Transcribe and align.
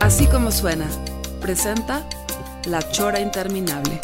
Así 0.00 0.26
como 0.26 0.50
suena, 0.50 0.86
presenta 1.40 2.04
La 2.66 2.80
Chora 2.90 3.20
Interminable. 3.20 4.00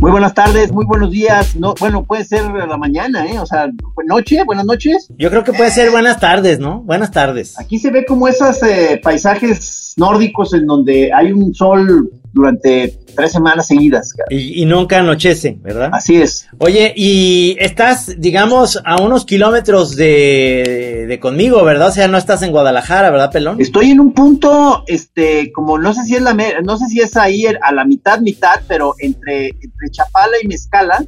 Muy 0.00 0.10
buenas 0.10 0.32
tardes, 0.32 0.72
muy 0.72 0.86
buenos 0.86 1.10
días. 1.10 1.54
No, 1.56 1.74
bueno, 1.78 2.04
puede 2.04 2.24
ser 2.24 2.44
la 2.50 2.76
mañana, 2.76 3.26
¿eh? 3.26 3.38
O 3.38 3.46
sea, 3.46 3.68
noche, 4.06 4.42
buenas 4.44 4.64
noches. 4.64 5.08
Yo 5.18 5.28
creo 5.28 5.44
que 5.44 5.52
puede 5.52 5.70
ser 5.70 5.90
buenas 5.90 6.18
tardes, 6.18 6.58
¿no? 6.58 6.80
Buenas 6.80 7.10
tardes. 7.10 7.58
Aquí 7.58 7.78
se 7.78 7.90
ve 7.90 8.06
como 8.06 8.26
esos 8.26 8.62
eh, 8.62 9.00
paisajes 9.02 9.94
nórdicos 9.96 10.54
en 10.54 10.66
donde 10.66 11.12
hay 11.12 11.32
un 11.32 11.52
sol 11.54 12.10
durante 12.32 12.98
tres 13.16 13.32
semanas 13.32 13.66
seguidas. 13.66 14.12
Y, 14.30 14.62
y, 14.62 14.64
nunca 14.66 14.98
anochece, 14.98 15.58
¿verdad? 15.60 15.90
Así 15.92 16.20
es. 16.20 16.46
Oye, 16.58 16.92
y 16.94 17.56
estás, 17.58 18.14
digamos, 18.18 18.80
a 18.84 19.02
unos 19.02 19.24
kilómetros 19.24 19.96
de, 19.96 21.06
de 21.08 21.20
conmigo, 21.20 21.64
¿verdad? 21.64 21.88
O 21.88 21.92
sea, 21.92 22.08
no 22.08 22.18
estás 22.18 22.42
en 22.42 22.50
Guadalajara, 22.50 23.10
¿verdad, 23.10 23.32
Pelón? 23.32 23.60
Estoy 23.60 23.90
en 23.90 24.00
un 24.00 24.12
punto, 24.12 24.84
este, 24.86 25.50
como 25.52 25.78
no 25.78 25.94
sé 25.94 26.04
si 26.04 26.16
es 26.16 26.22
la, 26.22 26.34
no 26.62 26.78
sé 26.78 26.86
si 26.86 27.00
es 27.00 27.16
ahí 27.16 27.46
a 27.46 27.72
la 27.72 27.84
mitad, 27.84 28.20
mitad, 28.20 28.60
pero 28.68 28.94
entre, 28.98 29.48
entre 29.48 29.90
Chapala 29.90 30.36
y 30.42 30.46
Mezcala, 30.46 31.04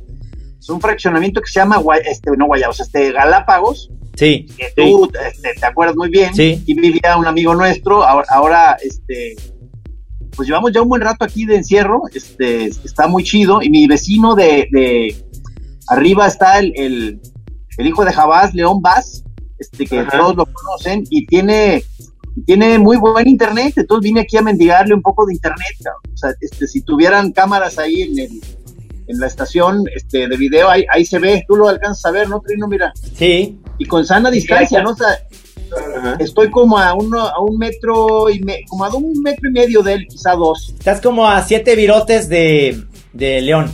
es 0.59 0.69
un 0.69 0.81
fraccionamiento 0.81 1.41
que 1.41 1.51
se 1.51 1.61
llama, 1.61 1.81
este, 2.05 2.31
no 2.37 2.47
Guayabos, 2.47 2.81
este, 2.81 3.13
Galápagos. 3.13 3.91
Sí. 4.17 4.47
Que 4.59 4.71
tú 4.77 5.11
Este, 5.27 5.55
te 5.59 5.67
acuerdas 5.67 5.97
muy 5.97 6.11
bien. 6.11 6.35
Sí. 6.35 6.63
Y 6.67 6.75
vivía 6.79 7.17
un 7.17 7.27
amigo 7.27 7.55
nuestro, 7.55 8.05
ahora, 8.05 8.27
ahora 8.29 8.77
este, 8.83 9.37
pues 10.35 10.49
llevamos 10.49 10.73
ya 10.73 10.83
un 10.83 10.89
buen 10.89 11.03
rato 11.03 11.25
aquí 11.25 11.45
de 11.45 11.57
encierro, 11.57 12.03
este, 12.15 12.67
está 12.67 13.07
muy 13.07 13.25
chido, 13.25 13.63
y 13.63 13.71
mi 13.71 13.87
vecino 13.87 14.35
de, 14.35 14.69
de 14.71 15.25
arriba 15.89 16.27
está 16.27 16.59
el, 16.59 16.73
el, 16.77 17.21
el, 17.79 17.87
hijo 17.87 18.05
de 18.05 18.13
Jabás, 18.13 18.55
León 18.55 18.81
Vaz, 18.81 19.25
este, 19.59 19.87
que 19.87 20.01
Ajá. 20.01 20.19
todos 20.19 20.37
lo 20.37 20.47
conocen, 20.47 21.05
y 21.11 21.27
tiene, 21.27 21.83
tiene 22.47 22.79
muy 22.79 22.97
buen 22.97 23.29
internet, 23.29 23.75
entonces 23.77 24.05
vine 24.05 24.21
aquí 24.21 24.37
a 24.37 24.43
mendigarle 24.43 24.95
un 24.95 25.03
poco 25.03 25.27
de 25.27 25.35
internet, 25.35 25.77
o 26.13 26.17
sea, 26.17 26.31
este, 26.41 26.67
si 26.67 26.83
tuvieran 26.83 27.33
cámaras 27.33 27.79
ahí 27.79 28.03
en 28.03 28.19
el, 28.19 28.41
en 29.11 29.19
la 29.19 29.27
estación 29.27 29.85
este, 29.95 30.29
de 30.29 30.37
video, 30.37 30.69
ahí, 30.69 30.85
ahí 30.93 31.05
se 31.05 31.19
ve, 31.19 31.45
tú 31.47 31.57
lo 31.57 31.69
alcanzas 31.69 32.05
a 32.07 32.11
ver, 32.13 32.29
¿no, 32.29 32.41
Trino? 32.41 32.69
Mira. 32.69 32.93
Sí. 33.17 33.59
Y 33.79 33.87
con 33.87 34.07
sana 34.07 34.31
distancia, 34.31 34.83
¿no? 34.83 34.91
O 34.91 34.97
sea, 34.97 35.09
Ajá. 35.97 36.17
Estoy 36.19 36.51
como 36.51 36.79
a 36.79 36.95
uno, 36.95 37.21
a 37.21 37.41
un 37.43 37.59
metro 37.59 38.31
y 38.31 38.41
me, 38.41 38.65
como 38.69 38.85
a 38.85 38.95
un 38.95 39.21
metro 39.23 39.49
y 39.49 39.53
medio 39.53 39.83
de 39.83 39.95
él, 39.95 40.07
quizá 40.09 40.35
dos. 40.35 40.75
Estás 40.79 41.01
como 41.01 41.29
a 41.29 41.43
siete 41.43 41.77
virotes 41.77 42.29
de, 42.29 42.83
de 43.13 43.41
León. 43.41 43.71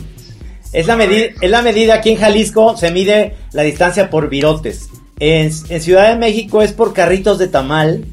Es 0.73 0.85
la, 0.85 0.95
medida, 0.95 1.27
es 1.41 1.49
la 1.49 1.61
medida 1.61 1.95
aquí 1.95 2.11
en 2.11 2.17
Jalisco, 2.17 2.75
se 2.75 2.91
mide 2.91 3.35
la 3.53 3.63
distancia 3.63 4.09
por 4.09 4.29
virotes. 4.29 4.89
En, 5.19 5.51
en 5.69 5.81
Ciudad 5.81 6.09
de 6.09 6.17
México 6.17 6.61
es 6.61 6.73
por 6.73 6.93
carritos 6.93 7.39
de 7.39 7.47
tamal. 7.47 8.05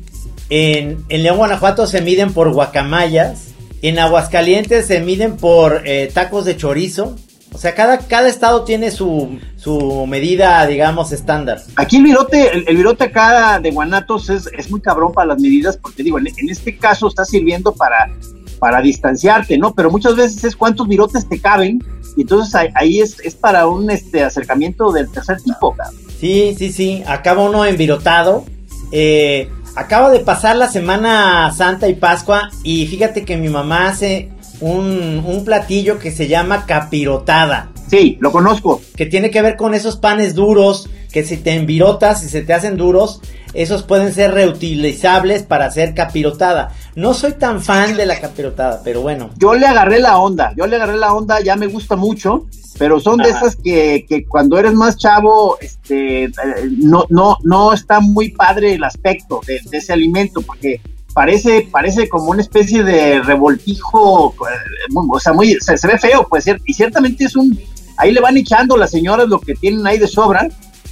En, 0.51 1.05
en, 1.09 1.23
León, 1.23 1.39
Guanajuato 1.39 1.87
se 1.87 2.01
miden 2.01 2.33
por 2.33 2.53
guacamayas. 2.53 3.49
En 3.83 3.99
Aguascalientes 3.99 4.87
se 4.87 5.01
miden 5.01 5.37
por 5.37 5.83
eh, 5.85 6.11
tacos 6.13 6.45
de 6.45 6.57
chorizo. 6.57 7.17
O 7.55 7.59
sea, 7.59 7.73
cada, 7.75 7.99
cada 7.99 8.29
estado 8.29 8.65
tiene 8.65 8.91
su, 8.91 9.39
su 9.57 10.07
medida, 10.09 10.67
digamos, 10.67 11.13
estándar. 11.13 11.63
Aquí 11.77 11.99
el 11.99 12.03
virote, 12.03 12.53
el, 12.53 12.65
el, 12.67 12.77
virote 12.77 13.05
acá 13.05 13.61
de 13.61 13.71
Guanatos 13.71 14.29
es, 14.29 14.51
es 14.59 14.69
muy 14.71 14.81
cabrón 14.81 15.13
para 15.13 15.29
las 15.29 15.41
medidas, 15.41 15.77
porque 15.77 16.03
digo, 16.03 16.19
en, 16.19 16.27
en, 16.27 16.51
este 16.51 16.77
caso 16.77 17.07
está 17.07 17.25
sirviendo 17.25 17.73
para, 17.73 18.11
para 18.59 18.83
distanciarte, 18.83 19.57
¿no? 19.57 19.73
Pero 19.73 19.89
muchas 19.89 20.17
veces 20.17 20.43
es 20.43 20.57
cuántos 20.57 20.89
virotes 20.89 21.29
te 21.29 21.41
caben, 21.41 21.81
y 22.17 22.23
entonces 22.23 22.53
ahí, 22.57 22.69
ahí 22.75 23.01
es, 23.01 23.21
es, 23.21 23.37
para 23.37 23.69
un 23.69 23.89
este 23.89 24.25
acercamiento 24.25 24.91
del 24.91 25.09
tercer 25.09 25.41
tipo, 25.41 25.77
cabrón. 25.77 25.95
Sí, 26.19 26.57
sí, 26.59 26.73
sí. 26.73 27.05
Acaba 27.07 27.45
uno 27.45 27.65
envirotado. 27.65 28.45
Eh, 28.91 29.49
acaba 29.77 30.11
de 30.11 30.21
pasar 30.21 30.57
la 30.57 30.69
Semana 30.69 31.53
Santa 31.53 31.89
y 31.89 31.95
Pascua, 31.95 32.51
y 32.65 32.87
fíjate 32.89 33.25
que 33.25 33.37
mi 33.37 33.49
mamá 33.49 33.89
hace 33.89 34.31
un, 34.61 35.23
un, 35.25 35.45
platillo 35.45 35.99
que 35.99 36.11
se 36.11 36.29
llama 36.29 36.67
capirotada. 36.67 37.71
Sí, 37.89 38.17
lo 38.21 38.33
conozco. 38.33 38.81
Que 38.97 39.07
tiene 39.07 39.31
que 39.31 39.43
ver 39.43 39.57
con 39.57 39.75
esos 39.75 39.97
panes 39.97 40.35
duros, 40.35 40.89
que 41.13 41.25
si 41.25 41.37
te 41.37 41.53
envirotas 41.53 42.23
y 42.25 42.29
se 42.29 42.43
te 42.43 42.55
hacen 42.55 42.77
duros, 42.77 43.21
esos 43.55 43.85
pueden 43.85 44.13
ser 44.13 44.33
reutilizables 44.33 45.45
para 45.45 45.67
hacer 45.67 45.95
capirotada. 45.95 46.73
No 46.97 47.15
soy 47.15 47.33
tan 47.33 47.63
fan 47.63 47.97
de 47.97 48.07
la 48.07 48.21
capirotada, 48.21 48.81
pero 48.85 49.01
bueno. 49.01 49.31
Yo 49.39 49.55
le 49.55 49.67
agarré 49.67 50.01
la 50.01 50.19
onda, 50.19 50.53
yo 50.57 50.67
le 50.67 50.77
agarré 50.77 50.97
la 50.97 51.15
onda, 51.15 51.41
ya 51.41 51.57
me 51.57 51.69
gusta 51.69 51.97
mucho, 51.97 52.47
pero 52.79 52.99
son 53.01 53.19
de 53.19 53.31
esas 53.31 53.57
que, 53.57 54.05
que, 54.09 54.25
cuando 54.25 54.59
eres 54.59 54.75
más 54.75 54.97
chavo, 54.97 55.57
este, 55.61 56.31
no, 56.79 57.05
no, 57.09 57.39
no 57.45 57.73
está 57.73 58.01
muy 58.01 58.31
padre 58.31 58.75
el 58.75 58.85
aspecto 58.85 59.41
de, 59.47 59.61
de 59.71 59.79
ese 59.79 59.93
alimento, 59.93 60.43
porque 60.43 60.81
parece, 61.15 61.69
parece 61.71 62.09
como 62.09 62.31
una 62.31 62.43
especie 62.43 62.83
de 62.83 63.23
revoltijo, 63.23 64.35
o 64.37 65.21
sea, 65.21 65.33
muy, 65.33 65.57
se, 65.61 65.79
se, 65.79 65.87
ve 65.87 65.99
feo, 65.99 66.27
pues, 66.29 66.45
y 66.67 66.75
ciertamente 66.75 67.25
es 67.25 67.37
un, 67.37 67.59
ahí 67.97 68.13
le 68.13 68.21
van 68.21 68.37
echando 68.37 68.77
las 68.77 68.91
señoras 68.91 69.29
lo 69.29 69.41
que 69.41 69.55
tienen 69.55 69.87
ahí 69.87 69.99
de 69.99 70.09
sobra, 70.09 70.49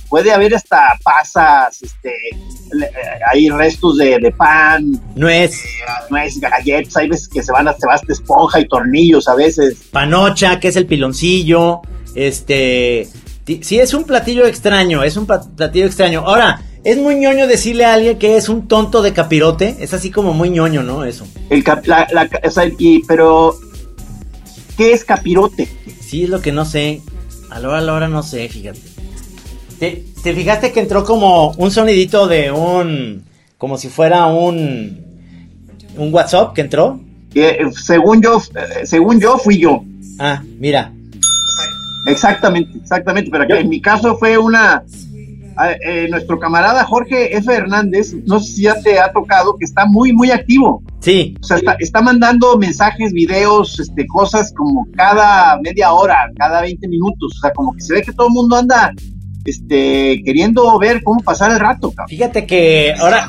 puede 0.09 0.31
haber 0.31 0.55
hasta 0.55 0.97
pasas, 1.03 1.83
este, 1.83 2.13
hay 3.33 3.49
restos 3.49 3.99
de, 3.99 4.19
de 4.19 4.31
pan, 4.31 4.93
nuez, 5.17 5.55
eh, 5.55 5.69
nuez, 6.11 6.39
galletas, 6.39 6.97
hay 6.97 7.09
veces 7.09 7.29
que 7.29 7.43
se 7.43 7.51
van 7.51 7.67
hasta, 7.67 7.93
hasta 7.93 8.13
esponja 8.13 8.61
y 8.61 8.69
tornillos 8.69 9.27
a 9.27 9.35
veces. 9.35 9.77
Panocha, 9.91 10.61
que 10.61 10.69
es 10.69 10.77
el 10.77 10.87
piloncillo, 10.87 11.81
este, 12.15 13.09
sí 13.63 13.81
es 13.81 13.93
un 13.93 14.05
platillo 14.05 14.47
extraño, 14.47 15.03
es 15.03 15.17
un 15.17 15.27
platillo 15.27 15.87
extraño. 15.87 16.21
Ahora, 16.21 16.61
es 16.85 16.99
muy 16.99 17.17
ñoño 17.17 17.47
decirle 17.47 17.85
a 17.85 17.95
alguien 17.95 18.19
que 18.19 18.37
es 18.37 18.49
un 18.49 18.67
tonto 18.67 19.03
de 19.03 19.13
capirote. 19.13 19.77
Es 19.81 19.95
así 19.95 20.11
como 20.11 20.35
muy 20.35 20.51
ñoño, 20.51 20.83
¿no? 20.83 21.05
Eso. 21.05 21.27
El 21.49 21.63
cap, 21.63 21.87
la, 21.87 22.09
la, 22.13 22.29
o 22.45 22.51
sea, 22.51 22.71
y, 22.79 23.03
pero, 23.05 23.55
¿qué 24.77 24.93
es 24.93 25.05
capirote? 25.05 25.69
Sí, 26.01 26.25
es 26.25 26.29
lo 26.29 26.41
que 26.41 26.53
no 26.53 26.65
sé. 26.65 27.01
A 27.51 27.61
la 27.61 27.69
hora, 27.69 27.79
a 27.79 27.83
la 27.83 27.93
hora 27.93 28.09
no 28.09 28.23
sé, 28.23 28.49
fíjate. 28.49 28.81
¿Te, 29.79 30.05
¿Te, 30.23 30.35
fijaste 30.35 30.73
que 30.73 30.81
entró 30.81 31.05
como 31.05 31.53
un 31.53 31.71
sonidito 31.71 32.27
de 32.27 32.51
un. 32.51 33.25
como 33.59 33.79
si 33.79 33.89
fuera 33.89 34.27
un. 34.27 35.05
un 35.97 36.15
WhatsApp 36.15 36.55
que 36.55 36.63
entró? 36.63 37.01
Eh, 37.35 37.59
según 37.73 38.23
yo, 38.23 38.43
eh, 38.55 38.87
según 38.87 39.21
yo, 39.21 39.39
fui 39.39 39.59
yo. 39.59 39.85
Ah, 40.19 40.43
mira. 40.59 40.93
Exactamente, 42.07 42.79
exactamente. 42.79 43.31
Pero 43.31 43.55
en 43.55 43.69
mi 43.69 43.81
caso 43.81 44.17
fue 44.17 44.37
una 44.37 44.83
eh, 45.85 46.09
nuestro 46.11 46.39
camarada 46.39 46.85
Jorge 46.85 47.37
F. 47.37 47.53
Hernández, 47.53 48.15
no 48.27 48.41
sé 48.41 48.53
si 48.53 48.63
ya 48.63 48.81
te 48.81 48.99
ha 48.99 49.13
tocado, 49.13 49.57
que 49.57 49.65
está 49.65 49.87
muy, 49.87 50.13
muy 50.13 50.31
activo. 50.31 50.83
Sí. 51.01 51.35
O 51.41 51.45
sea, 51.45 51.57
está, 51.57 51.77
está, 51.79 52.01
mandando 52.01 52.57
mensajes, 52.59 53.13
videos, 53.13 53.79
este, 53.81 54.07
cosas 54.07 54.53
como 54.57 54.87
cada 54.97 55.59
media 55.61 55.93
hora, 55.93 56.31
cada 56.37 56.63
20 56.63 56.89
minutos. 56.89 57.35
O 57.37 57.41
sea, 57.41 57.53
como 57.53 57.75
que 57.75 57.81
se 57.81 57.95
ve 57.95 58.03
que 58.03 58.13
todo 58.13 58.29
el 58.29 58.35
mundo 58.35 58.57
anda 58.57 58.93
este, 59.45 60.23
queriendo 60.25 60.79
ver 60.79 61.03
cómo 61.03 61.21
pasar 61.21 61.51
el 61.53 61.61
rato. 61.61 61.91
Cabrón. 61.91 62.09
Fíjate 62.09 62.47
que 62.47 62.95
ahora, 62.99 63.29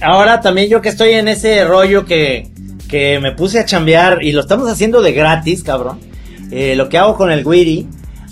ahora 0.00 0.40
también 0.40 0.68
yo 0.68 0.80
que 0.80 0.88
estoy 0.88 1.10
en 1.10 1.28
ese 1.28 1.64
rollo 1.64 2.04
que, 2.04 2.48
que 2.88 3.20
me 3.20 3.32
puse 3.32 3.58
a 3.58 3.64
chambear 3.64 4.22
y 4.22 4.32
lo 4.32 4.40
estamos 4.40 4.70
haciendo 4.70 5.02
de 5.02 5.12
gratis, 5.12 5.62
cabrón. 5.62 5.98
Eh, 6.50 6.76
lo 6.76 6.88
que 6.88 6.98
hago 6.98 7.16
con 7.16 7.30
el 7.32 7.46
Wiri. 7.46 7.88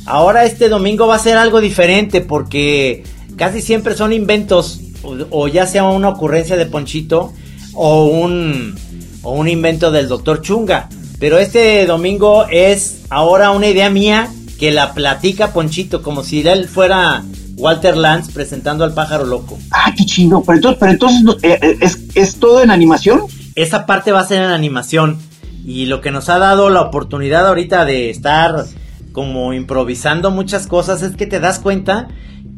Ahora 0.06 0.44
este 0.44 0.68
domingo 0.68 1.06
va 1.06 1.16
a 1.16 1.18
ser 1.18 1.36
algo 1.36 1.60
diferente 1.60 2.20
porque 2.20 3.04
casi 3.40 3.62
siempre 3.62 3.96
son 3.96 4.12
inventos, 4.12 4.80
o, 5.02 5.16
o, 5.30 5.48
ya 5.48 5.66
sea 5.66 5.84
una 5.84 6.10
ocurrencia 6.10 6.56
de 6.56 6.66
Ponchito 6.66 7.32
o 7.72 8.04
un, 8.04 8.74
o 9.22 9.32
un 9.32 9.48
invento 9.48 9.90
del 9.90 10.08
doctor 10.08 10.42
Chunga. 10.42 10.90
Pero 11.18 11.38
este 11.38 11.86
domingo 11.86 12.44
es 12.50 13.00
ahora 13.08 13.50
una 13.52 13.68
idea 13.68 13.88
mía 13.88 14.28
que 14.58 14.70
la 14.70 14.92
platica 14.92 15.54
Ponchito, 15.54 16.02
como 16.02 16.22
si 16.22 16.46
él 16.46 16.68
fuera 16.68 17.24
Walter 17.56 17.96
Lance 17.96 18.30
presentando 18.30 18.84
al 18.84 18.92
pájaro 18.92 19.24
loco. 19.24 19.58
Ah, 19.70 19.94
qué 19.96 20.04
chino. 20.04 20.42
Pero 20.46 20.56
entonces, 20.56 20.78
pero 20.78 20.92
entonces 20.92 21.36
eh, 21.42 21.78
¿es, 21.80 21.98
¿es 22.14 22.36
todo 22.36 22.62
en 22.62 22.70
animación? 22.70 23.22
Esa 23.54 23.86
parte 23.86 24.12
va 24.12 24.20
a 24.20 24.26
ser 24.26 24.42
en 24.42 24.50
animación. 24.50 25.16
Y 25.64 25.86
lo 25.86 26.02
que 26.02 26.10
nos 26.10 26.28
ha 26.28 26.38
dado 26.38 26.68
la 26.68 26.82
oportunidad 26.82 27.46
ahorita 27.46 27.86
de 27.86 28.10
estar 28.10 28.66
como 29.12 29.54
improvisando 29.54 30.30
muchas 30.30 30.66
cosas 30.66 31.00
es 31.00 31.16
que 31.16 31.26
te 31.26 31.40
das 31.40 31.58
cuenta 31.58 32.08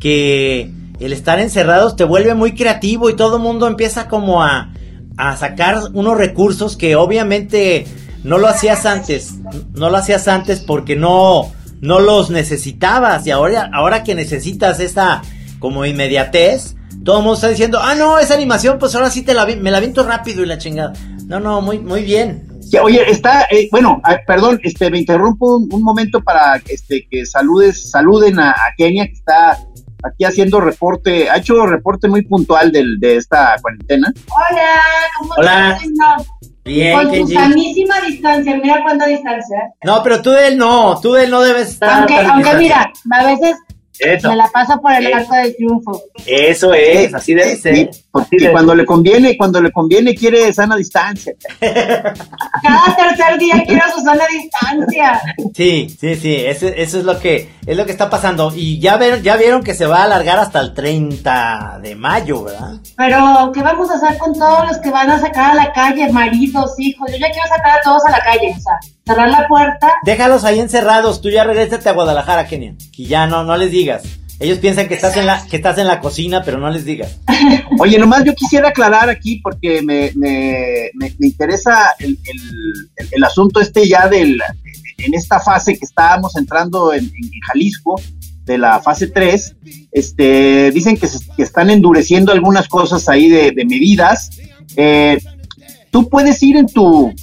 que 0.03 0.69
el 0.99 1.13
estar 1.13 1.39
encerrados 1.39 1.95
te 1.95 2.03
vuelve 2.03 2.35
muy 2.35 2.57
creativo 2.57 3.09
y 3.09 3.15
todo 3.15 3.37
el 3.37 3.43
mundo 3.43 3.69
empieza 3.69 4.09
como 4.09 4.43
a, 4.43 4.73
a 5.17 5.37
sacar 5.37 5.79
unos 5.95 6.19
recursos 6.19 6.77
que 6.77 6.97
obviamente 6.97 7.87
no 8.25 8.39
lo 8.39 8.49
hacías 8.49 8.85
antes, 8.85 9.35
no 9.75 9.91
lo 9.91 9.97
hacías 9.97 10.27
antes 10.27 10.59
porque 10.59 10.97
no, 10.97 11.53
no 11.81 12.01
los 12.01 12.31
necesitabas 12.31 13.25
y 13.29 13.31
ahora, 13.31 13.71
ahora 13.73 14.03
que 14.03 14.17
necesitas 14.17 14.81
esta 14.81 15.23
como 15.61 15.87
inmediatez, 15.87 16.75
todo 17.05 17.19
el 17.19 17.23
mundo 17.23 17.35
está 17.35 17.49
diciendo, 17.49 17.79
ah, 17.81 17.95
no, 17.95 18.19
esa 18.19 18.35
animación, 18.35 18.79
pues 18.81 18.97
ahora 18.97 19.09
sí 19.09 19.23
te 19.23 19.35
la, 19.35 19.47
me 19.47 19.71
la 19.71 19.79
viento 19.79 20.03
rápido 20.03 20.43
y 20.43 20.47
la 20.47 20.59
chingada. 20.59 20.93
No, 21.27 21.39
no, 21.39 21.61
muy, 21.61 21.79
muy 21.79 22.03
bien. 22.03 22.49
oye, 22.83 23.09
está, 23.09 23.47
eh, 23.51 23.69
bueno, 23.71 24.03
perdón, 24.27 24.61
este, 24.65 24.91
me 24.91 24.99
interrumpo 24.99 25.59
un, 25.59 25.83
momento 25.83 26.21
para 26.21 26.61
este, 26.69 27.07
que 27.09 27.25
saludes, 27.25 27.91
saluden 27.91 28.41
a, 28.41 28.55
Kenia, 28.77 29.07
que 29.07 29.13
está 29.13 29.59
aquí 30.03 30.25
haciendo 30.25 30.61
reporte, 30.61 31.31
ha 31.31 31.37
hecho 31.37 31.67
reporte 31.67 32.09
muy 32.09 32.23
puntual 32.23 32.73
del, 32.73 32.99
de 32.99 33.17
esta 33.17 33.57
cuarentena. 33.61 34.13
Hola, 34.31 34.81
¿cómo 35.19 35.35
Hola. 35.37 35.79
Bien, 36.65 36.97
Con 36.97 37.11
tu 37.11 37.27
sanísima 37.27 38.01
distancia, 38.03 38.57
mira 38.57 38.83
cuánta 38.85 39.07
distancia. 39.07 39.59
No, 39.83 40.01
pero 40.03 40.23
tú 40.23 40.31
de 40.31 40.49
él 40.49 40.59
no, 40.59 41.01
tú 41.01 41.13
de 41.13 41.25
él 41.25 41.31
no 41.31 41.43
debes 41.43 41.71
estar. 41.71 42.01
Aunque, 42.01 42.19
aunque 42.19 42.55
mira, 42.55 42.93
a 43.11 43.27
veces 43.27 43.57
me 44.01 44.37
la 44.37 44.49
paso 44.49 44.81
por 44.81 44.93
el 44.93 45.13
arco 45.13 45.35
del 45.35 45.55
triunfo. 45.55 46.03
Eso 46.27 46.73
es, 46.73 47.15
así 47.15 47.35
debe 47.35 47.57
ser. 47.57 47.77
Y, 47.77 48.49
cuando 48.51 48.75
le 48.75 48.85
conviene, 48.85 49.37
cuando 49.37 49.61
le 49.61 49.71
conviene 49.71 50.15
quiere 50.15 50.53
sana 50.53 50.77
distancia. 50.77 51.35
Cada 51.61 52.97
tercer 52.97 53.39
día 53.39 53.63
quiero 53.67 53.83
su 53.95 54.03
sana 54.03 54.25
distancia. 54.31 55.21
Sí, 55.55 55.95
sí, 55.99 56.17
sí, 56.17 56.37
eso, 56.37 56.69
eso, 56.69 56.99
es 56.99 57.05
lo 57.05 57.19
que 57.19 57.51
es 57.67 57.77
lo 57.77 57.87
que 57.87 57.93
está 57.93 58.11
pasando. 58.11 58.53
Y 58.55 58.81
ya 58.81 58.97
vieron, 58.97 59.23
ya 59.23 59.37
vieron 59.37 59.63
que 59.63 59.75
se 59.75 59.87
va 59.87 60.01
a 60.01 60.05
alargar 60.05 60.39
hasta 60.39 60.61
el 60.61 60.75
30 60.75 61.81
de 61.83 61.95
mayo, 61.95 62.45
¿verdad? 62.45 62.77
Pero, 62.97 63.53
¿qué 63.55 63.63
vamos 63.63 63.91
a 63.91 63.95
hacer 63.95 64.19
con 64.19 64.33
todos 64.35 64.69
los 64.69 64.79
que 64.79 64.91
van 64.91 65.11
a 65.11 65.21
sacar 65.21 65.53
a 65.53 65.55
la 65.55 65.73
calle, 65.73 66.11
maridos, 66.13 66.75
hijos? 66.79 67.11
Yo 67.11 67.19
ya 67.19 67.31
quiero 67.31 67.49
sacar 67.49 67.79
a 67.79 67.83
todos 67.83 68.05
a 68.07 68.11
la 68.11 68.21
calle, 68.21 68.55
o 68.57 68.61
sea, 68.61 68.79
cerrar 69.05 69.31
la 69.31 69.47
puerta. 69.49 69.93
Déjalos 70.05 70.45
ahí 70.45 70.61
encerrados, 70.61 71.21
tú 71.21 71.31
ya 71.31 71.45
regresate 71.45 71.89
a 71.89 71.93
Guadalajara, 71.93 72.47
Kenia. 72.47 72.75
Y 72.97 73.07
ya 73.07 73.27
no, 73.27 73.45
no 73.45 73.57
les 73.57 73.71
digas. 73.71 74.03
Ellos 74.41 74.59
piensan 74.59 74.89
que 74.89 74.95
estás 74.95 75.17
en 75.17 75.27
la, 75.27 75.47
que 75.47 75.57
estás 75.57 75.79
en 75.79 75.87
la 75.87 76.01
cocina, 76.01 76.43
pero 76.45 76.59
no 76.59 76.69
les 76.69 76.85
digas. 76.85 77.19
Oye, 77.79 77.99
nomás 77.99 78.25
yo 78.25 78.35
quisiera 78.35 78.71
aclarar 78.71 79.09
aquí 79.09 79.37
porque 79.37 79.83
me, 79.83 80.11
me, 80.17 80.91
me, 80.95 81.13
interesa 81.21 81.95
el, 82.01 82.19
el, 83.13 83.23
asunto 83.23 83.61
este 83.61 83.87
ya 83.89 84.09
del, 84.09 84.41
en 84.99 85.15
esta 85.15 85.39
fase 85.39 85.79
que 85.79 85.85
estábamos 85.85 86.37
entrando 86.37 86.93
en, 86.93 87.11
Jalisco, 87.47 88.01
de 88.45 88.59
la 88.59 88.81
fase 88.81 89.07
3, 89.07 89.57
este, 89.93 90.71
dicen 90.73 90.97
que, 90.97 91.07
se, 91.07 91.21
están 91.39 91.71
endureciendo 91.71 92.33
algunas 92.33 92.67
cosas 92.67 93.09
ahí 93.09 93.29
de, 93.29 93.53
medidas. 93.65 94.31
Eh, 94.77 95.19
tú 95.91 96.09
puedes 96.09 96.43
ir 96.43 96.57
en 96.57 96.67
tu, 96.67 97.15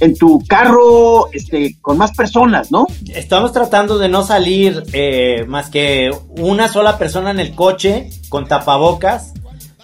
en 0.00 0.16
tu 0.16 0.42
carro 0.46 1.30
este, 1.32 1.76
con 1.80 1.98
más 1.98 2.12
personas, 2.12 2.72
¿no? 2.72 2.86
Estamos 3.14 3.52
tratando 3.52 3.98
de 3.98 4.08
no 4.08 4.24
salir 4.24 4.82
eh, 4.92 5.44
más 5.46 5.70
que 5.70 6.10
una 6.38 6.68
sola 6.68 6.98
persona 6.98 7.30
en 7.30 7.38
el 7.38 7.54
coche 7.54 8.10
con 8.28 8.48
tapabocas, 8.48 9.34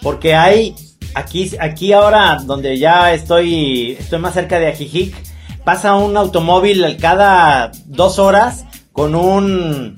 porque 0.01 0.35
hay 0.35 0.75
aquí, 1.13 1.51
aquí 1.59 1.93
ahora 1.93 2.39
donde 2.45 2.77
ya 2.77 3.13
estoy, 3.13 3.91
estoy 3.99 4.19
más 4.19 4.33
cerca 4.33 4.59
de 4.59 4.67
Ajijic, 4.67 5.15
pasa 5.63 5.95
un 5.95 6.17
automóvil 6.17 6.97
cada 6.99 7.71
dos 7.85 8.19
horas 8.19 8.65
con 8.91 9.13
un, 9.13 9.93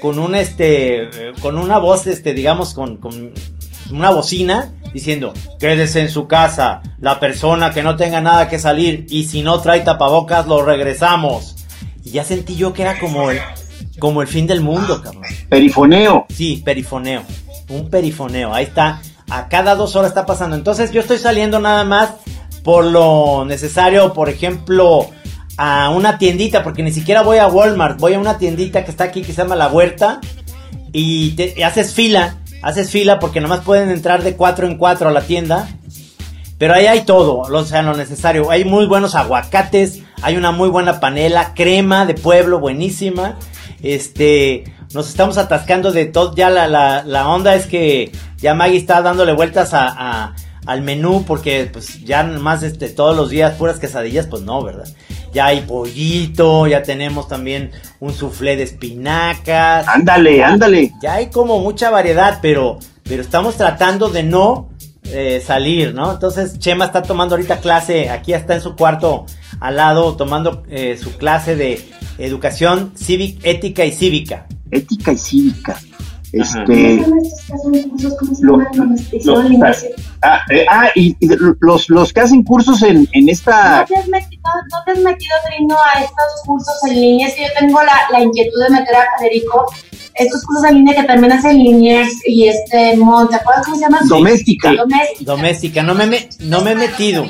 con 0.00 0.20
un 0.20 0.36
este, 0.36 1.10
con 1.42 1.58
una 1.58 1.78
voz, 1.78 2.06
este, 2.06 2.32
digamos, 2.32 2.74
con 2.74 2.98
una 3.90 4.10
bocina 4.10 4.72
diciendo, 4.92 5.32
quédese 5.58 6.00
en 6.00 6.08
su 6.08 6.26
casa, 6.26 6.82
la 7.00 7.20
persona 7.20 7.72
que 7.72 7.82
no 7.82 7.96
tenga 7.96 8.20
nada 8.20 8.48
que 8.48 8.58
salir 8.58 9.06
y 9.08 9.24
si 9.24 9.42
no 9.42 9.60
trae 9.60 9.80
tapabocas 9.80 10.46
lo 10.46 10.64
regresamos. 10.64 11.56
Y 12.04 12.10
ya 12.10 12.24
sentí 12.24 12.56
yo 12.56 12.72
que 12.72 12.82
era 12.82 12.98
como 12.98 13.30
el, 13.30 13.40
como 13.98 14.22
el 14.22 14.28
fin 14.28 14.46
del 14.46 14.60
mundo, 14.60 15.02
cabrón. 15.02 15.24
Perifoneo. 15.48 16.26
Sí, 16.28 16.62
perifoneo. 16.64 17.22
Un 17.68 17.90
perifoneo. 17.90 18.54
Ahí 18.54 18.64
está. 18.64 19.00
A 19.28 19.48
cada 19.48 19.74
dos 19.74 19.94
horas 19.94 20.10
está 20.10 20.24
pasando. 20.24 20.56
Entonces 20.56 20.90
yo 20.90 21.00
estoy 21.00 21.18
saliendo 21.18 21.58
nada 21.58 21.84
más 21.84 22.10
por 22.62 22.84
lo 22.84 23.44
necesario, 23.44 24.12
por 24.14 24.28
ejemplo, 24.28 25.10
a 25.58 25.90
una 25.90 26.18
tiendita, 26.18 26.62
porque 26.62 26.82
ni 26.82 26.92
siquiera 26.92 27.22
voy 27.22 27.38
a 27.38 27.48
Walmart, 27.48 27.98
voy 27.98 28.14
a 28.14 28.18
una 28.18 28.38
tiendita 28.38 28.84
que 28.84 28.90
está 28.90 29.04
aquí 29.04 29.22
que 29.22 29.32
se 29.32 29.42
llama 29.42 29.56
La 29.56 29.68
Huerta 29.68 30.20
y 30.92 31.32
te 31.32 31.62
haces 31.64 31.92
fila 31.92 32.38
haces 32.62 32.90
fila 32.90 33.18
porque 33.18 33.40
nomás 33.40 33.60
pueden 33.60 33.90
entrar 33.90 34.22
de 34.22 34.36
cuatro 34.36 34.66
en 34.66 34.76
cuatro 34.76 35.08
a 35.08 35.12
la 35.12 35.22
tienda. 35.22 35.68
Pero 36.58 36.74
ahí 36.74 36.86
hay 36.86 37.02
todo, 37.02 37.38
o 37.38 37.64
sea, 37.64 37.82
lo 37.82 37.94
necesario. 37.94 38.50
Hay 38.50 38.64
muy 38.64 38.86
buenos 38.86 39.14
aguacates, 39.14 40.02
hay 40.22 40.36
una 40.36 40.50
muy 40.50 40.68
buena 40.68 40.98
panela, 40.98 41.54
crema 41.54 42.04
de 42.04 42.14
pueblo 42.14 42.58
buenísima. 42.58 43.36
Este, 43.80 44.64
nos 44.92 45.08
estamos 45.08 45.38
atascando 45.38 45.92
de 45.92 46.06
todo. 46.06 46.34
Ya 46.34 46.50
la, 46.50 46.66
la, 46.66 47.04
la 47.04 47.28
onda 47.28 47.54
es 47.54 47.66
que 47.66 48.10
ya 48.38 48.54
Maggie 48.54 48.78
está 48.78 49.02
dándole 49.02 49.34
vueltas 49.34 49.70
a, 49.72 50.34
al 50.66 50.82
menú 50.82 51.24
porque 51.26 51.68
pues 51.72 52.04
ya 52.04 52.24
más 52.24 52.62
este, 52.62 52.88
todos 52.88 53.16
los 53.16 53.30
días 53.30 53.54
puras 53.54 53.78
quesadillas, 53.78 54.26
pues 54.26 54.42
no, 54.42 54.62
¿verdad? 54.62 54.88
Ya 55.32 55.46
hay 55.46 55.60
pollito, 55.62 56.66
ya 56.66 56.82
tenemos 56.82 57.28
también 57.28 57.70
un 58.00 58.12
soufflé 58.12 58.56
de 58.56 58.64
espinacas. 58.64 59.86
Ándale, 59.88 60.42
ándale. 60.42 60.92
Ya 61.02 61.14
hay 61.14 61.26
como 61.28 61.60
mucha 61.60 61.90
variedad, 61.90 62.38
pero, 62.42 62.78
pero 63.04 63.22
estamos 63.22 63.56
tratando 63.56 64.08
de 64.08 64.22
no 64.22 64.70
eh, 65.04 65.42
salir, 65.44 65.94
¿no? 65.94 66.12
Entonces 66.12 66.58
Chema 66.58 66.84
está 66.84 67.02
tomando 67.02 67.34
ahorita 67.34 67.60
clase, 67.60 68.10
aquí 68.10 68.32
está 68.32 68.54
en 68.54 68.60
su 68.60 68.76
cuarto 68.76 69.26
al 69.60 69.76
lado, 69.76 70.16
tomando 70.16 70.64
eh, 70.68 70.98
su 71.02 71.16
clase 71.16 71.56
de 71.56 71.82
educación 72.18 72.92
cívica, 72.94 73.48
ética 73.48 73.84
y 73.84 73.92
cívica. 73.92 74.46
Ética 74.70 75.12
y 75.12 75.16
cívica. 75.16 75.80
Este, 76.30 77.06
ah, 80.22 80.40
ah, 80.70 80.90
y, 80.94 81.16
los, 81.60 81.88
los 81.88 82.12
que 82.12 82.20
hacen 82.20 82.42
cursos 82.42 82.82
en, 82.82 83.08
en 83.12 83.28
esta... 83.30 83.80
¿No 83.80 83.86
te, 83.86 83.96
has 83.96 84.08
metido, 84.08 84.42
¿No 84.70 84.84
te 84.84 84.92
has 84.92 84.98
metido, 84.98 85.34
Trino, 85.46 85.74
a 85.74 86.00
estos 86.00 86.42
cursos 86.44 86.74
en 86.90 87.00
línea? 87.00 87.28
Es 87.28 87.34
que 87.34 87.42
yo 87.42 87.48
tengo 87.58 87.82
la, 87.82 87.94
la 88.12 88.22
inquietud 88.22 88.62
de 88.62 88.74
meter 88.74 88.94
a 88.94 89.06
Federico 89.18 89.66
estos 90.18 90.44
cursos 90.44 90.64
en 90.68 90.74
línea 90.78 90.96
que 90.96 91.04
también 91.04 91.32
hacen 91.32 91.56
Liniers 91.56 92.12
y 92.26 92.48
este 92.48 92.96
Monte, 92.96 93.36
¿acuerdas 93.36 93.64
cómo 93.64 93.76
se 93.76 93.82
llama? 93.82 94.00
Doméstica. 94.08 94.74
Doméstica. 94.74 95.24
Doméstica. 95.32 95.82
No 95.82 95.94
me, 95.94 96.28
no 96.40 96.60
me 96.60 96.72
he 96.72 96.74
metido. 96.74 97.26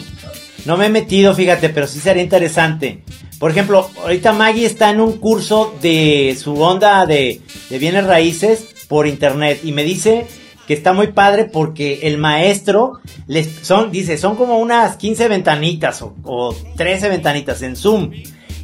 No 0.64 0.76
me 0.76 0.86
he 0.86 0.88
metido, 0.88 1.34
fíjate, 1.34 1.68
pero 1.68 1.86
sí 1.86 2.00
sería 2.00 2.22
interesante. 2.22 3.02
Por 3.38 3.50
ejemplo, 3.50 3.88
ahorita 4.02 4.32
Maggie 4.32 4.66
está 4.66 4.90
en 4.90 5.00
un 5.00 5.18
curso 5.18 5.74
de 5.80 6.36
su 6.40 6.60
onda 6.60 7.06
de, 7.06 7.40
de 7.70 7.78
bienes 7.78 8.04
raíces 8.04 8.66
por 8.88 9.06
internet 9.06 9.60
y 9.62 9.72
me 9.72 9.84
dice 9.84 10.26
que 10.66 10.74
está 10.74 10.92
muy 10.92 11.08
padre 11.08 11.44
porque 11.44 12.00
el 12.02 12.18
maestro 12.18 13.00
les 13.26 13.48
son 13.62 13.90
dice 13.90 14.18
son 14.18 14.36
como 14.36 14.58
unas 14.58 14.96
15 14.96 15.28
ventanitas 15.28 16.02
o, 16.02 16.54
13 16.76 17.08
ventanitas 17.08 17.62
en 17.62 17.76
Zoom. 17.76 18.10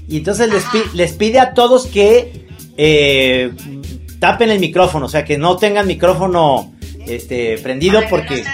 Y 0.07 0.19
entonces 0.19 0.51
les, 0.53 0.65
les 0.95 1.13
pide 1.13 1.41
a 1.41 1.55
todos 1.55 1.87
que 1.87 2.47
eh, 2.77 3.53
tapen 4.19 4.51
el 4.51 4.61
micrófono 4.61 5.07
o 5.07 5.09
sea 5.09 5.25
que 5.25 5.39
no 5.39 5.57
tengan 5.57 5.87
micrófono 5.87 6.75
este 7.07 7.57
prendido 7.59 8.03
porque 8.11 8.45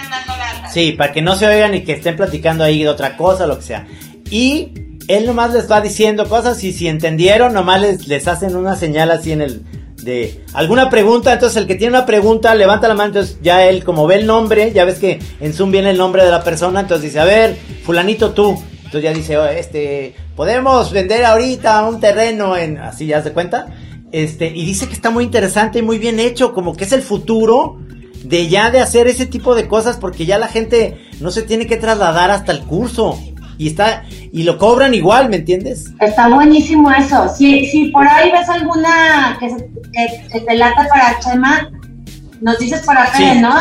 sí 0.71 0.93
para 0.93 1.11
que 1.11 1.21
no 1.21 1.35
se 1.35 1.47
oigan 1.47 1.73
y 1.75 1.83
que 1.83 1.93
estén 1.93 2.15
platicando 2.15 2.63
ahí 2.63 2.83
de 2.83 2.89
otra 2.89 3.17
cosa 3.17 3.47
lo 3.47 3.57
que 3.57 3.63
sea. 3.63 3.87
Y 4.29 4.71
él 5.09 5.25
nomás 5.25 5.53
les 5.53 5.69
va 5.69 5.81
diciendo 5.81 6.29
cosas 6.29 6.63
y 6.63 6.71
si 6.71 6.87
entendieron 6.87 7.53
nomás 7.53 7.81
les, 7.81 8.07
les 8.07 8.29
hacen 8.29 8.55
una 8.55 8.77
señal 8.77 9.11
así 9.11 9.33
en 9.33 9.41
el 9.41 9.65
de 10.03 10.43
alguna 10.53 10.89
pregunta, 10.89 11.33
entonces 11.33 11.57
el 11.57 11.67
que 11.67 11.75
tiene 11.75 11.95
una 11.95 12.05
pregunta 12.05 12.55
levanta 12.55 12.87
la 12.87 12.93
mano, 12.93 13.07
entonces 13.07 13.37
ya 13.41 13.65
él 13.65 13.83
como 13.83 14.07
ve 14.07 14.15
el 14.15 14.25
nombre, 14.25 14.71
ya 14.73 14.85
ves 14.85 14.99
que 14.99 15.19
en 15.39 15.53
Zoom 15.53 15.71
viene 15.71 15.91
el 15.91 15.97
nombre 15.97 16.23
de 16.23 16.31
la 16.31 16.43
persona, 16.43 16.81
entonces 16.81 17.03
dice, 17.03 17.19
a 17.19 17.25
ver, 17.25 17.57
fulanito 17.83 18.31
tú, 18.31 18.61
entonces 18.77 19.03
ya 19.03 19.13
dice, 19.13 19.37
oh, 19.37 19.45
este, 19.45 20.15
podemos 20.35 20.91
vender 20.91 21.25
ahorita 21.25 21.87
un 21.87 21.99
terreno 21.99 22.57
en, 22.57 22.77
así 22.77 23.07
ya 23.07 23.21
se 23.21 23.31
cuenta, 23.31 23.67
este, 24.11 24.47
y 24.47 24.65
dice 24.65 24.87
que 24.87 24.93
está 24.93 25.09
muy 25.09 25.23
interesante 25.23 25.79
y 25.79 25.81
muy 25.81 25.99
bien 25.99 26.19
hecho, 26.19 26.53
como 26.53 26.75
que 26.75 26.83
es 26.83 26.91
el 26.91 27.01
futuro 27.01 27.79
de 28.23 28.47
ya 28.47 28.69
de 28.69 28.79
hacer 28.79 29.07
ese 29.07 29.25
tipo 29.25 29.55
de 29.55 29.67
cosas 29.67 29.97
porque 29.97 30.25
ya 30.25 30.37
la 30.37 30.47
gente 30.47 30.97
no 31.19 31.31
se 31.31 31.41
tiene 31.41 31.65
que 31.65 31.77
trasladar 31.77 32.29
hasta 32.29 32.51
el 32.51 32.61
curso 32.61 33.17
y 33.61 33.67
está 33.67 34.03
y 34.09 34.41
lo 34.41 34.57
cobran 34.57 34.95
igual, 34.95 35.29
¿me 35.29 35.35
entiendes? 35.35 35.93
Está 35.99 36.27
buenísimo 36.29 36.89
eso. 36.91 37.29
Si, 37.37 37.67
si 37.67 37.89
por 37.89 38.07
ahí 38.07 38.31
ves 38.31 38.49
alguna 38.49 39.37
que, 39.39 39.55
que, 40.31 40.39
te 40.39 40.55
lata 40.55 40.87
para 40.89 41.19
Chema, 41.19 41.69
nos 42.41 42.57
dices 42.57 42.81
para 42.83 43.05
Fede, 43.05 43.39
¿no? 43.39 43.53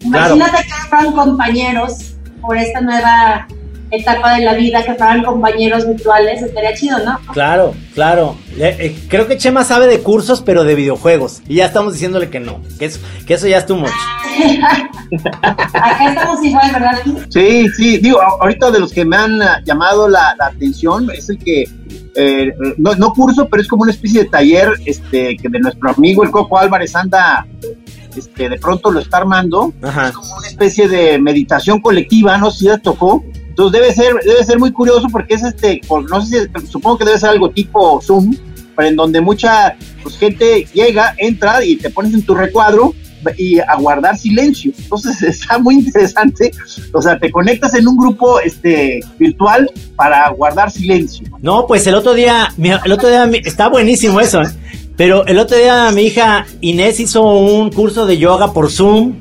Imagínate 0.00 0.58
que 0.58 0.88
fueron 0.90 1.14
compañeros 1.14 2.16
por 2.42 2.58
esta 2.58 2.82
nueva 2.82 3.48
etapa 3.96 4.36
de 4.36 4.44
la 4.44 4.54
vida 4.54 4.84
que 4.84 4.94
fueran 4.94 5.22
compañeros 5.22 5.86
virtuales, 5.86 6.42
estaría 6.42 6.74
chido, 6.74 6.98
¿no? 7.04 7.18
Claro, 7.32 7.74
claro. 7.94 8.36
Eh, 8.58 8.96
creo 9.08 9.26
que 9.26 9.36
Chema 9.36 9.64
sabe 9.64 9.86
de 9.86 10.00
cursos, 10.00 10.42
pero 10.42 10.64
de 10.64 10.74
videojuegos. 10.74 11.42
Y 11.48 11.56
ya 11.56 11.66
estamos 11.66 11.92
diciéndole 11.92 12.30
que 12.30 12.40
no, 12.40 12.60
que 12.78 12.86
eso, 12.86 13.00
que 13.26 13.34
eso 13.34 13.46
ya 13.46 13.58
es 13.58 13.66
too 13.66 13.76
much. 13.76 13.90
Acá 15.42 16.08
estamos 16.08 16.44
igual, 16.44 16.72
¿verdad? 16.72 17.02
Sí, 17.28 17.68
sí, 17.76 17.98
digo, 17.98 18.20
ahorita 18.20 18.70
de 18.70 18.80
los 18.80 18.92
que 18.92 19.04
me 19.04 19.16
han 19.16 19.40
ah, 19.42 19.60
llamado 19.64 20.08
la, 20.08 20.34
atención 20.40 21.10
es 21.10 21.28
el 21.30 21.38
que, 21.38 21.64
eh, 22.14 22.52
no, 22.78 22.94
no 22.94 23.12
curso, 23.12 23.48
pero 23.48 23.62
es 23.62 23.68
como 23.68 23.82
una 23.82 23.92
especie 23.92 24.24
de 24.24 24.28
taller 24.28 24.68
este, 24.84 25.36
que 25.36 25.48
de 25.48 25.60
nuestro 25.60 25.90
amigo 25.90 26.24
el 26.24 26.30
Coco 26.30 26.58
Álvarez 26.58 26.94
anda 26.96 27.46
este, 28.16 28.48
de 28.48 28.58
pronto 28.58 28.90
lo 28.90 29.00
está 29.00 29.18
armando, 29.18 29.72
es 29.82 30.12
como 30.12 30.36
una 30.36 30.48
especie 30.48 30.88
de 30.88 31.18
meditación 31.18 31.80
colectiva, 31.80 32.38
no 32.38 32.50
sé 32.50 32.58
si 32.58 32.64
ya 32.66 32.78
tocó, 32.78 33.22
entonces 33.56 33.80
debe 33.80 33.94
ser, 33.94 34.14
debe 34.22 34.44
ser 34.44 34.58
muy 34.58 34.70
curioso 34.70 35.06
porque 35.10 35.32
es 35.32 35.42
este, 35.42 35.80
no 36.10 36.20
sé 36.20 36.46
si, 36.54 36.66
supongo 36.66 36.98
que 36.98 37.06
debe 37.06 37.18
ser 37.18 37.30
algo 37.30 37.48
tipo 37.48 38.02
Zoom, 38.02 38.36
pero 38.76 38.88
en 38.88 38.96
donde 38.96 39.22
mucha 39.22 39.74
pues, 40.02 40.18
gente 40.18 40.68
llega, 40.74 41.14
entra 41.16 41.64
y 41.64 41.76
te 41.76 41.88
pones 41.88 42.12
en 42.12 42.20
tu 42.20 42.34
recuadro 42.34 42.92
y 43.38 43.58
a 43.58 43.74
guardar 43.76 44.18
silencio. 44.18 44.72
Entonces 44.76 45.22
está 45.40 45.58
muy 45.58 45.76
interesante. 45.76 46.50
O 46.92 47.00
sea, 47.00 47.18
te 47.18 47.30
conectas 47.30 47.72
en 47.72 47.88
un 47.88 47.96
grupo 47.96 48.40
este 48.40 49.00
virtual 49.18 49.70
para 49.96 50.28
guardar 50.32 50.70
silencio. 50.70 51.26
No, 51.40 51.66
pues 51.66 51.86
el 51.86 51.94
otro 51.94 52.12
día, 52.12 52.52
el 52.58 52.92
otro 52.92 53.08
día 53.08 53.26
está 53.42 53.70
buenísimo 53.70 54.20
eso. 54.20 54.42
¿eh? 54.42 54.48
Pero 54.98 55.24
el 55.24 55.38
otro 55.38 55.56
día 55.56 55.90
mi 55.92 56.02
hija 56.02 56.44
Inés 56.60 57.00
hizo 57.00 57.22
un 57.22 57.70
curso 57.72 58.04
de 58.04 58.18
yoga 58.18 58.52
por 58.52 58.70
Zoom 58.70 59.14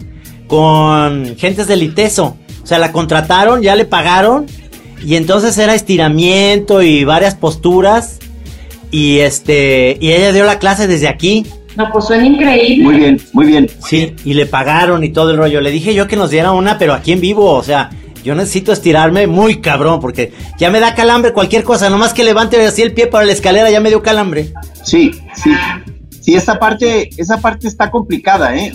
con 0.48 1.38
gentes 1.38 1.68
del 1.68 1.84
ITESO. 1.84 2.36
O 2.66 2.68
sea, 2.68 2.80
la 2.80 2.92
contrataron, 2.92 3.62
ya 3.62 3.76
le 3.76 3.86
pagaron. 3.86 4.48
Y 5.06 5.18
entonces 5.18 5.56
era 5.60 5.76
estiramiento 5.76 6.82
y 6.82 7.04
varias 7.04 7.36
posturas. 7.36 8.18
Y 8.90 9.20
este, 9.20 10.00
y 10.02 10.12
ella 10.12 10.32
dio 10.32 10.46
la 10.46 10.58
clase 10.58 10.88
desde 10.88 11.08
aquí. 11.08 11.46
No, 11.76 11.88
pues 11.92 12.06
suena 12.06 12.26
increíble. 12.26 12.84
Muy 12.84 12.96
bien, 12.96 13.22
muy 13.34 13.46
bien. 13.46 13.70
Sí, 13.88 14.16
y 14.26 14.34
le 14.34 14.48
pagaron 14.48 15.04
y 15.04 15.10
todo 15.10 15.30
el 15.30 15.38
rollo. 15.38 15.62
Le 15.62 15.70
dije 15.70 15.94
yo 15.94 16.08
que 16.08 16.16
nos 16.16 16.32
diera 16.32 16.54
una, 16.54 16.80
pero 16.80 16.94
aquí 16.94 17.12
en 17.12 17.22
vivo, 17.22 17.52
o 17.52 17.62
sea, 17.62 17.92
yo 18.24 18.34
necesito 18.34 18.72
estirarme 18.72 19.28
muy 19.28 19.62
cabrón, 19.62 20.00
porque 20.00 20.34
ya 20.58 20.72
me 20.72 20.80
da 20.80 20.96
calambre 20.96 21.34
cualquier 21.34 21.64
cosa, 21.64 21.92
nomás 21.92 22.12
que 22.12 22.24
levante 22.24 22.60
así 22.66 22.82
el 22.82 22.96
pie 22.96 23.06
para 23.06 23.26
la 23.26 23.34
escalera, 23.34 23.70
ya 23.70 23.80
me 23.80 23.90
dio 23.90 24.02
calambre. 24.02 24.52
Sí, 24.84 25.12
sí. 25.36 25.52
Sí, 26.22 26.34
esa 26.34 26.58
parte, 26.58 27.12
esa 27.18 27.40
parte 27.40 27.68
está 27.68 27.92
complicada, 27.92 28.56
¿eh? 28.56 28.74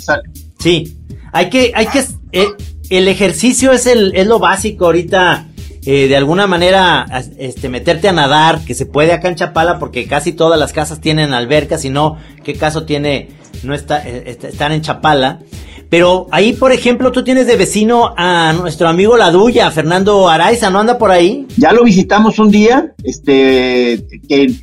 sí, 0.61 0.97
hay 1.33 1.51
que, 1.51 1.73
hay 1.75 1.87
que, 1.87 2.05
eh, 2.31 2.47
el 2.91 3.09
ejercicio 3.09 3.73
es 3.73 3.87
el, 3.87 4.13
es 4.15 4.27
lo 4.27 4.39
básico 4.39 4.87
ahorita. 4.87 5.47
Eh, 5.87 6.09
de 6.09 6.17
alguna 6.17 6.47
manera 6.47 7.07
este, 7.39 7.71
meterte 7.71 8.07
a 8.07 8.13
nadar, 8.13 8.63
que 8.67 8.75
se 8.75 8.85
puede 8.85 9.15
acá 9.15 9.29
en 9.29 9.37
Chapala, 9.37 9.79
porque 9.79 10.07
casi 10.07 10.35
todas 10.35 10.61
las 10.61 10.75
casas 10.75 11.01
tienen 11.01 11.33
albercas, 11.33 11.81
si 11.81 11.89
no, 11.89 12.19
¿qué 12.45 12.53
caso 12.53 12.85
tiene 12.85 13.31
no 13.63 13.73
está, 13.73 14.07
eh, 14.07 14.37
en 14.43 14.83
Chapala? 14.83 15.41
Pero 15.89 16.27
ahí, 16.33 16.53
por 16.53 16.73
ejemplo, 16.73 17.13
tú 17.13 17.25
tienes 17.25 17.47
de 17.47 17.57
vecino 17.57 18.13
a 18.15 18.53
nuestro 18.53 18.89
amigo 18.89 19.17
La 19.17 19.31
Duya, 19.31 19.71
Fernando 19.71 20.29
Araiza, 20.29 20.69
¿no 20.69 20.81
anda 20.81 20.99
por 20.99 21.11
ahí? 21.11 21.47
Ya 21.57 21.73
lo 21.73 21.83
visitamos 21.83 22.39
un 22.39 22.51
día, 22.51 22.93
este, 23.03 24.07
que 24.29 24.55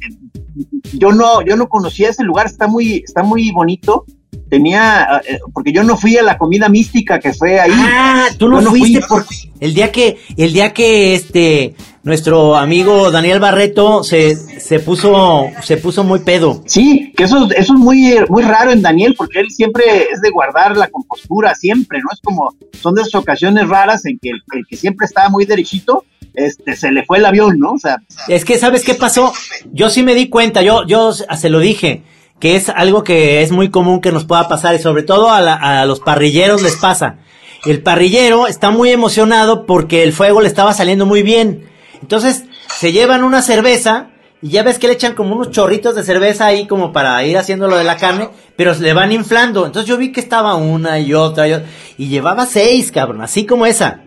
yo 0.93 1.11
no, 1.11 1.41
yo 1.41 1.55
no 1.55 1.67
conocía 1.67 2.09
ese 2.09 2.23
lugar, 2.23 2.45
está 2.45 2.67
muy, 2.67 3.03
está 3.05 3.23
muy 3.23 3.51
bonito. 3.51 4.05
Tenía, 4.49 5.21
eh, 5.27 5.39
porque 5.53 5.73
yo 5.73 5.83
no 5.83 5.97
fui 5.97 6.17
a 6.17 6.23
la 6.23 6.37
comida 6.37 6.69
mística 6.69 7.19
que 7.19 7.33
fue 7.33 7.59
ahí. 7.59 7.71
Ah, 7.73 8.27
tú 8.37 8.47
no, 8.47 8.61
fuiste 8.61 9.01
porque 9.07 9.35
el 9.59 9.73
día 9.73 9.91
que, 9.91 10.19
el 10.37 10.53
día 10.53 10.73
que 10.73 11.15
este, 11.15 11.75
nuestro 12.03 12.55
amigo 12.55 13.11
Daniel 13.11 13.41
Barreto 13.41 14.03
se, 14.03 14.35
se 14.35 14.79
puso 14.79 15.47
se 15.61 15.77
puso 15.77 16.03
muy 16.05 16.19
pedo. 16.19 16.63
Sí, 16.65 17.11
que 17.15 17.23
eso, 17.25 17.49
eso 17.51 17.73
es 17.73 17.79
muy, 17.79 18.15
muy 18.29 18.43
raro 18.43 18.71
en 18.71 18.81
Daniel, 18.81 19.15
porque 19.17 19.39
él 19.39 19.49
siempre 19.49 19.83
es 20.11 20.21
de 20.21 20.29
guardar 20.29 20.77
la 20.77 20.87
compostura, 20.87 21.53
siempre, 21.53 21.99
¿no? 21.99 22.07
Es 22.13 22.21
como, 22.21 22.55
son 22.81 22.95
de 22.95 23.01
esas 23.01 23.15
ocasiones 23.15 23.67
raras 23.67 24.05
en 24.05 24.17
que 24.19 24.29
el, 24.29 24.41
que 24.69 24.77
siempre 24.77 25.05
estaba 25.05 25.29
muy 25.29 25.45
derechito, 25.45 26.05
este, 26.33 26.75
se 26.75 26.91
le 26.91 27.03
fue 27.03 27.17
el 27.17 27.25
avión, 27.25 27.59
¿no? 27.59 27.73
O 27.73 27.79
sea. 27.79 27.97
Es 28.27 28.45
que, 28.45 28.57
¿sabes 28.57 28.85
qué 28.85 28.93
pasó? 28.93 29.33
Yo 29.73 29.89
sí 29.89 30.03
me 30.03 30.15
di 30.15 30.29
cuenta, 30.29 30.61
yo, 30.61 30.85
yo 30.85 31.11
se 31.11 31.49
lo 31.49 31.59
dije, 31.59 32.03
que 32.39 32.55
es 32.55 32.69
algo 32.69 33.03
que 33.03 33.41
es 33.41 33.51
muy 33.51 33.69
común 33.69 34.01
que 34.01 34.11
nos 34.11 34.25
pueda 34.25 34.47
pasar, 34.47 34.75
y 34.75 34.79
sobre 34.79 35.03
todo 35.03 35.29
a, 35.29 35.81
a 35.81 35.85
los 35.85 35.99
parrilleros 35.99 36.61
les 36.61 36.75
pasa. 36.75 37.17
El 37.65 37.81
parrillero 37.81 38.47
está 38.47 38.69
muy 38.69 38.91
emocionado 38.91 39.65
porque 39.65 40.03
el 40.03 40.13
fuego 40.13 40.41
le 40.41 40.47
estaba 40.47 40.73
saliendo 40.73 41.05
muy 41.05 41.23
bien 41.23 41.67
entonces 42.01 42.43
se 42.79 42.91
llevan 42.91 43.23
una 43.23 43.41
cerveza 43.41 44.07
y 44.41 44.49
ya 44.49 44.63
ves 44.63 44.77
que 44.77 44.87
le 44.87 44.93
echan 44.93 45.15
como 45.15 45.35
unos 45.35 45.51
chorritos 45.51 45.95
de 45.95 46.03
cerveza 46.03 46.45
ahí 46.45 46.67
como 46.67 46.91
para 46.93 47.23
ir 47.25 47.37
haciendo 47.37 47.67
lo 47.67 47.77
de 47.77 47.83
la 47.83 47.97
carne, 47.97 48.29
pero 48.55 48.73
le 48.75 48.93
van 48.93 49.11
inflando. 49.11 49.65
Entonces 49.65 49.89
yo 49.89 49.97
vi 49.97 50.11
que 50.11 50.19
estaba 50.19 50.55
una 50.55 50.99
y 50.99 51.13
otra 51.13 51.47
y, 51.47 51.53
otra, 51.53 51.67
y 51.97 52.07
llevaba 52.07 52.45
seis, 52.45 52.91
cabrón, 52.91 53.21
así 53.21 53.45
como 53.45 53.65
esa. 53.65 54.01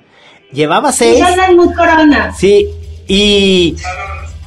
Llevaba 0.53 0.93
seis. 0.93 1.19
Sí, 2.37 2.69
y, 3.09 3.77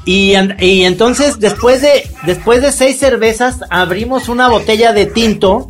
y, 0.05 0.33
y 0.60 0.83
entonces 0.83 1.39
después 1.39 1.81
de, 1.81 2.10
después 2.25 2.62
de 2.62 2.72
seis 2.72 3.00
cervezas 3.00 3.60
abrimos 3.69 4.29
una 4.29 4.50
botella 4.50 4.93
de 4.93 5.05
tinto 5.05 5.67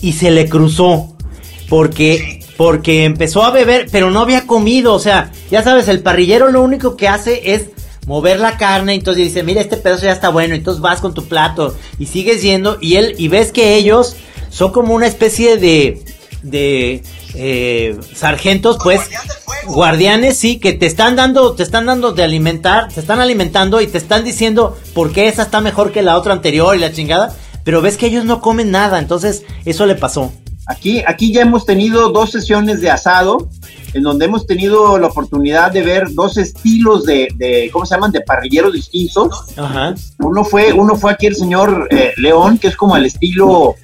y 0.00 0.12
se 0.12 0.30
le 0.30 0.48
cruzó. 0.48 1.08
Porque 1.68 2.42
porque 2.56 3.04
empezó 3.04 3.42
a 3.42 3.50
beber, 3.50 3.88
pero 3.90 4.10
no 4.10 4.20
había 4.20 4.46
comido. 4.46 4.94
O 4.94 4.98
sea, 4.98 5.32
ya 5.50 5.62
sabes, 5.62 5.88
el 5.88 6.00
parrillero 6.00 6.50
lo 6.50 6.62
único 6.62 6.96
que 6.96 7.08
hace 7.08 7.54
es 7.54 7.70
mover 8.06 8.38
la 8.40 8.56
carne. 8.56 8.94
Entonces 8.94 9.24
dice, 9.24 9.42
mira, 9.42 9.60
este 9.60 9.76
pedazo 9.76 10.04
ya 10.04 10.12
está 10.12 10.28
bueno. 10.28 10.54
Entonces 10.54 10.80
vas 10.80 11.00
con 11.00 11.14
tu 11.14 11.26
plato 11.26 11.74
y 11.98 12.06
sigues 12.06 12.42
yendo. 12.42 12.78
Y 12.80 12.96
él, 12.96 13.14
y 13.18 13.28
ves 13.28 13.52
que 13.52 13.74
ellos 13.74 14.16
son 14.50 14.70
como 14.70 14.94
una 14.94 15.06
especie 15.06 15.56
de, 15.56 16.04
de 16.42 17.02
eh, 17.34 17.98
sargentos, 18.14 18.78
pues, 18.82 19.00
guardianes, 19.66 20.36
sí, 20.36 20.58
que 20.58 20.72
te 20.72 20.86
están 20.86 21.16
dando, 21.16 21.54
te 21.54 21.62
están 21.62 21.86
dando 21.86 22.12
de 22.12 22.22
alimentar, 22.22 22.88
te 22.92 23.00
están 23.00 23.20
alimentando 23.20 23.80
y 23.80 23.86
te 23.86 23.98
están 23.98 24.24
diciendo 24.24 24.76
por 24.94 25.12
qué 25.12 25.28
esa 25.28 25.42
está 25.42 25.60
mejor 25.60 25.92
que 25.92 26.02
la 26.02 26.16
otra 26.16 26.32
anterior 26.32 26.76
y 26.76 26.80
la 26.80 26.92
chingada. 26.92 27.34
Pero 27.64 27.80
ves 27.80 27.96
que 27.96 28.06
ellos 28.06 28.24
no 28.24 28.40
comen 28.40 28.70
nada, 28.70 28.98
entonces 28.98 29.44
eso 29.64 29.86
le 29.86 29.94
pasó. 29.94 30.32
Aquí, 30.66 31.02
aquí 31.06 31.32
ya 31.32 31.42
hemos 31.42 31.66
tenido 31.66 32.10
dos 32.10 32.30
sesiones 32.30 32.80
de 32.80 32.90
asado, 32.90 33.48
en 33.94 34.02
donde 34.02 34.26
hemos 34.26 34.46
tenido 34.46 34.98
la 34.98 35.08
oportunidad 35.08 35.72
de 35.72 35.82
ver 35.82 36.12
dos 36.12 36.38
estilos 36.38 37.04
de, 37.04 37.28
de 37.36 37.68
¿cómo 37.72 37.84
se 37.84 37.94
llaman? 37.94 38.12
De 38.12 38.20
parrilleros 38.20 38.72
distintos. 38.72 39.30
Ajá. 39.56 39.94
Uno 40.18 40.44
fue, 40.44 40.72
uno 40.72 40.96
fue 40.96 41.12
aquí 41.12 41.26
el 41.26 41.36
señor 41.36 41.88
eh, 41.90 42.12
León, 42.16 42.58
que 42.58 42.68
es 42.68 42.76
como 42.76 42.94
al 42.94 43.06
estilo, 43.06 43.74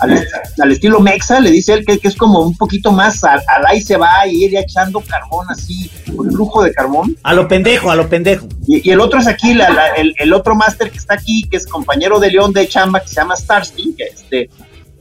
al, 0.00 0.72
estilo 0.72 1.00
Mexa, 1.00 1.40
le 1.40 1.50
dice 1.50 1.74
él 1.74 1.84
que, 1.84 1.98
que 1.98 2.08
es 2.08 2.16
como 2.16 2.40
un 2.40 2.56
poquito 2.56 2.92
más 2.92 3.22
al, 3.24 3.40
ahí 3.66 3.80
se 3.80 3.96
va 3.96 4.26
y 4.26 4.44
ir 4.44 4.56
echando 4.56 5.00
carbón 5.00 5.46
así, 5.50 5.90
con 6.16 6.30
flujo 6.30 6.62
de 6.62 6.72
carbón. 6.72 7.16
A 7.22 7.34
lo 7.34 7.46
pendejo, 7.46 7.90
a 7.90 7.96
lo 7.96 8.08
pendejo. 8.08 8.46
Y, 8.66 8.90
el 8.90 9.00
otro 9.00 9.20
es 9.20 9.26
aquí, 9.26 9.52
el, 9.96 10.14
el, 10.18 10.32
otro 10.32 10.54
máster 10.54 10.90
que 10.90 10.98
está 10.98 11.14
aquí, 11.14 11.46
que 11.48 11.56
es 11.56 11.66
compañero 11.66 12.18
de 12.18 12.30
León 12.30 12.52
de 12.52 12.66
Chamba, 12.66 13.00
que 13.00 13.08
se 13.08 13.16
llama 13.16 13.36
Starsky, 13.36 13.94
que 13.96 14.04
este 14.04 14.50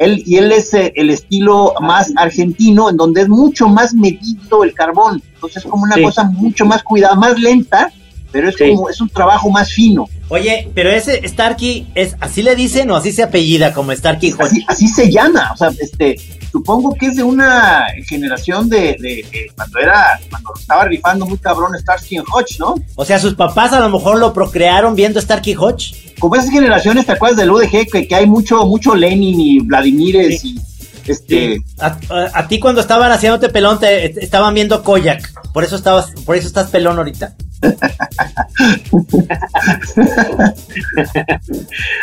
él, 0.02 0.24
y 0.26 0.38
él 0.38 0.52
es 0.52 0.74
eh, 0.74 0.92
el 0.96 1.12
estilo 1.12 1.76
más 1.80 2.12
argentino, 2.16 2.90
en 2.90 2.98
donde 2.98 3.22
es 3.22 3.30
mucho 3.30 3.68
más 3.68 3.94
medido 3.94 4.64
el 4.64 4.74
carbón. 4.74 5.22
Entonces 5.36 5.64
es 5.64 5.70
como 5.70 5.84
una 5.84 6.02
cosa 6.02 6.24
mucho 6.24 6.66
más 6.66 6.82
cuidada, 6.82 7.14
más 7.16 7.40
lenta, 7.40 7.94
pero 8.32 8.50
es 8.50 8.58
como, 8.58 8.90
es 8.90 9.02
un 9.02 9.10
trabajo 9.10 9.50
más 9.50 9.72
fino. 9.72 10.08
Oye, 10.30 10.70
pero 10.74 10.90
ese 10.90 11.28
Starkey, 11.28 11.88
es, 11.94 12.16
¿así 12.20 12.42
le 12.42 12.56
dicen 12.56 12.90
o 12.92 12.96
así 12.96 13.12
se 13.12 13.24
apellida 13.24 13.74
como 13.74 13.92
Starkey 13.92 14.34
así, 14.40 14.64
así, 14.68 14.88
se 14.88 15.12
llama, 15.12 15.52
o 15.54 15.58
sea, 15.58 15.72
este, 15.80 16.18
supongo 16.52 16.96
que 16.96 17.08
es 17.08 17.18
de 17.18 17.24
una 17.24 17.86
generación 18.08 18.70
de, 18.70 18.96
de, 19.00 19.52
cuando 19.56 19.80
era, 19.80 20.20
cuando 20.30 20.54
estaba 20.58 20.86
rifando 20.86 21.26
muy 21.26 21.38
cabrón 21.38 21.78
Starsky 21.78 22.16
y 22.16 22.20
Hodge, 22.20 22.60
¿no? 22.60 22.76
O 22.96 23.06
sea, 23.06 23.20
sus 23.20 23.36
papás 23.36 23.74
a 23.74 23.80
lo 23.80 23.90
mejor 23.90 24.20
lo 24.20 24.34
procrearon 24.34 24.96
viendo 24.96 25.20
Starkey 25.20 25.56
Hodge. 25.56 26.14
Como 26.20 26.36
esas 26.36 26.50
generaciones, 26.50 27.06
¿te 27.06 27.14
acuerdas 27.14 27.38
del 27.38 27.52
UDG? 27.52 27.88
Que, 27.92 28.08
que 28.08 28.16
hay 28.16 28.26
mucho, 28.26 28.66
mucho 28.66 28.96
Lenin 28.96 29.40
y 29.40 29.60
Vladimires 29.60 30.46
y 30.46 30.56
este... 31.08 31.64
A, 31.80 32.48
ti 32.48 32.60
cuando 32.60 32.82
estaban 32.82 33.12
haciéndote 33.12 33.50
pelón 33.50 33.80
te 33.80 34.24
estaban 34.24 34.54
viendo 34.54 34.84
Koyak, 34.84 35.52
por 35.52 35.64
eso 35.64 35.76
estabas, 35.76 36.12
por 36.26 36.36
eso 36.36 36.48
estás 36.48 36.70
pelón 36.70 36.98
ahorita. 36.98 37.36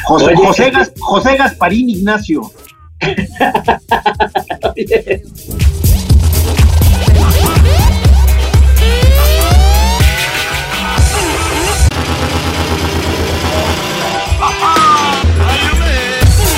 José, 0.04 0.34
José, 0.36 0.72
José 0.98 1.36
Gasparín 1.36 1.90
Ignacio. 1.90 2.50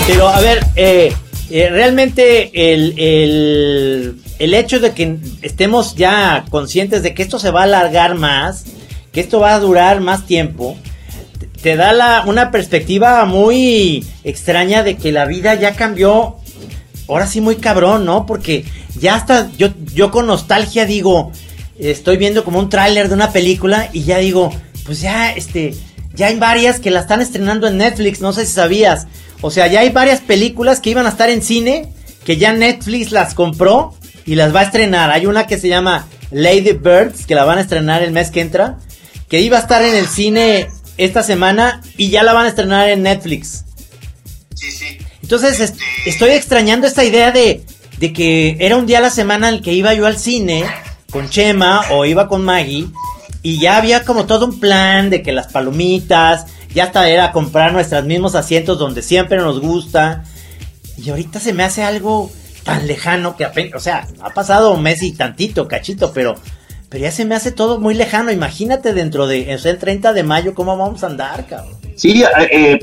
Pero 0.07 0.29
a 0.29 0.41
ver, 0.41 0.65
eh, 0.77 1.13
eh, 1.51 1.69
realmente 1.71 2.51
el, 2.55 2.95
el 4.39 4.55
hecho 4.55 4.81
de 4.81 4.93
que 4.93 5.19
estemos 5.43 5.95
ya 5.95 6.45
conscientes 6.51 7.03
de 7.03 7.15
que 7.15 7.23
esto 7.23 7.39
se 7.39 7.51
va 7.51 7.61
a 7.61 7.65
alargar 7.65 8.15
más, 8.15 8.65
que 9.13 9.21
esto 9.21 9.41
va 9.41 9.55
a 9.55 9.61
durar 9.61 10.01
más 10.01 10.27
tiempo, 10.27 10.77
te 11.63 11.77
da 11.77 11.93
la, 11.93 12.25
una 12.27 12.51
perspectiva 12.51 13.25
muy 13.25 14.05
extraña 14.25 14.83
de 14.83 14.97
que 14.97 15.13
la 15.13 15.27
vida 15.27 15.55
ya 15.55 15.75
cambió. 15.75 16.37
Ahora 17.09 17.27
sí 17.27 17.41
muy 17.41 17.57
cabrón, 17.57 18.05
¿no? 18.05 18.25
Porque 18.25 18.65
ya 18.99 19.17
hasta 19.17 19.51
yo, 19.59 19.69
yo 19.93 20.11
con 20.11 20.27
nostalgia 20.27 20.87
digo, 20.87 21.33
estoy 21.79 22.17
viendo 22.17 22.45
como 22.45 22.59
un 22.59 22.69
tráiler 22.69 23.09
de 23.09 23.15
una 23.15 23.33
película 23.33 23.91
y 23.93 24.05
ya 24.05 24.19
digo, 24.19 24.53
pues 24.85 25.01
ya, 25.01 25.33
este, 25.33 25.75
ya 26.15 26.29
hay 26.29 26.39
varias 26.39 26.79
que 26.79 26.91
la 26.91 27.01
están 27.01 27.21
estrenando 27.21 27.67
en 27.67 27.79
Netflix, 27.79 28.21
no 28.21 28.33
sé 28.33 28.47
si 28.47 28.53
sabías. 28.53 29.07
O 29.41 29.51
sea, 29.51 29.67
ya 29.67 29.81
hay 29.81 29.91
varias 29.91 30.21
películas 30.21 30.81
que 30.81 30.91
iban 30.91 31.07
a 31.07 31.11
estar 31.11 31.31
en 31.31 31.43
cine, 31.43 31.93
que 32.25 32.37
ya 32.37 32.53
Netflix 32.53 33.11
las 33.11 33.35
compró 33.35 33.95
y 34.25 34.35
las 34.35 34.55
va 34.55 34.61
a 34.61 34.65
estrenar. 34.65 35.11
Hay 35.11 35.27
una 35.27 35.47
que 35.47 35.59
se 35.59 35.69
llama 35.69 36.07
Lady 36.31 36.73
Birds, 36.73 37.27
que 37.27 37.35
la 37.35 37.45
van 37.45 37.59
a 37.59 37.63
estrenar 37.63 38.03
el 38.03 38.13
mes 38.13 38.31
que 38.31 38.41
entra, 38.41 38.79
que 39.31 39.41
iba 39.41 39.57
a 39.57 39.61
estar 39.61 39.81
en 39.83 39.95
el 39.95 40.07
cine 40.07 40.69
esta 40.99 41.23
semana 41.23 41.81
y 41.97 42.11
ya 42.11 42.23
la 42.23 42.35
van 42.35 42.45
a 42.45 42.49
estrenar 42.49 42.89
en 42.91 43.03
Netflix. 43.05 43.65
Sí, 44.55 44.71
sí. 44.71 44.99
Entonces 45.23 45.61
est- 45.61 45.79
estoy 46.05 46.31
extrañando 46.33 46.87
esta 46.87 47.05
idea 47.05 47.31
de, 47.31 47.65
de 47.99 48.13
que 48.13 48.57
era 48.61 48.77
un 48.77 48.85
día 48.87 48.99
a 48.99 49.03
la 49.03 49.11
semana 49.11 49.49
en 49.49 49.55
el 49.55 49.63
que 49.63 49.73
iba 49.73 49.95
yo 49.95 50.07
al 50.07 50.19
cine 50.19 50.65
con 51.11 51.31
Chema 51.31 51.83
o 51.93 52.05
iba 52.05 52.29
con 52.29 52.45
Maggie 52.45 52.89
y 53.43 53.59
ya 53.59 53.79
había 53.79 54.05
como 54.05 54.27
todo 54.27 54.45
un 54.47 54.61
plan 54.61 55.09
de 55.09 55.23
que 55.23 55.33
las 55.33 55.47
palomitas, 55.47 56.47
ya 56.75 56.85
hasta 56.85 57.09
era 57.09 57.33
comprar 57.33 57.73
nuestros 57.73 58.05
mismos 58.05 58.35
asientos 58.35 58.79
donde 58.79 59.03
siempre 59.03 59.39
nos 59.39 59.61
gusta. 59.61 60.25
Y 60.99 61.09
ahorita 61.09 61.41
se 61.41 61.55
me 61.55 61.63
hace 61.65 61.83
algo 61.83 62.31
tan 62.65 62.87
lejano 62.87 63.37
que 63.37 63.45
apenas, 63.47 63.75
o 63.75 63.81
sea, 63.81 64.07
ha 64.21 64.31
pasado 64.31 64.73
un 64.75 64.83
mes 64.83 65.03
y 65.03 65.13
tantito, 65.13 65.67
cachito, 65.67 66.13
pero, 66.13 66.35
pero 66.91 67.05
ya 67.05 67.13
se 67.13 67.25
me 67.25 67.37
hace 67.37 67.53
todo 67.53 67.81
muy 67.81 67.95
lejano. 67.95 68.33
Imagínate 68.33 68.93
dentro 68.93 69.29
de, 69.29 69.55
o 69.55 69.59
sea, 69.59 69.71
el 69.71 69.79
30 69.79 70.13
de 70.13 70.25
mayo, 70.25 70.55
cómo 70.55 70.77
vamos 70.77 71.03
a 71.05 71.07
andar, 71.07 71.47
cabrón. 71.47 71.77
Sí, 71.95 72.23
eh, 72.23 72.49
eh, 72.51 72.79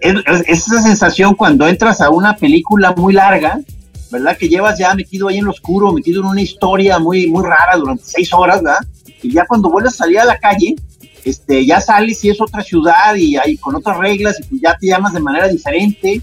es, 0.00 0.40
es 0.46 0.66
esa 0.66 0.82
sensación 0.82 1.34
cuando 1.34 1.66
entras 1.66 2.02
a 2.02 2.10
una 2.10 2.36
película 2.36 2.92
muy 2.92 3.14
larga, 3.14 3.58
¿verdad? 4.10 4.36
Que 4.36 4.50
llevas 4.50 4.78
ya 4.78 4.94
metido 4.94 5.28
ahí 5.28 5.38
en 5.38 5.46
lo 5.46 5.50
oscuro, 5.50 5.92
metido 5.92 6.20
en 6.20 6.26
una 6.26 6.42
historia 6.42 6.98
muy, 6.98 7.26
muy 7.26 7.42
rara 7.42 7.76
durante 7.78 8.04
seis 8.04 8.32
horas, 8.34 8.62
¿verdad? 8.62 8.86
Y 9.22 9.32
ya 9.32 9.46
cuando 9.46 9.70
vuelves 9.70 9.94
a 9.94 9.96
salir 9.96 10.20
a 10.20 10.26
la 10.26 10.38
calle, 10.38 10.76
este, 11.24 11.64
ya 11.64 11.80
sales 11.80 12.22
y 12.22 12.28
es 12.28 12.40
otra 12.40 12.62
ciudad 12.62 13.14
y 13.16 13.36
hay 13.36 13.56
con 13.56 13.74
otras 13.74 13.96
reglas 13.96 14.38
y 14.38 14.42
pues 14.44 14.60
ya 14.60 14.76
te 14.78 14.88
llamas 14.88 15.14
de 15.14 15.20
manera 15.20 15.48
diferente, 15.48 16.20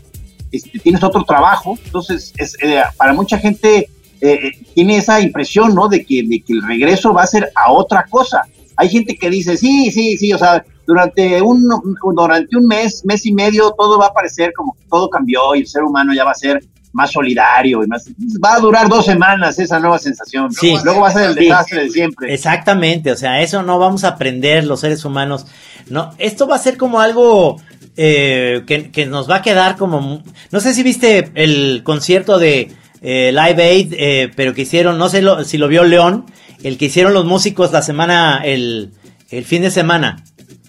este, 0.52 0.78
tienes 0.78 1.04
otro 1.04 1.24
trabajo, 1.24 1.78
entonces 1.84 2.34
es, 2.38 2.56
eh, 2.62 2.84
para 2.96 3.14
mucha 3.14 3.40
gente 3.40 3.90
eh, 4.26 4.52
tiene 4.74 4.98
esa 4.98 5.20
impresión, 5.20 5.76
¿no? 5.76 5.90
De 5.90 6.06
que, 6.06 6.24
de 6.24 6.42
que 6.42 6.54
el 6.54 6.66
regreso 6.66 7.14
va 7.14 7.24
a 7.24 7.28
ser 7.28 7.52
a 7.56 7.72
otra 7.72 8.06
cosa. 8.10 8.42
Hay 8.78 8.88
gente 8.88 9.16
que 9.18 9.30
dice, 9.30 9.58
sí, 9.58 9.92
sí, 9.92 10.18
sí, 10.18 10.32
o 10.32 10.38
sea, 10.38 10.64
durante 10.88 11.42
un, 11.42 11.68
durante 12.16 12.56
un 12.58 12.66
mes, 12.66 13.04
mes 13.06 13.26
y 13.26 13.34
medio, 13.34 13.76
todo 13.78 14.00
va 14.00 14.08
a 14.08 14.14
parecer 14.14 14.54
como 14.56 14.74
que 14.74 14.86
todo 14.90 15.10
cambió 15.10 15.54
y 15.56 15.60
el 15.60 15.68
ser 15.68 15.84
humano 15.84 16.14
ya 16.14 16.24
va 16.24 16.32
a 16.32 16.36
ser 16.36 16.64
más 16.94 17.12
solidario 17.12 17.84
y 17.84 17.88
más... 17.88 18.08
Va 18.44 18.56
a 18.56 18.60
durar 18.60 18.88
dos 18.88 19.06
semanas 19.06 19.60
esa 19.60 19.80
nueva 19.80 20.00
sensación. 20.00 20.52
Sí. 20.54 20.76
Luego 20.84 21.02
va 21.02 21.10
a 21.10 21.14
ser 21.14 21.30
el 21.32 21.36
Sí. 21.36 21.46
desastre 21.46 21.84
de 21.84 21.90
siempre. 21.90 22.34
Exactamente, 22.34 23.12
o 23.12 23.16
sea, 23.18 23.42
eso 23.42 23.62
no 23.64 23.78
vamos 23.80 24.04
a 24.04 24.10
aprender 24.10 24.64
los 24.64 24.80
seres 24.80 25.04
humanos. 25.04 25.46
No, 25.90 26.12
esto 26.18 26.48
va 26.48 26.56
a 26.56 26.60
ser 26.60 26.78
como 26.78 27.02
algo 27.02 27.58
eh, 27.98 28.64
que, 28.68 28.92
que 28.92 29.06
nos 29.06 29.30
va 29.30 29.38
a 29.38 29.42
quedar 29.42 29.76
como... 29.76 30.24
No 30.52 30.60
sé 30.60 30.74
si 30.74 30.82
viste 30.84 31.32
el 31.36 31.82
concierto 31.84 32.38
de 32.38 32.72
eh, 33.04 33.32
Live 33.34 33.62
Aid, 33.64 33.94
eh, 33.98 34.32
pero 34.36 34.54
que 34.54 34.62
hicieron, 34.64 34.98
no 34.98 35.10
sé 35.10 35.22
lo- 35.22 35.44
si 35.44 35.58
lo 35.58 35.68
vio 35.68 35.84
León, 35.84 36.26
el 36.64 36.78
que 36.78 36.86
hicieron 36.86 37.14
los 37.14 37.26
músicos 37.26 37.72
la 37.72 37.82
semana, 37.82 38.42
el, 38.44 38.92
el 39.30 39.46
fin 39.46 39.62
de 39.62 39.70
semana. 39.72 40.24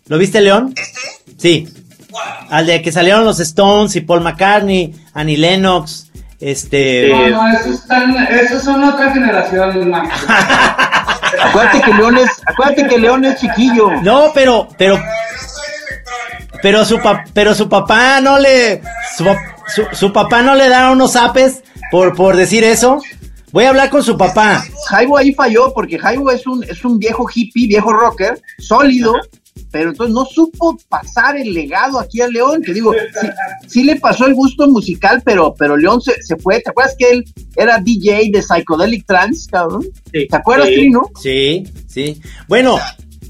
¿Lo 0.09 0.19
viste, 0.19 0.41
León? 0.41 0.75
Sí. 1.39 1.69
Al 2.51 2.67
de 2.67 2.83
que 2.83 2.93
salieron 2.93 3.25
los 3.25 3.41
Stones 3.41 3.97
y 3.97 4.01
Paul 4.03 4.21
McCartney, 4.21 4.95
Annie 5.15 5.37
Lennox, 5.37 6.11
este... 6.41 7.09
No, 7.09 7.29
no, 7.31 7.49
esos, 7.59 7.75
están, 7.81 8.15
esos 8.29 8.63
son 8.63 8.85
otra 8.85 9.13
generación. 9.13 9.93
Acuérdate 11.43 11.81
que 11.83 11.93
León 11.95 12.19
es, 12.19 12.31
acuérdate 12.47 12.87
que 12.87 12.99
León 12.99 13.25
es 13.25 13.41
chiquillo. 13.41 13.91
No, 14.03 14.31
pero, 14.35 14.69
pero, 14.79 14.99
pero 16.63 16.85
su 16.85 16.99
pa- 17.01 17.25
pero 17.33 17.55
su 17.55 17.69
papá 17.69 18.21
no 18.21 18.39
le, 18.39 18.81
su, 19.17 19.25
su- 19.75 19.89
su 19.93 20.13
papá 20.13 20.43
no 20.43 20.55
le 20.55 20.69
da 20.69 20.91
unos 20.91 21.17
apes 21.17 21.63
por, 21.91 22.15
por 22.15 22.37
decir 22.37 22.65
eso. 22.65 23.01
Voy 23.53 23.65
a 23.65 23.69
hablar 23.69 23.89
con 23.91 24.03
su 24.03 24.17
papá. 24.17 24.65
Jaibo 24.89 25.17
ahí 25.17 25.33
falló 25.33 25.73
porque 25.73 25.99
Jaibo 25.99 26.31
es 26.33 26.47
un, 26.47 26.65
es 26.65 26.85
un 26.85 26.99
viejo 26.99 27.27
hippie, 27.33 27.69
viejo 27.69 27.93
rocker, 27.93 28.41
sólido, 28.59 29.15
pero 29.71 29.91
entonces 29.91 30.13
no 30.13 30.25
supo 30.25 30.77
pasar 30.89 31.37
el 31.37 31.55
legado 31.55 32.01
aquí 32.01 32.21
a 32.21 32.27
León, 32.27 32.63
que 32.63 32.75
digo, 32.75 32.93
sí, 32.93 33.29
sí 33.69 33.85
le 33.85 33.95
pasó 33.97 34.27
el 34.27 34.35
gusto 34.35 34.67
musical, 34.69 35.23
pero, 35.25 35.55
pero 35.57 35.77
León 35.77 36.01
se, 36.01 36.21
se 36.21 36.35
fue. 36.37 36.59
¿Te 36.61 36.71
acuerdas 36.71 36.97
que 36.99 37.11
él 37.11 37.25
era 37.55 37.79
DJ 37.79 38.31
de 38.33 38.43
Psychedelic 38.43 39.07
Trance, 39.07 39.49
cabrón? 39.49 39.85
¿Te 40.11 40.27
acuerdas, 40.33 40.67
Sí. 40.69 40.75
Trino? 40.75 41.11
Sí, 41.23 41.65
sí. 41.87 42.21
Bueno, 42.49 42.77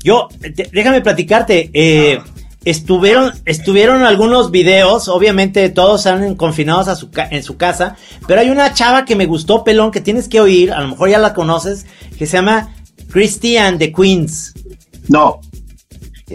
yo, 0.02 0.28
déjame 0.72 1.02
platicarte. 1.02 1.68
eh, 1.74 2.18
estuvieron, 2.64 3.33
estuvieron 3.44 4.03
algunos 4.03 4.50
videos, 4.50 5.09
obviamente 5.09 5.68
todos 5.70 6.00
están 6.07 6.35
confinados 6.37 6.88
a 6.88 6.96
su 6.96 7.11
en 7.31 7.42
su 7.42 7.57
casa, 7.57 7.96
pero 8.27 8.40
hay 8.40 8.50
una 8.50 8.72
chava 8.74 9.05
que 9.05 9.16
me 9.16 9.27
gustó, 9.27 9.64
pelón, 9.64 9.90
que 9.90 10.00
tienes 10.00 10.29
que 10.29 10.40
oír, 10.40 10.72
a 10.72 10.81
lo 10.81 10.88
mejor 10.88 11.11
ya 11.11 11.18
la 11.18 11.35
conoces, 11.35 11.87
que 12.18 12.27
se 12.27 12.37
llama 12.37 12.74
Christy 13.11 13.57
and 13.57 13.79
the 13.79 13.92
Queens. 13.92 14.53
No. 15.09 15.40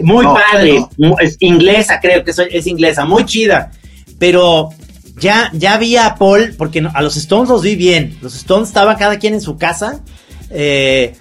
Muy 0.02 0.24
No, 0.24 0.34
padre, 0.34 0.86
no. 0.98 1.16
es 1.18 1.36
inglesa, 1.40 1.98
creo 2.00 2.24
que 2.24 2.30
es 2.30 2.66
inglesa, 2.66 3.04
muy 3.04 3.24
chida. 3.24 3.72
Pero 4.18 4.68
ya, 5.18 5.50
ya 5.52 5.76
vi 5.78 5.96
a 5.96 6.14
Paul, 6.14 6.54
porque 6.56 6.86
a 6.94 7.02
los 7.02 7.16
Stones 7.16 7.48
los 7.48 7.62
vi 7.62 7.74
bien. 7.74 8.16
Los 8.22 8.34
Stones 8.36 8.68
estaban 8.68 8.96
cada 8.96 9.18
quien 9.18 9.34
en 9.34 9.40
su 9.40 9.56
casa. 9.56 10.00
eh, 10.50 11.14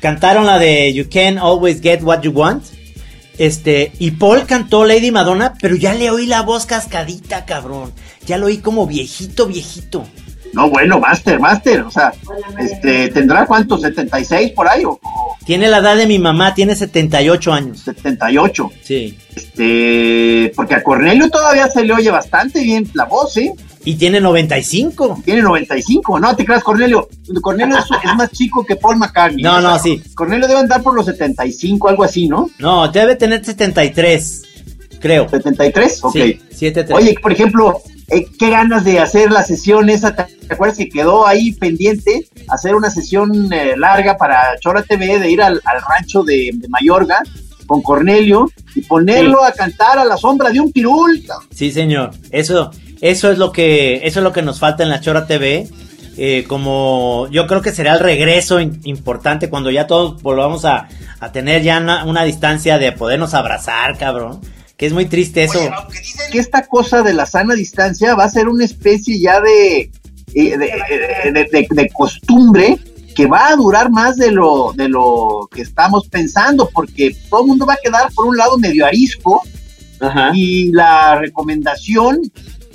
cantaron 0.00 0.46
la 0.46 0.58
de 0.58 0.92
You 0.94 1.06
Can 1.10 1.38
Always 1.38 1.80
Get 1.80 2.02
What 2.02 2.22
You 2.22 2.30
Want. 2.30 2.62
Este, 3.38 3.92
y 3.98 4.12
Paul 4.12 4.46
cantó 4.46 4.84
Lady 4.84 5.10
Madonna, 5.10 5.54
pero 5.60 5.76
ya 5.76 5.94
le 5.94 6.10
oí 6.10 6.26
la 6.26 6.42
voz 6.42 6.66
cascadita, 6.66 7.44
cabrón. 7.44 7.92
Ya 8.26 8.38
lo 8.38 8.46
oí 8.46 8.58
como 8.58 8.86
viejito, 8.86 9.46
viejito. 9.46 10.06
No, 10.52 10.70
bueno, 10.70 10.98
Master, 10.98 11.38
Master, 11.38 11.82
o 11.82 11.90
sea, 11.90 12.14
este, 12.58 13.08
¿tendrá 13.08 13.44
cuántos? 13.44 13.82
¿76 13.82 14.54
por 14.54 14.66
ahí 14.66 14.86
o, 14.86 14.92
o 15.02 15.36
Tiene 15.44 15.68
la 15.68 15.78
edad 15.78 15.96
de 15.98 16.06
mi 16.06 16.18
mamá, 16.18 16.54
tiene 16.54 16.74
78 16.74 17.52
años. 17.52 17.80
78? 17.80 18.70
Sí. 18.82 19.18
Este, 19.34 20.52
porque 20.56 20.76
a 20.76 20.82
Cornelio 20.82 21.28
todavía 21.28 21.68
se 21.68 21.84
le 21.84 21.92
oye 21.92 22.10
bastante 22.10 22.62
bien 22.62 22.88
la 22.94 23.04
voz, 23.04 23.36
¿eh? 23.36 23.52
Y 23.86 23.94
tiene 23.94 24.20
95. 24.20 25.22
Tiene 25.24 25.42
95, 25.42 26.18
no 26.18 26.34
te 26.34 26.44
creas, 26.44 26.64
Cornelio. 26.64 27.08
Cornelio 27.40 27.78
es, 27.78 27.84
es 27.84 28.14
más 28.16 28.32
chico 28.32 28.64
que 28.66 28.74
Paul 28.74 28.96
McCartney. 28.96 29.44
No, 29.44 29.60
no, 29.60 29.78
sí. 29.78 30.02
Cornelio 30.16 30.48
debe 30.48 30.58
andar 30.58 30.82
por 30.82 30.92
los 30.92 31.06
75, 31.06 31.88
algo 31.88 32.02
así, 32.02 32.26
¿no? 32.28 32.50
No, 32.58 32.88
debe 32.88 33.14
tener 33.14 33.44
73, 33.44 34.42
creo. 34.98 35.28
73, 35.28 36.00
ok. 36.02 36.12
Sí, 36.12 36.40
73. 36.50 36.98
Oye, 36.98 37.14
por 37.22 37.30
ejemplo, 37.30 37.80
eh, 38.08 38.26
qué 38.36 38.50
ganas 38.50 38.84
de 38.84 38.98
hacer 38.98 39.30
la 39.30 39.44
sesión 39.44 39.88
esa, 39.88 40.16
¿te 40.16 40.26
acuerdas 40.50 40.78
que 40.78 40.88
quedó 40.88 41.24
ahí 41.24 41.52
pendiente? 41.52 42.26
Hacer 42.48 42.74
una 42.74 42.90
sesión 42.90 43.52
eh, 43.52 43.76
larga 43.76 44.16
para 44.16 44.58
Chora 44.58 44.82
TV, 44.82 45.20
de 45.20 45.30
ir 45.30 45.40
al, 45.40 45.60
al 45.64 45.80
rancho 45.88 46.24
de, 46.24 46.50
de 46.54 46.68
Mayorga 46.68 47.22
con 47.66 47.82
Cornelio 47.82 48.50
y 48.74 48.80
ponerlo 48.82 49.44
a 49.44 49.52
cantar 49.52 49.98
a 49.98 50.04
la 50.04 50.16
sombra 50.16 50.50
de 50.50 50.60
un 50.60 50.72
pirul. 50.72 51.24
Sí, 51.54 51.70
señor. 51.70 52.12
Eso, 52.30 52.70
eso 53.00 53.30
es 53.30 53.38
lo 53.38 53.52
que, 53.52 54.06
eso 54.06 54.20
es 54.20 54.24
lo 54.24 54.32
que 54.32 54.42
nos 54.42 54.58
falta 54.60 54.82
en 54.82 54.88
la 54.90 55.00
Chora 55.00 55.26
TV. 55.26 55.68
Eh, 56.18 56.44
como 56.48 57.28
yo 57.30 57.46
creo 57.46 57.60
que 57.60 57.72
será 57.72 57.92
el 57.92 58.00
regreso 58.00 58.58
in- 58.58 58.80
importante 58.84 59.50
cuando 59.50 59.70
ya 59.70 59.86
todos 59.86 60.22
volvamos 60.22 60.64
a, 60.64 60.88
a 61.20 61.30
tener 61.32 61.62
ya 61.62 61.78
una, 61.78 62.04
una 62.04 62.24
distancia 62.24 62.78
de 62.78 62.92
podernos 62.92 63.34
abrazar, 63.34 63.98
cabrón. 63.98 64.40
Que 64.78 64.86
es 64.86 64.92
muy 64.94 65.04
triste 65.06 65.44
eso. 65.44 65.58
Oye, 65.58 65.70
aunque 65.74 65.98
dicen 66.00 66.30
que 66.32 66.38
esta 66.38 66.66
cosa 66.66 67.02
de 67.02 67.12
la 67.14 67.26
sana 67.26 67.54
distancia 67.54 68.14
va 68.14 68.24
a 68.24 68.30
ser 68.30 68.48
una 68.48 68.64
especie 68.64 69.18
ya 69.20 69.40
de, 69.40 69.90
eh, 70.34 70.56
de, 70.58 70.66
eh, 70.66 71.32
de- 71.32 71.44
de- 71.50 71.66
de 71.70 71.88
costumbre 71.90 72.78
que 73.14 73.26
va 73.26 73.48
a 73.48 73.56
durar 73.56 73.90
más 73.90 74.16
de 74.16 74.30
lo, 74.32 74.72
de 74.74 74.88
lo 74.90 75.48
que 75.54 75.62
estamos 75.62 76.06
pensando, 76.08 76.68
porque 76.72 77.16
todo 77.30 77.40
el 77.42 77.46
mundo 77.48 77.64
va 77.66 77.74
a 77.74 77.78
quedar 77.82 78.10
por 78.14 78.26
un 78.26 78.36
lado 78.36 78.58
medio 78.58 78.84
arisco 78.86 79.42
y 80.34 80.70
la 80.72 81.16
recomendación 81.18 82.20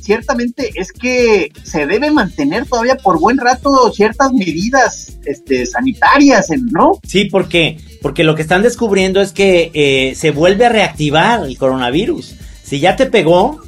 ciertamente 0.01 0.71
es 0.75 0.91
que 0.91 1.51
se 1.63 1.85
debe 1.85 2.11
mantener 2.11 2.65
todavía 2.65 2.95
por 2.95 3.19
buen 3.19 3.37
rato 3.37 3.91
ciertas 3.91 4.33
medidas 4.33 5.17
este, 5.25 5.65
sanitarias, 5.65 6.49
¿no? 6.71 6.99
Sí, 7.07 7.25
porque, 7.25 7.77
porque 8.01 8.23
lo 8.23 8.35
que 8.35 8.41
están 8.41 8.61
descubriendo 8.61 9.21
es 9.21 9.31
que 9.31 9.71
eh, 9.73 10.13
se 10.15 10.31
vuelve 10.31 10.65
a 10.65 10.69
reactivar 10.69 11.45
el 11.45 11.57
coronavirus. 11.57 12.35
Si 12.63 12.79
ya 12.79 12.95
te 12.95 13.05
pegó, 13.05 13.61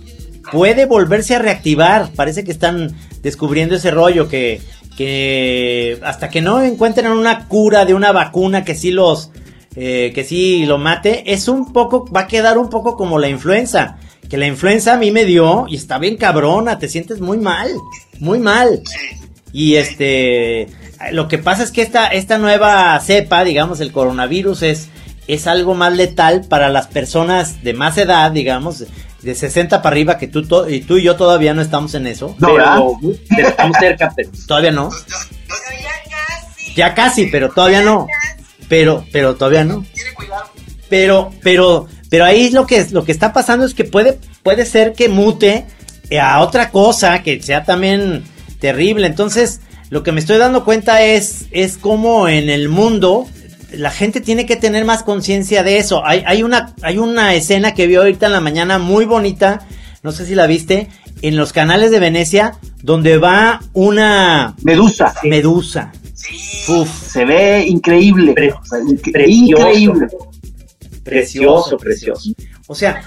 puede 0.52 0.86
volverse 0.86 1.36
a 1.36 1.39
reactivar. 1.39 2.12
Parece 2.15 2.43
que 2.43 2.52
están 2.52 2.96
descubriendo 3.22 3.76
ese 3.76 3.91
rollo 3.91 4.28
que, 4.28 4.62
que 4.98 6.00
hasta 6.04 6.30
que 6.30 6.41
no 6.41 6.63
encuentren 6.63 7.12
una 7.12 7.48
cura 7.48 7.86
de 7.86 7.93
una 7.93 8.12
vacuna 8.12 8.63
que 8.63 8.76
sí 8.76 8.91
los 8.91 9.32
eh, 9.76 10.12
que 10.13 10.24
sí 10.24 10.65
lo 10.65 10.78
mate, 10.78 11.34
es 11.34 11.48
un 11.48 11.74
poco, 11.74 12.06
va 12.06 12.22
a 12.22 12.28
quedar 12.28 12.60
un 12.60 12.69
poco 12.69 12.96
como 12.96 13.17
la 13.17 13.28
influenza. 13.28 13.98
Que 14.29 14.38
la 14.38 14.47
influenza 14.47 14.93
a 14.93 14.97
mí 14.97 15.12
me 15.12 15.25
dio 15.25 15.65
y 15.67 15.75
está 15.75 15.99
bien 15.99 16.17
cabrona, 16.17 16.79
te 16.79 16.89
sientes 16.89 17.19
muy 17.19 17.38
mal, 17.38 17.69
muy 18.19 18.39
mal. 18.39 18.81
Y 19.51 19.75
este, 19.75 20.67
lo 21.12 21.27
que 21.27 21.38
pasa 21.38 21.63
es 21.63 21.71
que 21.71 21.81
esta, 21.81 22.07
esta 22.07 22.38
nueva 22.38 22.99
cepa, 22.99 23.43
digamos, 23.43 23.79
el 23.79 23.91
coronavirus 23.91 24.63
es, 24.63 24.89
es 25.27 25.47
algo 25.47 25.75
más 25.75 25.93
letal 25.93 26.45
para 26.47 26.69
las 26.69 26.88
personas 26.88 27.63
de 27.63 27.73
más 27.73 27.97
edad, 27.97 28.31
digamos, 28.31 28.86
de 29.21 29.36
60 29.36 29.81
para 29.81 29.93
arriba, 29.93 30.17
que 30.17 30.27
tú, 30.27 30.45
y 30.67 30.81
tú 30.81 30.97
y 30.97 31.03
yo 31.03 31.15
todavía 31.15 31.53
no 31.53 31.62
estamos 31.62 31.93
en 31.95 32.07
eso. 32.07 32.36
No, 32.39 32.55
pero, 32.55 32.99
pero 33.29 33.47
estamos 33.49 33.77
cerca, 33.79 34.13
pero 34.15 34.29
Todavía 34.47 34.71
no. 34.71 34.89
Ya 36.75 36.93
casi, 36.93 37.27
pero 37.27 37.49
todavía 37.49 37.81
no. 37.81 38.07
Pero, 38.67 39.05
pero 39.12 39.36
todavía 39.36 39.63
no. 39.63 39.86
Pero, 40.89 41.31
pero, 41.41 41.88
pero 42.13 42.26
ahí 42.26 42.52
lo 42.52 42.67
que, 42.67 42.86
lo 42.91 43.06
que 43.06 43.12
está 43.12 43.34
pasando 43.34 43.65
es 43.65 43.73
que 43.73 43.86
puede, 43.86 44.19
puede 44.43 44.67
ser 44.67 44.93
que 44.93 45.10
mute 45.10 45.65
a 46.21 46.41
otra 46.41 46.69
cosa 46.69 47.23
que 47.23 47.41
sea 47.41 47.63
también 47.63 48.23
terrible. 48.60 49.08
Entonces, 49.08 49.62
lo 49.89 50.04
que 50.04 50.12
me 50.12 50.19
estoy 50.19 50.38
dando 50.38 50.63
cuenta 50.63 51.02
es, 51.02 51.47
es 51.49 51.76
como 51.76 52.28
en 52.28 52.52
el 52.52 52.69
mundo 52.69 53.26
la 53.71 53.89
gente 53.89 54.21
tiene 54.21 54.45
que 54.45 54.56
tener 54.56 54.86
más 54.86 55.02
conciencia 55.02 55.63
de 55.63 55.80
eso. 55.80 56.06
Hay, 56.06 56.23
hay, 56.28 56.43
una, 56.43 56.76
hay 56.84 56.99
una 56.99 57.34
escena 57.34 57.73
que 57.73 57.88
vi 57.88 57.95
ahorita 57.95 58.28
en 58.28 58.34
la 58.34 58.41
mañana 58.41 58.78
muy 58.78 59.06
bonita, 59.06 59.65
no 60.04 60.12
sé 60.12 60.28
si 60.28 60.36
la 60.36 60.45
viste, 60.45 60.89
en 61.23 61.36
los 61.36 61.52
canales 61.52 61.89
de 61.89 61.99
Venecia, 61.99 62.60
donde 62.84 63.17
va 63.17 63.60
una 63.73 64.54
medusa. 64.62 65.15
Medusa. 65.23 65.91
Uf, 66.67 67.12
se 67.12 67.26
ve 67.26 67.65
increíble. 67.67 68.34
Pre 68.34 68.52
o 68.52 68.63
sea, 68.63 68.78
increíble. 68.88 70.10
Precioso, 71.04 71.78
precioso. 71.78 72.32
O 72.68 72.76
sea, 72.76 73.04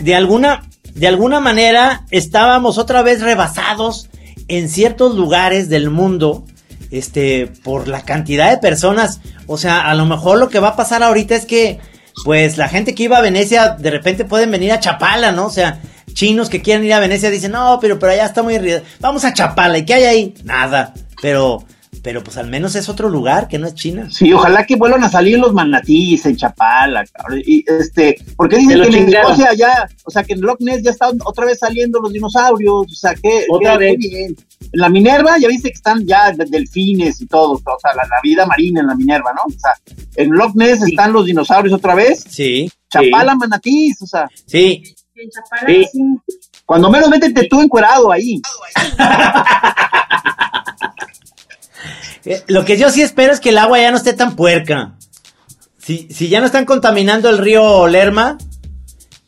de 0.00 0.14
alguna, 0.14 0.68
de 0.94 1.06
alguna 1.06 1.40
manera 1.40 2.04
estábamos 2.10 2.78
otra 2.78 3.02
vez 3.02 3.22
rebasados 3.22 4.08
en 4.48 4.68
ciertos 4.68 5.14
lugares 5.14 5.68
del 5.68 5.90
mundo 5.90 6.44
este, 6.90 7.46
por 7.64 7.88
la 7.88 8.02
cantidad 8.02 8.50
de 8.50 8.58
personas. 8.58 9.20
O 9.46 9.58
sea, 9.58 9.88
a 9.88 9.94
lo 9.94 10.06
mejor 10.06 10.38
lo 10.38 10.48
que 10.48 10.60
va 10.60 10.68
a 10.68 10.76
pasar 10.76 11.02
ahorita 11.02 11.34
es 11.34 11.46
que, 11.46 11.78
pues, 12.24 12.58
la 12.58 12.68
gente 12.68 12.94
que 12.94 13.04
iba 13.04 13.18
a 13.18 13.22
Venecia, 13.22 13.70
de 13.70 13.90
repente 13.90 14.24
pueden 14.24 14.50
venir 14.50 14.72
a 14.72 14.80
Chapala, 14.80 15.32
¿no? 15.32 15.46
O 15.46 15.50
sea, 15.50 15.80
chinos 16.12 16.48
que 16.48 16.62
quieren 16.62 16.84
ir 16.84 16.92
a 16.92 17.00
Venecia 17.00 17.30
dicen, 17.30 17.52
no, 17.52 17.78
pero, 17.80 17.98
pero 17.98 18.12
allá 18.12 18.26
está 18.26 18.42
muy... 18.42 18.58
Vamos 19.00 19.24
a 19.24 19.32
Chapala, 19.32 19.78
¿y 19.78 19.84
qué 19.84 19.94
hay 19.94 20.04
ahí? 20.04 20.34
Nada, 20.44 20.94
pero... 21.20 21.64
Pero 22.06 22.22
pues 22.22 22.36
al 22.36 22.46
menos 22.46 22.76
es 22.76 22.88
otro 22.88 23.08
lugar 23.08 23.48
que 23.48 23.58
no 23.58 23.66
es 23.66 23.74
China. 23.74 24.08
Sí, 24.12 24.32
ojalá 24.32 24.64
que 24.64 24.76
vuelvan 24.76 25.02
a 25.02 25.08
salir 25.08 25.40
los 25.40 25.52
manatíes 25.52 26.24
en 26.26 26.36
Chapala, 26.36 27.04
cabrón. 27.04 27.42
Y 27.44 27.64
este, 27.66 28.16
porque 28.36 28.58
dicen 28.58 28.80
que 28.80 28.96
en 28.96 29.12
Escocia 29.12 29.52
ya, 29.54 29.88
o 30.04 30.10
sea 30.12 30.22
que 30.22 30.34
en 30.34 30.40
Loch 30.42 30.60
Ness 30.60 30.84
ya 30.84 30.92
están 30.92 31.18
otra 31.24 31.46
vez 31.46 31.58
saliendo 31.58 31.98
los 31.98 32.12
dinosaurios, 32.12 32.86
o 32.92 32.94
sea 32.94 33.12
que 33.16 33.46
otra 33.50 33.76
vez 33.76 33.98
bien. 33.98 34.36
En 34.60 34.80
la 34.80 34.88
Minerva 34.88 35.36
ya 35.36 35.48
viste 35.48 35.70
que 35.70 35.74
están 35.74 36.06
ya 36.06 36.30
delfines 36.30 37.20
y 37.20 37.26
todo, 37.26 37.54
o 37.54 37.80
sea, 37.80 37.92
la, 37.96 38.04
la, 38.04 38.20
vida 38.22 38.46
marina 38.46 38.82
en 38.82 38.86
la 38.86 38.94
Minerva, 38.94 39.32
¿no? 39.32 39.42
O 39.42 39.58
sea, 39.58 39.72
en 40.14 40.30
Loch 40.30 40.54
Ness 40.54 40.84
sí. 40.84 40.92
están 40.92 41.12
los 41.12 41.26
dinosaurios 41.26 41.74
otra 41.74 41.96
vez. 41.96 42.24
Sí. 42.28 42.70
Chapala, 42.88 43.32
sí. 43.32 43.38
manatís, 43.38 44.00
o 44.02 44.06
sea. 44.06 44.30
Sí. 44.46 44.94
En 45.16 45.28
Chapala, 45.28 45.66
sí. 45.66 45.88
Cuando 46.64 46.88
menos 46.88 47.10
métete 47.10 47.48
tú 47.48 47.60
encuerado 47.60 48.12
ahí. 48.12 48.40
Eh, 52.24 52.42
Lo 52.48 52.64
que 52.64 52.76
yo 52.76 52.90
sí 52.90 53.02
espero 53.02 53.32
es 53.32 53.40
que 53.40 53.50
el 53.50 53.58
agua 53.58 53.80
ya 53.80 53.90
no 53.90 53.96
esté 53.96 54.12
tan 54.12 54.36
puerca. 54.36 54.94
Si, 55.78 56.08
si 56.10 56.28
ya 56.28 56.40
no 56.40 56.46
están 56.46 56.64
contaminando 56.64 57.28
el 57.30 57.38
río 57.38 57.86
Lerma, 57.86 58.38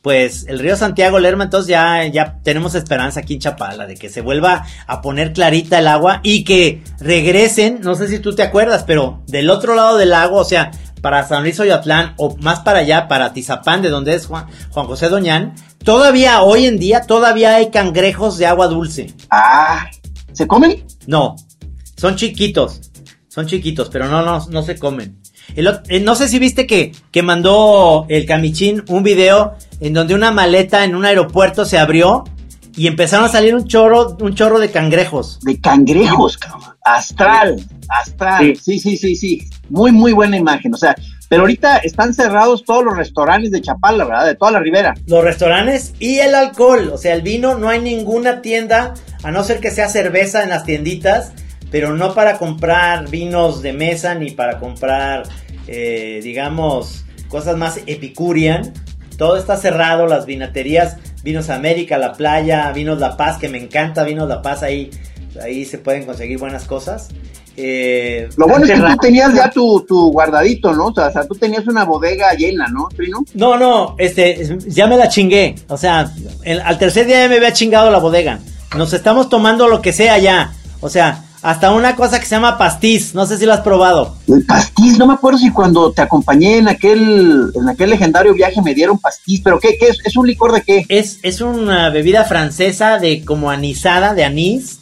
pues 0.02 0.46
el 0.48 0.58
río 0.58 0.76
Santiago 0.76 1.18
Lerma, 1.18 1.44
entonces 1.44 1.68
ya, 1.68 2.04
ya 2.06 2.38
tenemos 2.42 2.74
esperanza 2.74 3.20
aquí 3.20 3.34
en 3.34 3.40
Chapala 3.40 3.86
de 3.86 3.94
que 3.94 4.08
se 4.08 4.20
vuelva 4.20 4.64
a 4.86 5.02
poner 5.02 5.32
clarita 5.32 5.78
el 5.78 5.88
agua 5.88 6.20
y 6.22 6.44
que 6.44 6.82
regresen, 6.98 7.80
no 7.82 7.94
sé 7.94 8.08
si 8.08 8.18
tú 8.18 8.34
te 8.34 8.42
acuerdas, 8.42 8.84
pero 8.86 9.22
del 9.26 9.50
otro 9.50 9.74
lado 9.74 9.96
del 9.96 10.10
lago, 10.10 10.36
o 10.38 10.44
sea, 10.44 10.70
para 11.00 11.26
San 11.26 11.42
Luis 11.42 11.60
Oyatlán 11.60 12.14
o 12.16 12.36
más 12.38 12.60
para 12.60 12.80
allá, 12.80 13.06
para 13.08 13.32
Tizapán, 13.32 13.82
de 13.82 13.90
donde 13.90 14.14
es 14.14 14.26
Juan, 14.26 14.46
Juan 14.70 14.86
José 14.86 15.08
Doñán, 15.08 15.54
todavía 15.84 16.42
hoy 16.42 16.66
en 16.66 16.78
día, 16.78 17.02
todavía 17.02 17.56
hay 17.56 17.70
cangrejos 17.70 18.38
de 18.38 18.46
agua 18.46 18.68
dulce. 18.68 19.14
Ah, 19.30 19.88
¿se 20.32 20.46
comen? 20.46 20.84
No, 21.06 21.36
son 21.98 22.14
chiquitos. 22.16 22.80
Son 23.26 23.46
chiquitos, 23.46 23.90
pero 23.90 24.06
no, 24.06 24.22
no, 24.24 24.46
no 24.50 24.62
se 24.62 24.78
comen. 24.78 25.20
El, 25.56 25.68
eh, 25.88 26.00
no 26.00 26.14
sé 26.14 26.28
si 26.28 26.38
viste 26.38 26.66
que, 26.66 26.92
que 27.11 27.22
mandó 27.22 28.06
el 28.08 28.24
Camichín 28.24 28.84
un 28.88 29.02
video 29.02 29.54
en 29.80 29.94
donde 29.94 30.14
una 30.14 30.30
maleta 30.30 30.84
en 30.84 30.94
un 30.94 31.04
aeropuerto 31.04 31.64
se 31.64 31.78
abrió 31.78 32.24
y 32.76 32.87
empezaron 32.87 33.26
a 33.26 33.28
salir 33.28 33.54
un 33.54 33.66
chorro, 33.66 34.16
un 34.20 34.34
chorro 34.34 34.61
de 34.61 34.70
cangrejos. 34.70 35.40
De 35.40 35.61
cangrejos, 35.61 36.38
cabrón. 36.38 36.76
Astral, 36.84 37.61
astral. 37.88 38.56
Sí. 38.56 38.78
sí, 38.78 38.78
sí, 38.78 38.96
sí, 38.96 39.16
sí. 39.16 39.50
Muy, 39.68 39.90
muy 39.90 40.12
buena 40.12 40.37
imagen. 40.37 40.72
O 40.74 40.76
sea, 40.76 40.94
pero 41.28 41.42
ahorita 41.42 41.78
están 41.78 42.14
cerrados 42.14 42.64
todos 42.64 42.84
los 42.84 42.96
restaurantes 42.96 43.50
de 43.50 43.61
Chapala, 43.61 44.04
¿verdad? 44.04 44.26
De 44.26 44.37
toda 44.37 44.52
la 44.52 44.61
ribera. 44.61 44.94
Los 45.06 45.24
restaurantes 45.24 45.94
y 45.98 46.20
el 46.20 46.34
alcohol. 46.34 46.90
O 46.92 46.98
sea, 46.98 47.14
el 47.14 47.22
vino, 47.22 47.58
no 47.58 47.68
hay 47.68 47.80
ninguna 47.80 48.40
tienda, 48.40 48.94
a 49.24 49.30
no 49.32 49.42
ser 49.42 49.58
que 49.58 49.72
sea 49.72 49.88
cerveza 49.88 50.44
en 50.44 50.50
las 50.50 50.64
tienditas 50.64 51.32
pero 51.70 51.94
no 51.94 52.14
para 52.14 52.38
comprar 52.38 53.09
vinos 53.09 53.62
de 53.62 53.72
mesa 53.72 54.14
ni 54.14 54.31
para 54.31 54.59
comprar, 54.59 55.24
eh, 55.66 56.20
digamos, 56.22 57.04
cosas 57.28 57.57
más 57.57 57.81
epicurian. 57.87 58.72
Todo 59.16 59.37
está 59.37 59.57
cerrado, 59.57 60.07
las 60.07 60.26
vinaterías, 60.26 60.96
Vinos 61.24 61.50
América, 61.50 61.98
La 61.98 62.12
Playa, 62.12 62.70
Vinos 62.72 63.00
La 63.00 63.16
Paz, 63.16 63.38
que 63.38 63.48
me 63.48 63.59
encanta, 63.59 64.04
Vinos 64.04 64.28
La 64.28 64.42
Paz, 64.42 64.62
ahí, 64.62 64.90
ahí 65.42 65.64
se 65.64 65.78
pueden 65.78 66.07
conseguir 66.07 66.38
buenas 66.38 66.64
cosas. 66.64 67.09
Eh, 67.57 68.28
Lo 68.37 68.46
bueno 68.46 68.64
es 68.64 68.70
que 68.70 68.78
tú 68.81 68.96
tenías 68.98 69.35
ya 69.35 69.50
tu, 69.50 69.85
tu 69.87 70.12
guardadito, 70.12 70.72
¿no? 70.72 70.87
O 70.87 70.94
sea, 70.94 71.09
o 71.09 71.12
sea, 71.12 71.24
tú 71.26 71.35
tenías 71.35 71.66
una 71.66 71.85
bodega 71.85 72.33
llena, 72.35 72.68
¿no, 72.68 72.88
Trino? 72.94 73.24
No, 73.35 73.59
no, 73.59 73.96
este, 73.98 74.57
ya 74.68 74.87
me 74.87 74.96
la 74.96 75.09
chingué. 75.09 75.57
O 75.66 75.76
sea, 75.76 76.09
el, 76.44 76.61
al 76.61 76.78
tercer 76.78 77.07
día 77.07 77.22
ya 77.22 77.28
me 77.28 77.37
había 77.37 77.52
chingado 77.52 77.90
la 77.90 77.98
bodega. 77.98 78.38
Nos 78.76 78.92
estamos 78.92 79.28
tomando 79.28 79.66
lo 79.66 79.83
que 79.83 79.92
sea 79.92 80.18
ya. 80.18 80.52
O 80.81 80.88
sea, 80.88 81.24
hasta 81.42 81.70
una 81.70 81.94
cosa 81.94 82.18
que 82.18 82.27
se 82.27 82.35
llama 82.35 82.59
pastiz, 82.59 83.14
no 83.14 83.27
sé 83.27 83.38
si 83.38 83.46
lo 83.46 83.53
has 83.53 83.61
probado. 83.61 84.16
El 84.27 84.44
pastiz, 84.44 84.98
no 84.98 85.07
me 85.07 85.14
acuerdo 85.14 85.38
si 85.38 85.51
cuando 85.51 85.92
te 85.92 86.03
acompañé 86.03 86.59
en 86.59 86.68
aquel, 86.68 87.53
en 87.55 87.68
aquel 87.68 87.90
legendario 87.90 88.35
viaje 88.35 88.61
me 88.61 88.74
dieron 88.74 88.98
pastiz, 88.98 89.40
pero 89.44 89.61
¿qué, 89.61 89.77
qué 89.79 89.88
es? 89.88 89.98
¿Es 90.05 90.16
un 90.16 90.27
licor 90.27 90.53
de 90.53 90.62
qué? 90.62 90.85
Es, 90.88 91.18
es 91.22 91.40
una 91.40 91.90
bebida 91.90 92.24
francesa 92.24 92.98
de 92.98 93.24
como 93.24 93.51
anisada, 93.51 94.14
de 94.14 94.24
anís, 94.24 94.81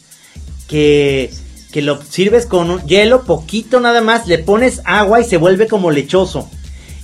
que, 0.67 1.31
que 1.71 1.81
lo 1.81 2.01
sirves 2.01 2.45
con 2.45 2.71
un 2.71 2.81
hielo, 2.81 3.23
poquito 3.23 3.79
nada 3.79 4.01
más, 4.01 4.27
le 4.27 4.39
pones 4.39 4.81
agua 4.85 5.21
y 5.21 5.25
se 5.25 5.37
vuelve 5.37 5.67
como 5.67 5.91
lechoso. 5.91 6.49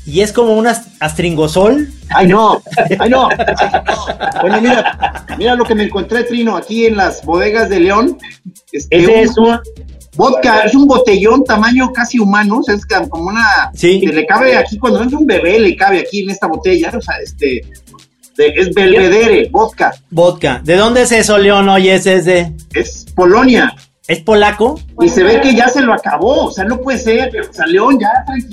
Y 0.06 0.22
es 0.22 0.34
como 0.34 0.54
un 0.54 0.68
astringosol. 0.68 1.88
Ay, 2.10 2.28
no, 2.28 2.62
ay, 3.00 3.10
no. 3.10 3.30
Bueno, 4.42 4.62
mira, 4.62 5.26
mira 5.38 5.56
lo 5.56 5.64
que 5.64 5.76
me 5.76 5.84
encontré, 5.84 6.24
Trino, 6.24 6.58
aquí 6.58 6.86
en 6.86 6.98
las 6.98 7.24
bodegas 7.24 7.70
de 7.70 7.80
León. 7.80 8.18
Este, 8.72 8.98
Ese 8.98 9.22
es 9.22 9.38
un 9.38 9.58
vodka, 10.16 10.62
es 10.62 10.76
un 10.76 10.88
botellón 10.88 11.44
tamaño 11.44 11.92
casi 11.94 12.20
humano, 12.20 12.60
o 12.60 12.64
sea, 12.64 12.76
es 12.76 12.86
como 13.10 13.30
una. 13.30 13.72
Sí. 13.74 14.02
Que 14.02 14.08
le 14.08 14.26
cabe 14.26 14.58
aquí, 14.58 14.78
cuando 14.78 15.04
es 15.04 15.14
un 15.14 15.26
bebé, 15.26 15.60
le 15.60 15.76
cabe 15.76 16.00
aquí 16.00 16.22
en 16.22 16.32
esta 16.32 16.48
botella, 16.48 16.92
o 16.96 17.02
sea, 17.02 17.16
este. 17.24 17.62
De, 18.36 18.48
es 18.48 18.74
Belvedere, 18.74 19.48
vodka. 19.52 19.94
Vodka. 20.10 20.60
¿De 20.64 20.76
dónde 20.76 21.04
es 21.04 21.12
eso, 21.12 21.38
León? 21.38 21.70
Oye, 21.70 21.94
ese 21.94 22.16
es 22.16 22.26
de. 22.26 22.52
Es 22.74 23.06
Polonia. 23.16 23.74
¿Es 24.08 24.20
polaco? 24.20 24.80
Y 25.02 25.08
se 25.08 25.24
ve 25.24 25.40
que 25.40 25.56
ya 25.56 25.70
se 25.70 25.82
lo 25.82 25.94
acabó, 25.94 26.48
o 26.48 26.52
sea, 26.52 26.66
no 26.66 26.82
puede 26.82 26.98
ser, 26.98 27.32
o 27.50 27.54
sea, 27.54 27.66
León 27.66 27.98
ya 28.00 28.10
tranquilo. 28.26 28.53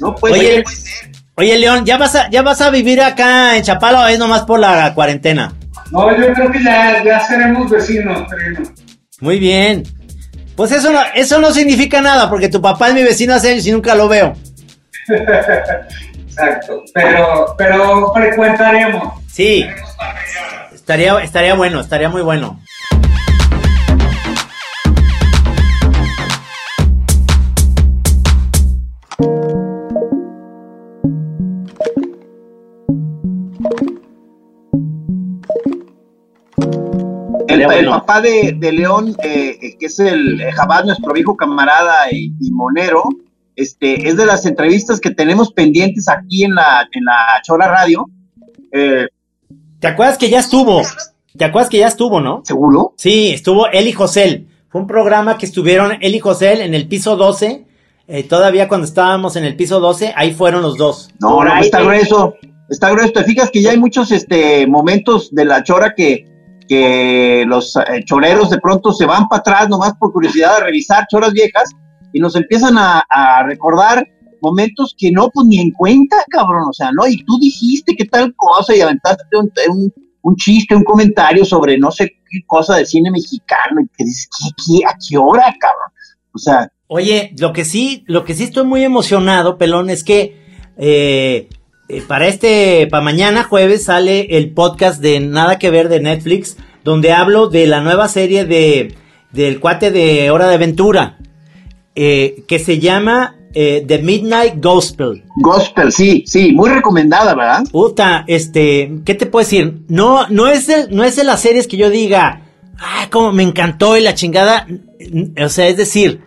No 0.00 0.14
puede 0.14 0.34
Oye, 0.34 0.64
ser. 0.66 1.10
Oye, 1.36 1.58
León, 1.58 1.84
¿ya 1.84 1.98
vas 1.98 2.14
a, 2.14 2.30
ya 2.30 2.42
vas 2.42 2.60
a 2.60 2.70
vivir 2.70 3.00
acá 3.00 3.56
en 3.56 3.62
Chapala 3.62 4.04
o 4.04 4.06
es 4.06 4.18
nomás 4.18 4.42
por 4.42 4.60
la 4.60 4.94
cuarentena? 4.94 5.52
No, 5.90 6.16
yo 6.16 6.32
creo 6.32 6.50
que 6.50 6.62
ya, 6.62 7.02
ya 7.04 7.20
seremos 7.26 7.70
vecinos, 7.70 8.26
Trino. 8.28 8.60
Muy 9.20 9.38
bien. 9.38 9.82
Pues 10.56 10.70
eso 10.72 10.92
no, 10.92 11.00
eso 11.14 11.40
no 11.40 11.52
significa 11.52 12.00
nada, 12.00 12.30
porque 12.30 12.48
tu 12.48 12.60
papá 12.60 12.88
es 12.88 12.94
mi 12.94 13.02
vecino 13.02 13.34
hace 13.34 13.52
años 13.52 13.66
y 13.66 13.72
nunca 13.72 13.94
lo 13.94 14.08
veo. 14.08 14.34
Exacto. 15.08 16.84
Pero, 16.92 17.54
pero 17.58 18.12
frecuentaremos. 18.12 19.14
Sí. 19.30 19.66
Estaría, 20.72 21.18
estaría 21.20 21.54
bueno, 21.54 21.80
estaría 21.80 22.08
muy 22.08 22.22
bueno. 22.22 22.60
El, 37.54 37.72
el 37.72 37.86
papá 37.86 38.20
de, 38.20 38.56
de 38.58 38.72
León, 38.72 39.16
eh, 39.22 39.58
eh, 39.60 39.76
que 39.78 39.86
es 39.86 39.98
el 39.98 40.40
eh, 40.40 40.52
Jabás, 40.52 40.84
nuestro 40.84 41.12
viejo 41.12 41.36
camarada 41.36 42.10
y, 42.12 42.32
y 42.40 42.50
monero, 42.50 43.02
este, 43.56 44.08
es 44.08 44.16
de 44.16 44.26
las 44.26 44.44
entrevistas 44.46 45.00
que 45.00 45.10
tenemos 45.10 45.52
pendientes 45.52 46.08
aquí 46.08 46.44
en 46.44 46.54
la, 46.54 46.88
en 46.92 47.04
la 47.04 47.40
Chora 47.42 47.68
Radio. 47.68 48.08
Eh, 48.72 49.06
¿Te 49.78 49.86
acuerdas 49.86 50.18
que 50.18 50.28
ya 50.30 50.40
estuvo? 50.40 50.82
¿Te 51.36 51.44
acuerdas 51.44 51.68
que 51.70 51.78
ya 51.78 51.88
estuvo, 51.88 52.20
no? 52.20 52.42
¿Seguro? 52.44 52.94
Sí, 52.96 53.30
estuvo 53.32 53.66
él 53.68 53.86
y 53.88 53.92
José. 53.92 54.46
Fue 54.68 54.80
un 54.80 54.86
programa 54.86 55.38
que 55.38 55.46
estuvieron 55.46 55.92
él 56.00 56.14
y 56.14 56.18
José 56.18 56.64
en 56.64 56.74
el 56.74 56.88
piso 56.88 57.16
12. 57.16 57.64
eh, 58.08 58.22
todavía 58.24 58.68
cuando 58.68 58.86
estábamos 58.86 59.36
en 59.36 59.44
el 59.44 59.56
piso 59.56 59.78
12, 59.80 60.12
ahí 60.16 60.32
fueron 60.32 60.62
los 60.62 60.76
dos. 60.76 61.10
No, 61.20 61.42
no, 61.44 61.52
ahí 61.52 61.64
está 61.66 61.80
grueso. 61.80 62.34
Está 62.68 62.90
grueso. 62.90 63.12
Te 63.12 63.24
fijas 63.24 63.50
que 63.50 63.62
ya 63.62 63.70
hay 63.70 63.78
muchos 63.78 64.10
este, 64.10 64.66
momentos 64.66 65.32
de 65.32 65.44
la 65.44 65.62
chora 65.62 65.94
que, 65.94 66.26
que 66.68 67.44
los 67.46 67.76
eh, 67.76 68.04
de 68.50 68.60
pronto 68.60 68.92
se 68.92 69.06
van 69.06 69.28
para 69.28 69.40
atrás 69.40 69.68
nomás 69.68 69.94
por 69.98 70.12
curiosidad 70.12 70.58
de 70.58 70.64
revisar 70.64 71.06
choras 71.10 71.32
viejas 71.32 71.70
y 72.12 72.20
nos 72.20 72.36
empiezan 72.36 72.76
a, 72.78 73.02
recordar 73.46 74.06
momentos 74.40 74.94
que 74.96 75.10
no, 75.10 75.30
pues 75.30 75.46
ni 75.46 75.58
en 75.58 75.72
cuenta, 75.72 76.16
cabrón. 76.28 76.64
O 76.68 76.72
sea, 76.72 76.90
no, 76.92 77.06
y 77.06 77.24
tú 77.24 77.38
dijiste 77.40 77.94
que 77.96 78.04
tal 78.04 78.34
cosa 78.36 78.76
y 78.76 78.80
aventaste 78.80 79.24
un, 79.36 79.92
un, 80.22 80.36
chiste, 80.36 80.76
un 80.76 80.84
comentario 80.84 81.44
sobre 81.44 81.78
no 81.78 81.90
sé 81.90 82.08
qué 82.08 82.40
cosa 82.46 82.76
de 82.76 82.86
cine 82.86 83.10
mexicano 83.10 83.80
y 83.80 83.88
que 83.96 84.04
dices, 84.04 84.28
¿qué, 84.38 84.50
qué, 84.56 84.86
¿a 84.86 84.96
qué 84.96 85.16
hora, 85.16 85.54
cabrón? 85.58 85.90
O 86.32 86.38
sea, 86.38 86.68
Oye, 86.86 87.34
lo 87.38 87.52
que 87.52 87.64
sí, 87.64 88.04
lo 88.06 88.24
que 88.24 88.34
sí 88.34 88.44
estoy 88.44 88.64
muy 88.66 88.84
emocionado, 88.84 89.56
pelón, 89.56 89.88
es 89.88 90.04
que 90.04 90.36
eh, 90.76 91.48
eh, 91.88 92.02
para 92.06 92.26
este, 92.28 92.86
para 92.90 93.02
mañana 93.02 93.44
jueves 93.44 93.84
sale 93.84 94.38
el 94.38 94.52
podcast 94.52 95.00
de 95.00 95.20
Nada 95.20 95.58
que 95.58 95.70
ver 95.70 95.88
de 95.88 96.00
Netflix, 96.00 96.56
donde 96.82 97.12
hablo 97.12 97.48
de 97.48 97.66
la 97.66 97.80
nueva 97.80 98.08
serie 98.08 98.44
de 98.44 98.94
del 99.32 99.58
cuate 99.58 99.90
de 99.90 100.30
Hora 100.30 100.46
de 100.46 100.54
Aventura, 100.54 101.18
eh, 101.94 102.44
que 102.46 102.58
se 102.58 102.78
llama 102.78 103.34
eh, 103.52 103.84
The 103.86 103.98
Midnight 103.98 104.62
Gospel. 104.62 105.24
gospel, 105.36 105.90
sí, 105.92 106.22
sí, 106.26 106.52
muy 106.52 106.70
recomendada, 106.70 107.34
¿verdad? 107.34 107.64
Puta, 107.70 108.24
este, 108.28 109.00
¿qué 109.04 109.14
te 109.14 109.26
puedo 109.26 109.44
decir? 109.44 109.82
No, 109.88 110.28
no 110.28 110.46
es 110.46 110.68
de, 110.68 110.88
no 110.90 111.02
es 111.02 111.16
de 111.16 111.24
las 111.24 111.40
series 111.40 111.66
que 111.66 111.76
yo 111.76 111.90
diga, 111.90 112.42
ah, 112.78 113.08
como 113.10 113.32
me 113.32 113.42
encantó 113.42 113.96
y 113.96 114.02
la 114.02 114.14
chingada, 114.14 114.68
o 115.44 115.48
sea, 115.48 115.66
es 115.66 115.76
decir, 115.76 116.20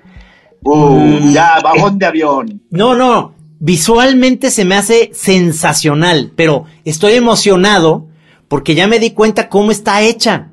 Uh, 0.64 1.20
ya, 1.32 1.60
bajón 1.64 1.98
de 1.98 2.06
avión. 2.06 2.62
No, 2.72 2.96
no. 2.96 3.34
Visualmente 3.60 4.52
se 4.52 4.66
me 4.66 4.76
hace 4.76 5.12
sensacional, 5.14 6.32
pero 6.36 6.66
estoy 6.86 7.14
emocionado 7.14 8.08
porque 8.48 8.76
ya 8.76 8.88
me 8.88 9.00
di 9.00 9.12
cuenta 9.12 9.50
cómo 9.50 9.72
está 9.72 10.02
hecha. 10.02 10.50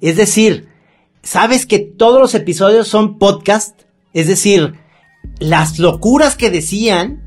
Es 0.00 0.16
decir, 0.16 0.68
sabes 1.22 1.66
que 1.66 1.78
todos 1.78 2.20
los 2.20 2.34
episodios 2.34 2.88
son 2.88 3.18
podcast, 3.18 3.82
es 4.12 4.26
decir, 4.26 4.74
las 5.38 5.78
locuras 5.78 6.36
que 6.36 6.50
decían 6.50 7.22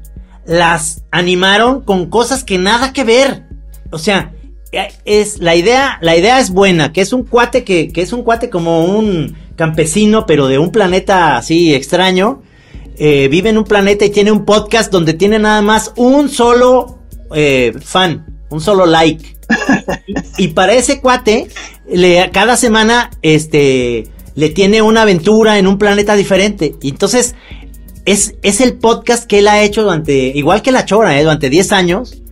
las 0.45 1.03
animaron 1.11 1.81
con 1.81 2.09
cosas 2.09 2.43
que 2.43 2.57
nada 2.57 2.91
que 2.91 3.03
ver. 3.03 3.43
O 3.91 3.97
sea, 3.97 4.33
es 5.05 5.39
la 5.39 5.55
idea, 5.55 5.99
la 6.01 6.17
idea 6.17 6.39
es 6.39 6.49
buena, 6.49 6.91
que 6.91 7.01
es 7.01 7.13
un 7.13 7.23
cuate 7.23 7.63
que, 7.63 7.89
que 7.89 8.01
es 8.01 8.11
un 8.11 8.23
cuate 8.23 8.49
como 8.49 8.85
un 8.85 9.35
campesino, 9.55 10.25
pero 10.25 10.47
de 10.47 10.57
un 10.57 10.71
planeta 10.71 11.37
así 11.37 11.73
extraño. 11.73 12.41
Eh, 12.97 13.27
vive 13.27 13.49
en 13.49 13.57
un 13.57 13.63
planeta 13.63 14.05
y 14.05 14.09
tiene 14.09 14.31
un 14.31 14.45
podcast 14.45 14.91
donde 14.91 15.13
tiene 15.13 15.39
nada 15.39 15.61
más 15.61 15.93
un 15.95 16.29
solo 16.29 16.99
eh, 17.33 17.73
fan, 17.81 18.41
un 18.49 18.61
solo 18.61 18.85
like. 18.85 19.37
y 20.37 20.49
para 20.49 20.73
ese 20.73 21.01
cuate, 21.01 21.47
le, 21.87 22.29
cada 22.31 22.55
semana, 22.57 23.09
este, 23.21 24.07
le 24.35 24.49
tiene 24.49 24.81
una 24.81 25.03
aventura 25.03 25.57
en 25.57 25.67
un 25.67 25.77
planeta 25.77 26.15
diferente. 26.15 26.75
Y 26.81 26.89
entonces, 26.89 27.35
es, 28.05 28.35
es 28.41 28.61
el 28.61 28.77
podcast 28.77 29.25
que 29.25 29.39
él 29.39 29.47
ha 29.47 29.61
hecho 29.63 29.83
durante, 29.83 30.13
igual 30.13 30.61
que 30.61 30.71
La 30.71 30.85
Chora, 30.85 31.17
¿eh? 31.17 31.23
durante 31.23 31.49
10 31.49 31.71
años. 31.71 32.22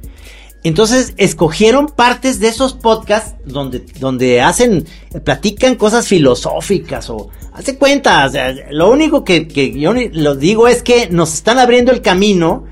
Entonces 0.64 1.14
escogieron 1.18 1.88
partes 1.88 2.40
de 2.40 2.48
esos 2.48 2.74
podcasts 2.74 3.36
donde, 3.46 3.80
donde 4.00 4.42
hacen, 4.42 4.86
platican 5.24 5.76
cosas 5.76 6.08
filosóficas 6.08 7.10
o 7.10 7.30
hace 7.54 7.78
cuenta, 7.78 8.26
o 8.26 8.30
sea, 8.30 8.54
lo 8.70 8.92
único 8.92 9.24
que, 9.24 9.48
que 9.48 9.78
yo 9.80 9.94
lo 9.94 10.36
digo 10.36 10.68
es 10.68 10.84
que 10.84 11.10
nos 11.10 11.34
están 11.34 11.58
abriendo 11.58 11.92
el 11.92 12.02
camino 12.02 12.66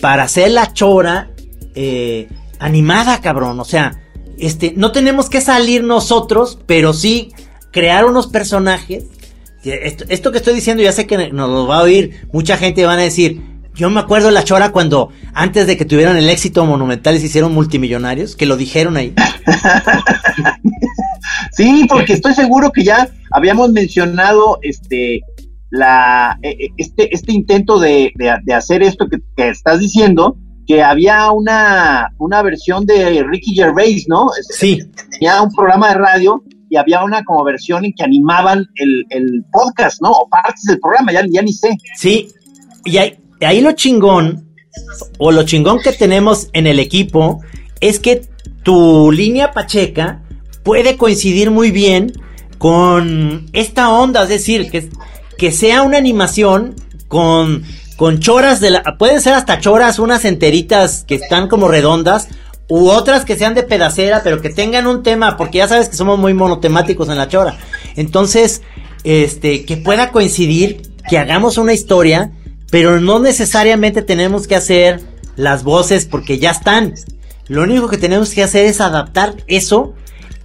para 0.00 0.24
hacer 0.24 0.52
la 0.52 0.72
chora 0.72 1.30
eh, 1.74 2.28
animada, 2.58 3.20
cabrón. 3.20 3.58
O 3.60 3.64
sea, 3.64 4.00
este, 4.38 4.74
no 4.76 4.92
tenemos 4.92 5.28
que 5.28 5.40
salir 5.40 5.84
nosotros, 5.84 6.58
pero 6.66 6.92
sí 6.92 7.32
crear 7.70 8.04
unos 8.04 8.28
personajes. 8.28 9.04
Esto, 9.64 10.04
esto 10.08 10.32
que 10.32 10.38
estoy 10.38 10.54
diciendo, 10.54 10.82
ya 10.82 10.92
sé 10.92 11.06
que 11.06 11.30
nos 11.32 11.50
lo 11.50 11.66
va 11.66 11.78
a 11.78 11.82
oír 11.82 12.26
mucha 12.32 12.56
gente 12.56 12.80
y 12.80 12.84
van 12.84 12.98
a 12.98 13.02
decir, 13.02 13.40
yo 13.74 13.90
me 13.90 14.00
acuerdo 14.00 14.26
de 14.28 14.32
la 14.34 14.44
chora 14.44 14.70
cuando 14.70 15.10
antes 15.34 15.66
de 15.66 15.76
que 15.76 15.84
tuvieran 15.84 16.16
el 16.16 16.28
éxito 16.28 16.64
monumental 16.66 17.18
se 17.18 17.26
hicieron 17.26 17.52
multimillonarios, 17.54 18.36
que 18.36 18.46
lo 18.46 18.56
dijeron 18.56 18.96
ahí. 18.96 19.14
Sí, 21.52 21.86
porque 21.88 22.14
estoy 22.14 22.34
seguro 22.34 22.70
que 22.72 22.84
ya 22.84 23.08
habíamos 23.30 23.70
mencionado 23.72 24.58
este 24.62 25.20
la 25.70 26.38
eh, 26.42 26.56
eh, 26.58 26.68
este 26.76 27.14
este 27.14 27.32
intento 27.32 27.78
de, 27.78 28.10
de- 28.16 28.36
de 28.42 28.54
hacer 28.54 28.82
esto 28.82 29.06
que, 29.08 29.18
que 29.36 29.48
estás 29.50 29.80
diciendo, 29.80 30.36
que 30.66 30.82
había 30.82 31.30
una, 31.30 32.08
una 32.18 32.42
versión 32.42 32.84
de 32.86 33.22
Ricky 33.24 33.54
Gervais, 33.54 34.06
¿no? 34.08 34.28
Sí, 34.50 34.80
Tenía 35.10 35.40
un 35.42 35.50
programa 35.52 35.88
de 35.88 35.94
radio 35.94 36.42
y 36.70 36.76
había 36.76 37.04
una 37.04 37.22
como 37.24 37.44
versión 37.44 37.84
en 37.84 37.92
que 37.92 38.02
animaban 38.04 38.66
el, 38.76 39.04
el 39.10 39.44
podcast, 39.52 40.00
¿no? 40.02 40.10
O 40.10 40.28
partes 40.28 40.62
del 40.64 40.80
programa, 40.80 41.12
ya, 41.12 41.22
ya 41.30 41.42
ni 41.42 41.52
sé. 41.52 41.70
sí. 41.96 42.28
Y 42.84 42.96
ahí, 42.96 43.16
ahí 43.46 43.60
lo 43.60 43.72
chingón, 43.72 44.48
o 45.18 45.32
lo 45.32 45.42
chingón 45.44 45.80
que 45.80 45.92
tenemos 45.92 46.48
en 46.52 46.66
el 46.66 46.78
equipo, 46.78 47.40
es 47.80 47.98
que 47.98 48.22
tu 48.62 49.10
línea 49.12 49.52
pacheca 49.52 50.22
puede 50.62 50.96
coincidir 50.96 51.50
muy 51.50 51.70
bien 51.70 52.12
con 52.58 53.46
esta 53.52 53.90
onda, 53.90 54.22
es 54.22 54.28
decir, 54.28 54.70
que, 54.70 54.88
que 55.36 55.50
sea 55.50 55.82
una 55.82 55.98
animación 55.98 56.76
con, 57.08 57.64
con 57.96 58.20
choras 58.20 58.60
de 58.60 58.70
la... 58.70 58.82
Pueden 58.98 59.20
ser 59.20 59.34
hasta 59.34 59.58
choras, 59.58 59.98
unas 59.98 60.24
enteritas 60.24 61.04
que 61.06 61.16
están 61.16 61.48
como 61.48 61.68
redondas, 61.68 62.28
u 62.68 62.88
otras 62.88 63.24
que 63.24 63.36
sean 63.36 63.54
de 63.54 63.64
pedacera, 63.64 64.22
pero 64.22 64.40
que 64.40 64.48
tengan 64.48 64.86
un 64.86 65.02
tema, 65.02 65.36
porque 65.36 65.58
ya 65.58 65.68
sabes 65.68 65.88
que 65.88 65.96
somos 65.96 66.18
muy 66.18 66.34
monotemáticos 66.34 67.08
en 67.08 67.18
la 67.18 67.28
chora. 67.28 67.58
Entonces, 67.96 68.62
este, 69.04 69.64
que 69.64 69.76
pueda 69.76 70.10
coincidir, 70.10 70.82
que 71.10 71.18
hagamos 71.18 71.58
una 71.58 71.74
historia, 71.74 72.30
pero 72.72 73.00
no 73.00 73.18
necesariamente 73.18 74.00
tenemos 74.00 74.46
que 74.46 74.56
hacer 74.56 75.02
las 75.36 75.62
voces 75.62 76.06
porque 76.06 76.38
ya 76.38 76.52
están. 76.52 76.94
Lo 77.46 77.64
único 77.64 77.86
que 77.86 77.98
tenemos 77.98 78.32
que 78.32 78.42
hacer 78.42 78.64
es 78.64 78.80
adaptar 78.80 79.34
eso 79.46 79.92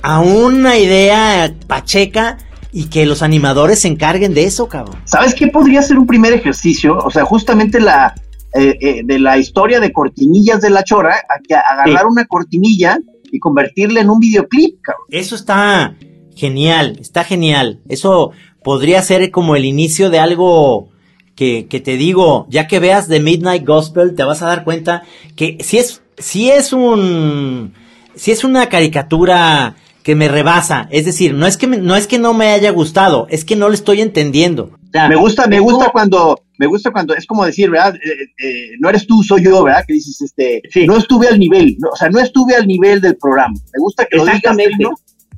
a 0.02 0.20
una 0.20 0.78
idea 0.78 1.56
pacheca 1.68 2.38
y 2.74 2.90
que 2.90 3.06
los 3.06 3.24
animadores 3.24 3.80
se 3.80 3.88
encarguen 3.88 4.34
de 4.34 4.44
eso, 4.44 4.68
cabrón. 4.68 4.98
¿Sabes 5.06 5.34
qué 5.36 5.48
podría 5.48 5.82
ser 5.82 5.98
un 5.98 6.06
primer 6.06 6.34
ejercicio? 6.34 6.98
O 6.98 7.10
sea, 7.10 7.24
justamente 7.24 7.80
la 7.80 8.14
eh, 8.54 8.78
eh, 8.82 9.02
de 9.06 9.20
la 9.20 9.38
historia 9.38 9.80
de 9.80 9.94
cortinillas 9.94 10.60
de 10.60 10.70
la 10.70 10.84
chora, 10.84 11.16
a 11.30 11.40
que 11.42 11.56
agarrar 11.56 12.08
una 12.08 12.26
cortinilla 12.26 13.00
y 13.32 13.40
convertirla 13.40 14.02
en 14.02 14.10
un 14.10 14.20
videoclip, 14.20 14.82
cabrón. 14.82 15.06
Eso 15.12 15.34
está 15.34 15.96
genial, 16.36 16.98
está 17.00 17.24
genial. 17.24 17.80
Eso 17.88 18.32
podría 18.66 19.02
ser 19.02 19.32
como 19.32 19.56
el 19.56 19.64
inicio 19.64 20.10
de 20.10 20.20
algo 20.20 20.90
que, 21.38 21.68
que 21.70 21.80
te 21.80 21.96
digo, 21.96 22.48
ya 22.50 22.68
que 22.68 22.80
veas 22.80 23.08
The 23.08 23.22
Midnight 23.22 23.66
Gospel, 23.66 24.16
te 24.16 24.24
vas 24.24 24.42
a 24.42 24.48
dar 24.48 24.66
cuenta 24.66 25.04
que 25.38 25.58
si 25.62 25.78
es, 25.78 26.02
si 26.18 26.50
es 26.50 26.74
un, 26.74 27.74
si 28.16 28.32
es 28.32 28.44
una 28.44 28.68
caricatura 28.68 29.76
que 30.04 30.16
me 30.16 30.28
rebasa, 30.30 30.88
es 30.92 31.06
decir, 31.06 31.34
no 31.34 31.46
es 31.48 31.58
que 31.58 31.68
me- 31.68 31.78
no 31.78 31.96
es 31.96 32.08
que 32.08 32.18
no 32.18 32.34
me 32.34 32.48
haya 32.52 32.72
gustado, 32.72 33.28
es 33.30 33.46
que 33.46 33.56
no 33.56 33.68
lo 33.70 33.74
estoy 33.74 34.02
entendiendo. 34.02 34.72
Me 35.10 35.16
gusta, 35.16 35.48
me 35.48 35.60
gusta 35.60 35.90
cuando 35.92 36.40
me 36.58 36.66
gusta 36.66 36.90
cuando 36.92 37.14
es 37.16 37.28
como 37.28 37.46
decir, 37.46 37.70
¿verdad? 37.70 37.94
Eh, 37.96 38.34
eh, 38.44 38.70
no 38.80 38.90
eres 38.90 39.06
tú, 39.06 39.22
soy 39.22 39.44
yo, 39.44 39.64
¿verdad? 39.64 39.84
Que 39.88 39.94
dices, 39.94 40.20
este, 40.22 40.62
Sí. 40.72 40.88
no 40.88 40.98
estuve 40.98 41.28
al 41.28 41.38
nivel, 41.38 41.76
no, 41.78 41.90
o 41.90 41.96
sea, 41.96 42.10
no 42.10 42.20
estuve 42.20 42.56
al 42.56 42.66
nivel 42.66 43.00
del 43.00 43.16
programa. 43.18 43.54
Me 43.54 43.80
gusta 43.80 44.06
que 44.06 44.18
lo 44.18 44.24
digas, 44.24 44.38
Exactamente. 44.38 44.86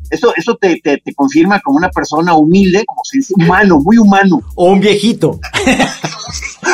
Eso, 0.09 0.33
eso 0.35 0.55
te, 0.55 0.79
te, 0.81 0.97
te 0.97 1.13
confirma 1.13 1.59
como 1.59 1.77
una 1.77 1.89
persona 1.89 2.33
humilde, 2.33 2.85
como 2.85 3.01
se 3.03 3.17
dice, 3.17 3.33
humano, 3.37 3.79
muy 3.79 3.97
humano. 3.97 4.41
O 4.55 4.71
un 4.71 4.79
viejito. 4.79 5.39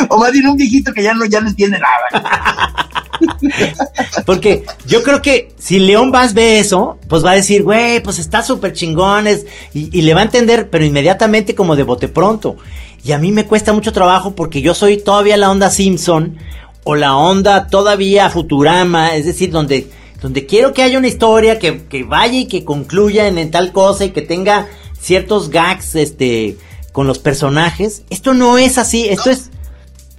O 0.10 0.18
más 0.18 0.32
bien 0.32 0.48
un 0.48 0.58
viejito 0.58 0.92
que 0.92 1.04
ya 1.04 1.14
no, 1.14 1.26
ya 1.26 1.40
no 1.40 1.48
entiende 1.48 1.80
nada. 1.80 2.74
Porque 4.26 4.66
yo 4.86 5.04
creo 5.04 5.22
que 5.22 5.54
si 5.58 5.80
León 5.80 6.12
Vaz 6.12 6.34
ve 6.34 6.60
eso, 6.60 6.98
pues 7.08 7.24
va 7.24 7.32
a 7.32 7.36
decir, 7.36 7.64
güey, 7.64 8.02
pues 8.02 8.20
está 8.20 8.42
súper 8.42 8.74
chingones. 8.74 9.46
Y, 9.74 9.98
y 9.98 10.02
le 10.02 10.14
va 10.14 10.22
a 10.22 10.26
entender, 10.26 10.70
pero 10.70 10.84
inmediatamente 10.84 11.56
como 11.56 11.76
de 11.76 11.84
bote 11.84 12.08
pronto. 12.08 12.58
Y 13.04 13.12
a 13.12 13.20
mí 13.20 13.32
me 13.32 13.46
cuesta 13.46 13.74
mucho 13.74 13.94
trabajo 13.94 14.36
porque 14.36 14.62
yo 14.62 14.74
soy 14.74 14.98
todavía 14.98 15.38
la 15.38 15.52
onda 15.52 15.70
Simpson 15.70 16.38
o 16.84 16.96
la 16.96 17.16
onda 17.16 17.68
todavía 17.68 18.30
Futurama, 18.30 19.16
es 19.16 19.26
decir, 19.26 19.52
donde, 19.52 19.88
donde 20.26 20.48
quiero 20.48 20.74
que 20.74 20.82
haya 20.82 20.98
una 20.98 21.08
historia 21.08 21.60
que, 21.60 21.84
que 21.84 22.04
vaya 22.04 22.40
y 22.40 22.48
que 22.48 22.64
concluya 22.66 23.28
en, 23.28 23.38
en 23.38 23.52
tal 23.52 23.72
cosa 23.72 24.06
y 24.06 24.10
que 24.10 24.24
tenga 24.24 24.66
ciertos 25.00 25.52
gags, 25.52 25.94
este, 25.94 26.58
con 26.92 27.06
los 27.06 27.20
personajes. 27.20 28.02
Esto 28.10 28.34
no 28.34 28.58
es 28.58 28.80
así, 28.80 29.08
esto 29.08 29.30
es 29.30 29.52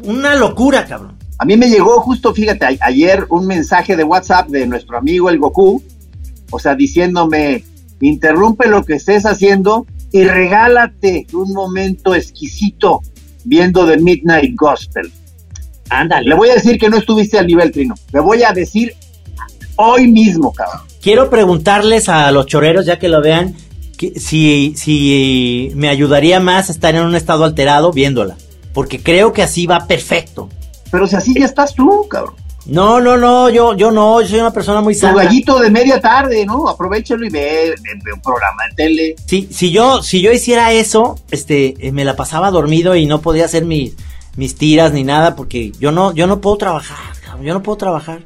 una 0.04 0.36
locura, 0.36 0.86
cabrón. 0.86 1.18
A 1.38 1.44
mí 1.44 1.56
me 1.56 1.68
llegó 1.68 2.00
justo, 2.02 2.32
fíjate, 2.32 2.64
a- 2.66 2.76
ayer 2.82 3.26
un 3.30 3.48
mensaje 3.48 3.96
de 3.96 4.04
WhatsApp 4.04 4.48
de 4.48 4.64
nuestro 4.68 4.96
amigo 4.96 5.28
el 5.28 5.40
Goku, 5.40 5.82
o 6.52 6.58
sea, 6.60 6.76
diciéndome, 6.76 7.64
interrumpe 8.00 8.68
lo 8.68 8.84
que 8.84 8.94
estés 8.94 9.26
haciendo 9.26 9.86
y 10.12 10.22
regálate 10.22 11.26
un 11.32 11.52
momento 11.52 12.14
exquisito 12.14 13.02
viendo 13.42 13.84
The 13.88 13.96
Midnight 13.96 14.54
Gospel. 14.54 15.10
Ándale. 15.88 16.28
Le 16.28 16.36
voy 16.36 16.50
a 16.50 16.54
decir 16.54 16.78
que 16.78 16.88
no 16.88 16.96
estuviste 16.96 17.40
al 17.40 17.48
nivel, 17.48 17.72
Trino. 17.72 17.96
Le 18.12 18.20
voy 18.20 18.44
a 18.44 18.52
decir 18.52 18.94
hoy 19.76 20.06
mismo, 20.08 20.52
cabrón. 20.52 20.82
Quiero 21.00 21.30
preguntarles 21.30 22.08
a 22.08 22.30
los 22.32 22.46
choreros, 22.46 22.84
ya 22.86 22.98
que 22.98 23.08
lo 23.08 23.20
vean, 23.22 23.54
que 23.96 24.18
si, 24.18 24.74
si 24.76 25.70
me 25.74 25.88
ayudaría 25.88 26.40
más 26.40 26.68
estar 26.70 26.94
en 26.94 27.02
un 27.02 27.14
estado 27.14 27.44
alterado 27.44 27.92
viéndola. 27.92 28.36
Porque 28.74 29.02
creo 29.02 29.32
que 29.32 29.42
así 29.42 29.66
va 29.66 29.86
perfecto. 29.86 30.48
Pero 30.90 31.06
si 31.06 31.16
así 31.16 31.34
ya 31.38 31.46
estás 31.46 31.74
tú, 31.74 32.06
cabrón. 32.08 32.34
No, 32.66 33.00
no, 33.00 33.16
no, 33.16 33.48
yo, 33.48 33.74
yo 33.76 33.92
no, 33.92 34.20
yo 34.22 34.26
soy 34.28 34.40
una 34.40 34.52
persona 34.52 34.80
muy 34.80 34.94
Tu 34.94 35.00
sana. 35.00 35.22
gallito 35.22 35.58
de 35.60 35.70
media 35.70 36.00
tarde, 36.00 36.44
¿no? 36.44 36.68
Aprovechalo 36.68 37.24
y 37.24 37.30
ve, 37.30 37.74
ve- 37.80 38.00
ve 38.04 38.12
un 38.12 38.20
programa 38.20 38.64
de 38.68 38.74
tele. 38.74 39.16
Si, 39.24 39.48
si 39.52 39.70
yo, 39.70 40.02
si 40.02 40.20
yo 40.20 40.32
hiciera 40.32 40.72
eso, 40.72 41.16
este, 41.30 41.74
eh, 41.78 41.92
me 41.92 42.04
la 42.04 42.16
pasaba 42.16 42.50
dormido 42.50 42.96
y 42.96 43.06
no 43.06 43.20
podía 43.22 43.44
hacer 43.44 43.64
mis, 43.64 43.94
mis 44.36 44.56
tiras 44.56 44.92
ni 44.92 45.04
nada, 45.04 45.36
porque 45.36 45.70
yo 45.78 45.92
no, 45.92 46.12
yo 46.12 46.26
no 46.26 46.40
puedo 46.40 46.56
trabajar, 46.56 47.14
cabrón, 47.24 47.46
yo 47.46 47.54
no 47.54 47.62
puedo 47.62 47.78
trabajar. 47.78 48.22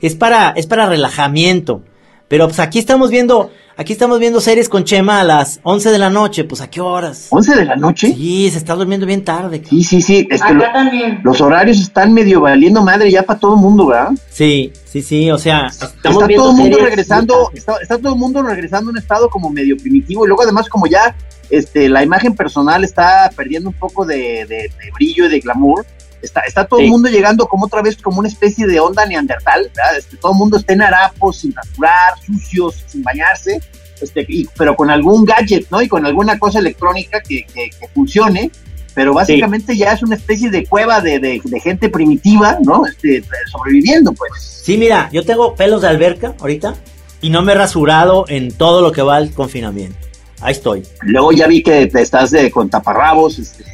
Es 0.00 0.14
para, 0.14 0.50
es 0.50 0.66
para 0.66 0.86
relajamiento. 0.86 1.82
Pero 2.28 2.48
pues 2.48 2.58
aquí 2.58 2.80
estamos 2.80 3.08
viendo, 3.10 3.52
aquí 3.76 3.92
estamos 3.92 4.18
viendo 4.18 4.40
series 4.40 4.68
con 4.68 4.82
Chema 4.82 5.20
a 5.20 5.24
las 5.24 5.60
11 5.62 5.90
de 5.92 5.98
la 6.00 6.10
noche, 6.10 6.42
pues 6.42 6.60
a 6.60 6.68
qué 6.68 6.80
horas. 6.80 7.28
¿11 7.30 7.54
de 7.54 7.64
la 7.64 7.76
noche? 7.76 8.12
Sí, 8.16 8.50
se 8.50 8.58
está 8.58 8.74
durmiendo 8.74 9.06
bien 9.06 9.22
tarde. 9.24 9.60
cabrón. 9.62 9.78
Sí, 9.80 9.84
sí, 9.84 10.02
sí. 10.02 10.26
este, 10.28 10.52
lo- 10.52 10.64
Acá 10.64 10.72
también. 10.72 11.20
los 11.22 11.40
horarios 11.40 11.78
están 11.80 12.12
medio 12.12 12.40
valiendo 12.40 12.82
madre 12.82 13.12
ya 13.12 13.22
para 13.22 13.38
todo 13.38 13.54
el 13.54 13.60
mundo, 13.60 13.86
¿verdad? 13.86 14.10
Sí, 14.28 14.72
sí, 14.86 15.02
sí, 15.02 15.30
o 15.30 15.38
sea, 15.38 15.66
Estamos 15.68 15.94
está 15.94 16.26
viendo 16.26 16.42
todo 16.46 16.50
el 16.50 16.56
mundo 16.62 16.78
regresando, 16.78 17.50
está, 17.54 17.76
está 17.80 17.96
todo 17.98 18.14
el 18.14 18.18
mundo 18.18 18.42
regresando 18.42 18.90
a 18.90 18.92
un 18.92 18.98
estado 18.98 19.30
como 19.30 19.48
medio 19.48 19.76
primitivo 19.76 20.24
y 20.24 20.28
luego 20.28 20.42
además 20.42 20.68
como 20.68 20.88
ya 20.88 21.14
este 21.48 21.88
la 21.88 22.02
imagen 22.02 22.34
personal 22.34 22.82
está 22.82 23.30
perdiendo 23.36 23.68
un 23.68 23.76
poco 23.76 24.04
de, 24.04 24.44
de- 24.46 24.68
de 24.68 24.90
brillo 24.96 25.26
y 25.26 25.28
de 25.28 25.38
glamour, 25.38 25.86
está, 26.22 26.40
está 26.40 26.66
todo 26.66 26.80
el 26.80 26.86
Sí. 26.86 26.90
mundo 26.90 27.08
llegando 27.08 27.46
como 27.46 27.66
otra 27.66 27.82
vez 27.82 27.96
como 27.96 28.18
una 28.20 28.28
especie 28.28 28.66
de 28.66 28.80
onda 28.80 29.06
neandertal, 29.06 29.70
¿verdad? 29.74 29.96
Este, 29.98 30.16
todo 30.16 30.32
el 30.32 30.38
mundo 30.38 30.56
está 30.58 30.72
en 30.72 30.82
harapos, 30.82 31.38
sin 31.38 31.54
rasurar, 31.54 32.14
sucios, 32.24 32.84
sin 32.86 33.02
bañarse, 33.02 33.60
este, 34.00 34.24
y- 34.28 34.46
pero 34.56 34.74
con 34.76 34.90
algún 34.90 35.24
gadget, 35.24 35.66
¿no? 35.70 35.80
Y 35.82 35.88
con 35.88 36.04
alguna 36.06 36.38
cosa 36.38 36.58
electrónica 36.58 37.20
que, 37.20 37.44
que- 37.52 37.70
que 37.70 37.88
funcione. 37.94 38.50
Pero 38.94 39.12
básicamente 39.12 39.76
ya 39.76 39.92
es 39.92 40.02
una 40.02 40.16
especie 40.16 40.48
de 40.50 40.64
cueva 40.64 41.02
de, 41.02 41.18
de- 41.18 41.42
de 41.44 41.60
gente 41.60 41.90
primitiva, 41.90 42.56
¿no? 42.62 42.86
Este, 42.86 43.22
sobreviviendo, 43.52 44.12
pues. 44.14 44.32
sí, 44.42 44.78
mira, 44.78 45.10
yo 45.12 45.22
tengo 45.24 45.54
pelos 45.54 45.82
de 45.82 45.88
alberca 45.88 46.34
ahorita 46.40 46.74
y 47.20 47.28
no 47.28 47.42
me 47.42 47.52
he 47.52 47.54
rasurado 47.56 48.24
en 48.28 48.52
todo 48.52 48.80
lo 48.80 48.92
que 48.92 49.02
va 49.02 49.16
al 49.16 49.32
confinamiento. 49.32 49.98
Ahí 50.40 50.52
estoy. 50.52 50.82
Luego 51.02 51.32
ya 51.32 51.46
vi 51.46 51.62
que 51.62 51.86
te 51.88 52.00
estás 52.00 52.30
de, 52.30 52.50
con 52.50 52.70
taparrabos, 52.70 53.38
este, 53.38 53.64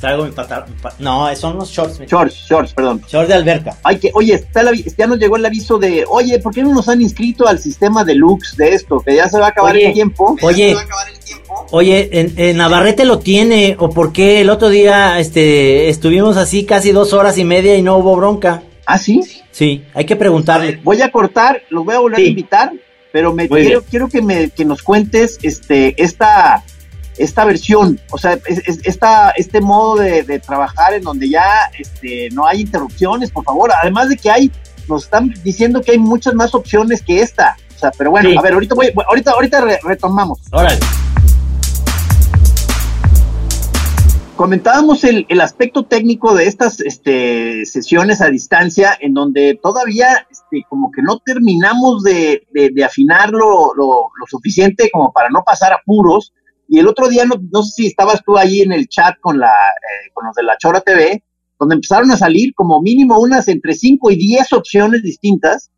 Traigo 0.00 0.24
mi 0.24 0.30
pata- 0.30 0.64
pa- 0.80 0.94
No, 0.98 1.34
son 1.36 1.56
unos 1.56 1.70
shorts. 1.70 2.00
shorts, 2.06 2.34
shorts, 2.48 2.72
perdón. 2.72 3.02
Shorts 3.06 3.28
de 3.28 3.34
alberca. 3.34 3.76
Ay, 3.82 3.98
que, 3.98 4.10
oye, 4.14 4.34
está 4.34 4.62
el 4.62 4.82
ya 4.96 5.06
nos 5.06 5.18
llegó 5.18 5.36
el 5.36 5.44
aviso 5.44 5.78
de, 5.78 6.04
oye, 6.08 6.38
¿por 6.38 6.54
qué 6.54 6.62
no 6.62 6.72
nos 6.72 6.88
han 6.88 7.02
inscrito 7.02 7.46
al 7.46 7.58
sistema 7.58 8.02
de 8.04 8.14
looks 8.14 8.56
de 8.56 8.72
esto? 8.74 9.00
Que 9.00 9.16
ya 9.16 9.28
se 9.28 9.38
va 9.38 9.46
a 9.46 9.48
acabar 9.50 9.74
Oye. 9.74 9.88
el 9.88 9.92
tiempo. 9.92 10.36
Oye, 10.42 10.74
oye, 11.70 12.08
en, 12.18 12.32
en 12.36 12.56
Navarrete 12.56 13.04
lo 13.04 13.18
tiene, 13.18 13.76
o 13.78 13.90
por 13.90 14.12
qué 14.12 14.40
el 14.40 14.50
otro 14.50 14.68
día, 14.70 15.18
este, 15.18 15.88
estuvimos 15.88 16.36
así 16.36 16.64
casi 16.64 16.92
dos 16.92 17.12
horas 17.12 17.36
y 17.38 17.44
media 17.44 17.76
y 17.76 17.82
no 17.82 17.98
hubo 17.98 18.16
bronca. 18.16 18.62
Ah, 18.86 18.98
sí. 18.98 19.20
Sí, 19.50 19.84
hay 19.94 20.04
que 20.04 20.16
preguntarle. 20.16 20.80
Voy 20.82 21.02
a 21.02 21.10
cortar, 21.10 21.62
los 21.70 21.84
voy 21.84 21.94
a 21.94 21.98
volver 21.98 22.20
a 22.20 22.22
invitar, 22.22 22.72
pero 23.12 23.32
me 23.34 23.48
quiero, 23.48 23.82
quiero 23.82 24.08
que 24.08 24.22
me 24.22 24.50
que 24.50 24.64
nos 24.64 24.82
cuentes 24.82 25.38
este 25.42 26.00
esta 26.02 26.64
esta 27.22 27.44
versión, 27.44 28.00
o 28.10 28.18
sea, 28.18 28.38
es- 28.46 28.66
es- 28.66 28.80
esta, 28.84 29.30
este 29.30 29.60
modo 29.60 29.96
de, 29.96 30.22
de 30.22 30.38
trabajar 30.38 30.94
en 30.94 31.02
donde 31.02 31.28
ya 31.28 31.70
este, 31.78 32.28
no 32.32 32.46
hay 32.46 32.62
interrupciones, 32.62 33.30
por 33.30 33.44
favor. 33.44 33.70
Además 33.82 34.08
de 34.08 34.16
que 34.16 34.30
hay, 34.30 34.50
nos 34.88 35.04
están 35.04 35.32
diciendo 35.44 35.82
que 35.82 35.92
hay 35.92 35.98
muchas 35.98 36.34
más 36.34 36.54
opciones 36.54 37.02
que 37.02 37.20
esta. 37.20 37.56
O 37.76 37.78
sea, 37.78 37.90
pero 37.96 38.10
bueno, 38.10 38.28
Sí. 38.30 38.36
a 38.36 38.42
ver, 38.42 38.54
ahorita 38.54 38.74
voy, 38.74 38.92
ahorita, 39.08 39.30
ahorita 39.32 39.60
re- 39.60 39.80
retomamos. 39.84 40.40
Órale. 40.52 40.78
Comentábamos 44.36 45.04
el, 45.04 45.26
el 45.28 45.42
aspecto 45.42 45.84
técnico 45.84 46.34
de 46.34 46.46
estas 46.46 46.80
este, 46.80 47.66
sesiones 47.66 48.22
a 48.22 48.30
distancia, 48.30 48.96
en 48.98 49.12
donde 49.12 49.58
todavía 49.62 50.26
este, 50.30 50.64
como 50.70 50.90
que 50.90 51.02
no 51.02 51.18
terminamos 51.18 52.02
de, 52.02 52.46
de- 52.50 52.70
de 52.70 52.84
afinar 52.84 53.28
lo, 53.30 53.74
lo- 53.74 54.08
lo 54.18 54.26
suficiente 54.26 54.88
como 54.90 55.12
para 55.12 55.28
no 55.28 55.42
pasar 55.44 55.74
apuros. 55.74 56.32
Y 56.72 56.78
el 56.78 56.86
otro 56.86 57.08
día, 57.08 57.24
no, 57.24 57.34
no 57.50 57.62
sé 57.64 57.72
si 57.82 57.86
estabas 57.88 58.22
tú 58.24 58.38
ahí 58.38 58.60
en 58.62 58.70
el 58.72 58.86
chat 58.88 59.16
con, 59.20 59.38
la, 59.40 59.48
eh, 59.48 60.10
con 60.14 60.24
los 60.26 60.34
de 60.36 60.44
la 60.44 60.56
Chora 60.56 60.80
TV, 60.80 61.22
donde 61.58 61.74
empezaron 61.74 62.10
a 62.12 62.16
salir 62.16 62.54
como 62.54 62.80
mínimo 62.80 63.18
unas 63.18 63.48
entre 63.48 63.74
5 63.74 64.10
y 64.12 64.16
10 64.16 64.52
opciones 64.52 65.02
distintas, 65.02 65.70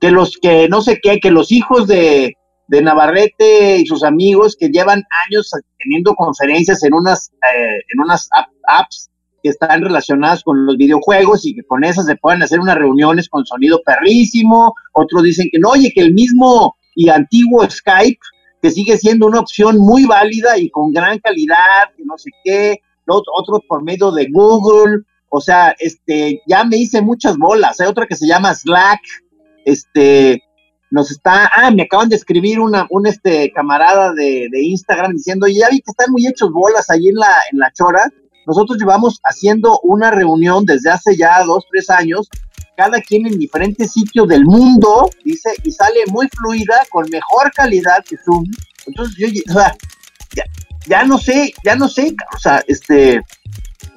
que 0.00 0.10
los 0.10 0.38
que 0.40 0.66
no 0.68 0.80
sé 0.80 0.98
qué, 1.02 1.20
que 1.20 1.30
los 1.30 1.52
hijos 1.52 1.86
de, 1.86 2.32
de 2.68 2.82
Navarrete 2.82 3.76
y 3.78 3.86
sus 3.86 4.02
amigos 4.02 4.56
que 4.58 4.68
llevan 4.70 5.02
años 5.28 5.50
teniendo 5.78 6.14
conferencias 6.14 6.82
en 6.84 6.94
unas, 6.94 7.30
eh, 7.42 7.76
en 7.92 8.00
unas 8.02 8.26
app- 8.32 8.48
apps 8.66 9.10
que 9.42 9.50
están 9.50 9.82
relacionadas 9.82 10.42
con 10.42 10.64
los 10.64 10.78
videojuegos 10.78 11.44
y 11.44 11.54
que 11.54 11.64
con 11.64 11.84
esas 11.84 12.06
se 12.06 12.16
pueden 12.16 12.42
hacer 12.42 12.60
unas 12.60 12.76
reuniones 12.76 13.28
con 13.28 13.44
sonido 13.44 13.82
perrísimo. 13.84 14.74
Otros 14.94 15.22
dicen 15.22 15.48
que 15.52 15.58
no, 15.58 15.68
oye, 15.68 15.92
que 15.94 16.00
el 16.00 16.14
mismo 16.14 16.76
y 16.94 17.10
antiguo 17.10 17.68
Skype, 17.68 18.18
que 18.64 18.70
sigue 18.70 18.96
siendo 18.96 19.26
una 19.26 19.40
opción 19.40 19.76
muy 19.76 20.06
válida 20.06 20.56
y 20.56 20.70
con 20.70 20.90
gran 20.90 21.18
calidad, 21.18 21.92
que 21.94 22.02
no 22.02 22.16
sé 22.16 22.30
qué, 22.42 22.80
Ot- 23.06 23.24
otros 23.38 23.60
por 23.68 23.82
medio 23.82 24.10
de 24.10 24.26
Google. 24.32 25.02
O 25.28 25.38
sea, 25.38 25.76
este, 25.78 26.40
ya 26.46 26.64
me 26.64 26.78
hice 26.78 27.02
muchas 27.02 27.36
bolas. 27.36 27.78
Hay 27.78 27.88
otra 27.88 28.06
que 28.06 28.16
se 28.16 28.26
llama 28.26 28.54
Slack, 28.54 29.00
este, 29.66 30.42
nos 30.90 31.10
está, 31.10 31.50
ah, 31.54 31.70
me 31.70 31.82
acaban 31.82 32.08
de 32.08 32.16
escribir 32.16 32.58
una, 32.58 32.86
un 32.88 33.06
este 33.06 33.52
camarada 33.52 34.14
de, 34.14 34.48
de 34.50 34.64
Instagram 34.64 35.12
diciendo, 35.12 35.46
ya 35.46 35.68
vi 35.68 35.80
que 35.82 35.90
están 35.90 36.10
muy 36.10 36.26
hechos 36.26 36.50
bolas 36.50 36.88
ahí 36.88 37.08
en 37.08 37.16
la, 37.16 37.34
en 37.52 37.58
la 37.58 37.70
chora. 37.72 38.08
Nosotros 38.46 38.78
llevamos 38.78 39.20
haciendo 39.24 39.78
una 39.82 40.10
reunión 40.10 40.64
desde 40.64 40.88
hace 40.90 41.18
ya 41.18 41.44
dos, 41.44 41.64
tres 41.70 41.90
años, 41.90 42.30
cada 42.76 43.00
quien 43.00 43.26
en 43.26 43.38
diferentes 43.38 43.92
sitios 43.92 44.26
del 44.28 44.44
mundo, 44.44 45.08
dice, 45.24 45.50
y 45.62 45.70
sale 45.72 46.00
muy 46.08 46.28
fluida, 46.28 46.82
con 46.90 47.08
mejor 47.10 47.52
calidad 47.52 48.04
que 48.08 48.16
Zoom. 48.16 48.44
Entonces, 48.86 49.16
yo, 49.18 49.28
o 49.50 49.52
sea, 49.58 49.74
ya, 50.34 50.42
ya 50.86 51.04
no 51.04 51.18
sé, 51.18 51.52
ya 51.64 51.76
no 51.76 51.88
sé, 51.88 52.14
o 52.34 52.38
sea, 52.38 52.62
este, 52.66 53.20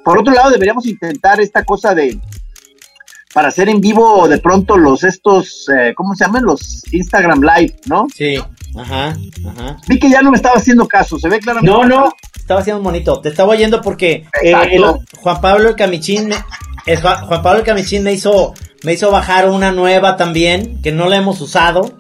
por 0.06 0.20
otro 0.20 0.34
lado, 0.34 0.52
deberíamos 0.52 0.86
intentar 0.86 1.42
esta 1.42 1.64
cosa 1.66 1.94
de, 1.96 2.20
para 3.34 3.50
hacer 3.50 3.68
en 3.70 3.82
vivo 3.82 4.28
de 4.28 4.38
pronto 4.38 4.78
los 4.78 5.04
estos, 5.04 5.68
eh, 5.70 5.94
¿cómo 5.96 6.16
se 6.16 6.26
llaman? 6.26 6.44
Los 6.44 6.82
Instagram 6.94 7.42
Live, 7.42 7.76
¿no? 7.86 8.08
Sí, 8.16 8.38
ajá, 8.78 9.16
ajá. 9.48 9.78
Vi 9.88 10.00
que 10.00 10.10
ya 10.10 10.22
no 10.22 10.32
me 10.32 10.38
estaba 10.38 10.56
haciendo 10.58 10.88
caso, 10.88 11.20
se 11.20 11.28
ve 11.30 11.40
claramente. 11.40 11.72
No, 11.72 11.86
no. 11.86 12.14
Estaba 12.36 12.62
haciendo 12.62 12.82
bonito. 12.82 13.20
Te 13.20 13.28
estaba 13.30 13.50
oyendo 13.52 13.82
porque 13.82 14.26
eh, 14.42 14.54
el- 14.72 14.84
Juan 15.18 15.42
Pablo 15.42 15.68
el 15.70 15.76
Camichín, 15.76 16.30
me- 16.30 16.96
Juan 16.96 17.42
Pablo 17.44 17.60
el 17.60 17.66
Camichín 17.66 18.04
me 18.04 18.14
hizo, 18.14 18.54
me 18.88 18.94
hizo 18.94 19.12
bajar 19.12 19.50
una 19.50 19.74
nueva 19.74 20.16
también, 20.16 20.82
que 20.82 20.94
no 20.94 21.10
la 21.10 21.18
hemos 21.18 21.42
usado, 21.42 21.92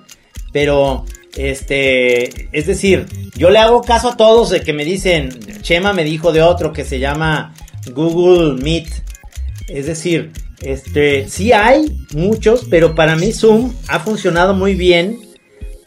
pero 0.53 1.03
este, 1.35 2.47
es 2.57 2.65
decir, 2.65 3.07
yo 3.35 3.49
le 3.49 3.59
hago 3.59 3.81
caso 3.81 4.11
a 4.11 4.15
todos 4.15 4.51
de 4.51 4.61
que 4.61 4.71
me 4.71 4.85
dicen, 4.85 5.37
Chema 5.61 5.91
me 5.91 6.05
dijo 6.05 6.31
de 6.31 6.41
otro 6.41 6.71
que 6.71 6.85
se 6.85 6.99
llama 6.99 7.53
Google 7.93 8.63
Meet. 8.63 8.87
Es 9.67 9.85
decir, 9.85 10.31
este, 10.61 11.27
sí 11.27 11.51
hay 11.51 12.05
muchos, 12.13 12.65
pero 12.69 12.95
para 12.95 13.17
mí 13.17 13.33
Zoom 13.33 13.73
ha 13.89 13.99
funcionado 13.99 14.53
muy 14.53 14.73
bien 14.73 15.19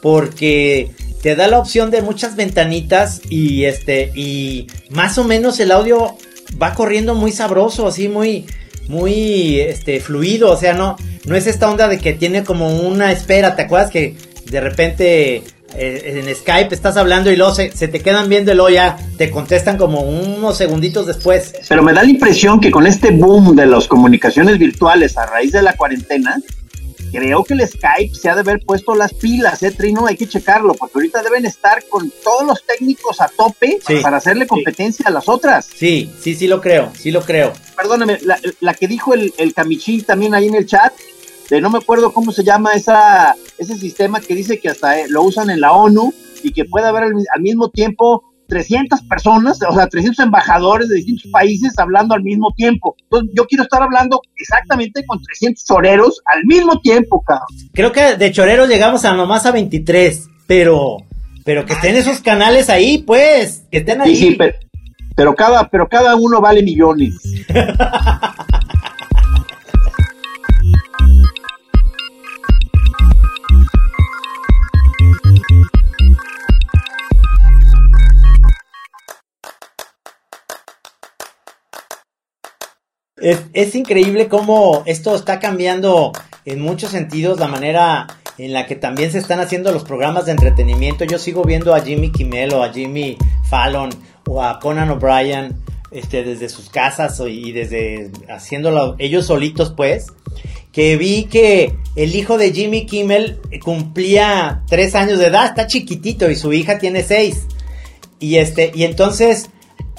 porque 0.02 0.90
te 1.22 1.34
da 1.34 1.48
la 1.48 1.60
opción 1.60 1.90
de 1.90 2.02
muchas 2.02 2.36
ventanitas 2.36 3.22
y 3.30 3.64
este 3.64 4.12
y 4.14 4.66
más 4.90 5.16
o 5.16 5.24
menos 5.24 5.60
el 5.60 5.72
audio 5.72 6.18
va 6.62 6.74
corriendo 6.74 7.14
muy 7.14 7.32
sabroso, 7.32 7.86
así 7.86 8.06
muy 8.06 8.44
muy 8.90 9.60
este 9.60 10.00
fluido, 10.00 10.50
o 10.50 10.56
sea, 10.56 10.74
no 10.74 10.96
no 11.24 11.36
es 11.36 11.46
esta 11.46 11.70
onda 11.70 11.88
de 11.88 11.98
que 11.98 12.12
tiene 12.12 12.44
como 12.44 12.68
una 12.80 13.12
espera, 13.12 13.54
¿te 13.54 13.62
acuerdas 13.62 13.90
que 13.90 14.16
de 14.50 14.60
repente 14.60 15.42
eh, 15.74 16.22
en 16.26 16.34
Skype 16.34 16.74
estás 16.74 16.96
hablando 16.96 17.30
y 17.30 17.36
luego 17.36 17.54
se, 17.54 17.68
te 17.68 18.00
quedan 18.00 18.28
viendo 18.28 18.52
y 18.52 18.54
luego 18.56 18.70
ya 18.70 18.96
te 19.16 19.30
contestan 19.30 19.76
como 19.76 20.00
unos 20.00 20.56
segunditos 20.56 21.06
después. 21.06 21.54
Pero 21.68 21.82
me 21.82 21.92
da 21.92 22.02
la 22.02 22.10
impresión 22.10 22.60
que 22.60 22.70
con 22.70 22.86
este 22.86 23.12
boom 23.12 23.54
de 23.54 23.66
las 23.66 23.86
comunicaciones 23.86 24.58
virtuales 24.58 25.16
a 25.16 25.26
raíz 25.26 25.52
de 25.52 25.62
la 25.62 25.74
cuarentena, 25.74 26.40
creo 27.10 27.44
que 27.44 27.54
el 27.54 27.66
Skype 27.66 28.14
se 28.14 28.28
ha 28.28 28.34
de 28.34 28.40
haber 28.40 28.60
puesto 28.60 28.94
las 28.94 29.12
pilas, 29.14 29.62
¿eh, 29.62 29.70
Trino? 29.70 30.06
Hay 30.06 30.16
que 30.16 30.28
checarlo, 30.28 30.74
porque 30.74 30.98
ahorita 30.98 31.22
deben 31.22 31.46
estar 31.46 31.84
con 31.88 32.12
todos 32.22 32.46
los 32.46 32.64
técnicos 32.64 33.20
a 33.20 33.28
tope 33.28 33.78
para 34.02 34.18
hacerle 34.18 34.46
competencia 34.46 35.06
a 35.08 35.10
las 35.10 35.28
otras. 35.28 35.66
Sí, 35.66 36.10
sí, 36.20 36.34
sí 36.34 36.46
lo 36.46 36.60
creo, 36.60 36.90
sí 36.98 37.10
lo 37.10 37.22
creo. 37.22 37.52
Perdóname, 37.76 38.18
la, 38.60 38.74
que 38.74 38.86
dijo 38.86 39.14
el, 39.14 39.32
el 39.38 39.54
Camichín 39.54 40.04
también 40.04 40.34
ahí 40.34 40.48
en 40.48 40.54
el 40.54 40.66
chat, 40.66 40.92
de 41.50 41.60
no 41.60 41.68
me 41.68 41.78
acuerdo 41.78 42.12
cómo 42.12 42.30
se 42.32 42.44
llama 42.44 42.74
esa, 42.74 43.34
ese 43.58 43.76
sistema 43.76 44.20
que 44.20 44.34
dice 44.34 44.60
que 44.60 44.68
hasta 44.68 45.00
eh, 45.00 45.06
lo 45.08 45.22
usan 45.22 45.50
en 45.50 45.60
la 45.60 45.72
ONU 45.72 46.14
y 46.42 46.52
que 46.52 46.64
puede 46.64 46.86
haber 46.86 47.04
al, 47.04 47.40
mismo 47.40 47.70
tiempo 47.70 48.29
300 48.50 49.02
personas, 49.02 49.58
o 49.66 49.72
sea, 49.72 49.86
300 49.86 50.18
embajadores 50.26 50.88
de 50.88 50.96
distintos 50.96 51.30
países 51.30 51.72
hablando 51.78 52.14
al 52.14 52.22
mismo 52.22 52.52
tiempo. 52.54 52.96
Entonces, 53.04 53.30
yo 53.34 53.46
quiero 53.46 53.62
estar 53.62 53.82
hablando 53.82 54.20
exactamente 54.36 55.06
con 55.06 55.22
300 55.22 55.64
choreros 55.64 56.20
al 56.26 56.44
mismo 56.44 56.78
tiempo, 56.80 57.22
cabrón. 57.22 57.46
Creo 57.72 57.92
que 57.92 58.16
de 58.16 58.32
choreros 58.32 58.68
llegamos 58.68 59.04
a 59.04 59.14
nomás 59.14 59.46
a 59.46 59.52
23, 59.52 60.28
pero 60.46 60.98
pero 61.44 61.64
que 61.64 61.72
estén 61.72 61.96
esos 61.96 62.20
canales 62.20 62.68
ahí, 62.68 62.98
pues, 62.98 63.64
que 63.70 63.78
estén 63.78 64.00
ahí. 64.00 64.14
Sí, 64.14 64.36
sí, 64.38 64.38
pero 65.16 65.34
cada 65.34 65.68
pero 65.68 65.88
cada 65.88 66.16
uno 66.16 66.40
vale 66.40 66.62
millones. 66.62 67.14
Es, 83.20 83.74
increíble 83.74 84.28
cómo 84.28 84.82
esto 84.86 85.14
está 85.14 85.40
cambiando 85.40 86.12
en 86.46 86.60
muchos 86.60 86.90
sentidos 86.90 87.38
la 87.38 87.48
manera 87.48 88.06
en 88.38 88.54
la 88.54 88.66
que 88.66 88.76
también 88.76 89.12
se 89.12 89.18
están 89.18 89.40
haciendo 89.40 89.72
los 89.72 89.84
programas 89.84 90.24
de 90.24 90.32
entretenimiento. 90.32 91.04
Yo 91.04 91.18
sigo 91.18 91.44
viendo 91.44 91.74
a 91.74 91.82
Jimmy 91.82 92.10
Kimmel 92.10 92.54
o 92.54 92.62
a 92.62 92.72
Jimmy 92.72 93.18
Fallon 93.48 93.90
o 94.26 94.42
a 94.42 94.58
Conan 94.58 94.88
O'Brien 94.90 95.58
este, 95.90 96.24
desde 96.24 96.48
sus 96.48 96.70
casas 96.70 97.20
y 97.28 97.52
desde 97.52 98.10
haciéndolo 98.30 98.96
ellos 98.98 99.26
solitos, 99.26 99.74
pues. 99.76 100.06
Que 100.72 100.96
vi 100.96 101.24
que 101.24 101.76
el 101.96 102.14
hijo 102.14 102.38
de 102.38 102.52
Jimmy 102.52 102.86
Kimmel 102.86 103.38
cumplía 103.62 104.62
tres 104.68 104.94
años 104.94 105.18
de 105.18 105.26
edad, 105.26 105.46
está 105.46 105.66
chiquitito 105.66 106.30
y 106.30 106.36
su 106.36 106.52
hija 106.54 106.78
tiene 106.78 107.02
seis. 107.02 107.46
Y 108.18 108.36
este, 108.36 108.70
y 108.74 108.84
entonces 108.84 109.50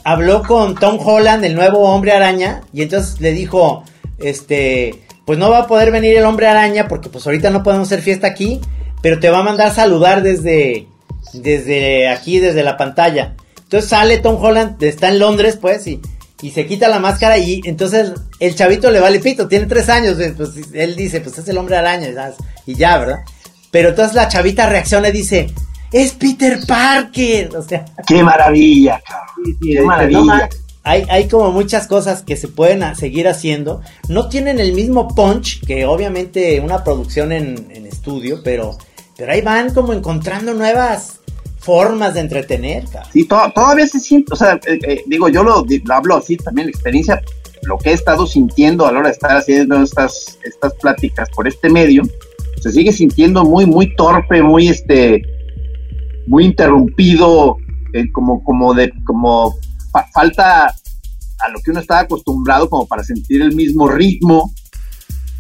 habló 0.04 0.44
con 0.44 0.76
Tom 0.76 0.98
Holland, 1.00 1.44
el 1.46 1.56
nuevo 1.56 1.80
hombre 1.90 2.12
araña, 2.12 2.62
y 2.74 2.82
entonces 2.82 3.20
le 3.22 3.32
dijo, 3.32 3.84
este, 4.20 5.04
pues 5.26 5.38
no 5.40 5.50
va 5.50 5.60
a 5.60 5.68
poder 5.68 5.92
venir 5.92 6.18
el 6.18 6.26
hombre 6.26 6.48
araña 6.48 6.88
porque 6.88 7.10
pues 7.10 7.26
ahorita 7.26 7.50
no 7.50 7.64
podemos 7.64 7.88
hacer 7.88 8.02
fiesta 8.02 8.28
aquí, 8.28 8.62
pero 9.02 9.20
te 9.20 9.30
va 9.30 9.40
a 9.40 9.44
mandar 9.44 9.74
saludar 9.74 10.24
desde, 10.24 10.88
desde 11.34 12.08
aquí, 12.10 12.40
desde 12.40 12.64
la 12.64 12.78
pantalla. 12.78 13.36
Entonces 13.64 13.90
sale 13.90 14.18
Tom 14.18 14.44
Holland, 14.44 14.82
está 14.84 15.10
en 15.10 15.20
Londres 15.20 15.58
pues, 15.60 15.88
y, 15.88 16.02
y 16.42 16.52
se 16.52 16.66
quita 16.66 16.88
la 16.88 17.00
máscara 17.00 17.38
y 17.38 17.62
entonces 17.66 18.12
el 18.40 18.56
chavito 18.56 18.92
le 18.92 19.00
vale 19.00 19.20
pito, 19.20 19.48
tiene 19.48 19.68
tres 19.68 19.90
años, 19.90 20.18
pues 20.36 20.52
él 20.74 20.96
dice, 20.96 21.22
pues 21.22 21.38
es 21.38 21.48
el 21.48 21.58
hombre 21.58 21.78
araña, 21.78 22.10
y 22.66 22.76
ya, 22.76 22.98
¿verdad? 22.98 23.20
Pero 23.70 23.90
entonces 23.90 24.16
la 24.16 24.28
chavita 24.28 24.68
reacciona 24.68 25.10
y 25.10 25.14
dice, 25.14 25.48
es 25.92 26.14
Peter 26.14 26.60
Parker. 26.68 27.56
O 27.56 27.62
sea, 27.62 27.86
qué 28.08 28.24
maravilla, 28.24 29.02
cabrón. 29.06 29.58
qué 29.62 29.82
maravilla. 29.82 30.50
hay, 30.84 31.06
hay 31.10 31.28
como 31.28 31.52
muchas 31.52 31.88
cosas 31.88 32.24
que 32.24 32.38
se 32.38 32.48
pueden 32.48 32.96
seguir 32.96 33.28
haciendo. 33.28 33.82
No 34.08 34.30
tienen 34.30 34.60
el 34.60 34.74
mismo 34.74 35.08
punch 35.10 35.66
que 35.66 35.86
obviamente 35.86 36.60
una 36.60 36.84
producción 36.84 37.32
en, 37.32 37.82
estudio, 37.92 38.42
pero, 38.44 38.78
pero 39.18 39.34
ahí 39.34 39.42
van 39.42 39.74
como 39.74 39.94
encontrando 39.94 40.54
nuevas 40.54 41.20
formas 41.60 42.16
de 42.16 42.22
entretener. 42.22 42.86
Cabrón. 42.86 43.12
Sí, 43.14 43.28
todavía 43.28 43.86
se 43.86 44.00
siente, 44.00 44.34
o 44.34 44.36
sea, 44.36 44.60
eh, 44.66 44.80
eh, 44.88 45.04
digo, 45.06 45.30
yo 45.30 45.44
lo, 45.44 45.66
hablo 45.90 46.16
así 46.16 46.38
también, 46.38 46.68
la 46.68 46.72
experiencia, 46.72 47.22
lo 47.64 47.78
que 47.78 47.92
he 47.92 47.94
estado 47.94 48.26
sintiendo 48.26 48.88
a 48.88 48.92
la 48.92 49.00
hora 49.00 49.10
de 49.10 49.14
estar 49.14 49.38
haciendo 49.38 49.84
estas, 49.84 50.40
estas 50.44 50.74
pláticas 50.76 51.30
por 51.36 51.48
este 51.48 51.70
medio, 51.70 52.02
se 52.60 52.72
sigue 52.72 52.92
sintiendo 52.92 53.44
muy, 53.44 53.66
muy 53.66 53.96
torpe, 53.96 54.42
muy 54.42 54.70
este 54.70 55.22
muy 56.28 56.46
interrumpido, 56.46 57.58
eh, 57.94 58.12
como, 58.12 58.44
como 58.44 58.74
de, 58.74 58.92
como 59.06 59.54
falta 60.14 60.68
a 60.68 61.50
lo 61.50 61.60
que 61.64 61.72
uno 61.72 61.80
estaba 61.80 62.02
acostumbrado 62.02 62.70
como 62.70 62.88
para 62.88 63.04
sentir 63.04 63.42
el 63.42 63.56
mismo 63.56 63.88
ritmo, 63.88 64.54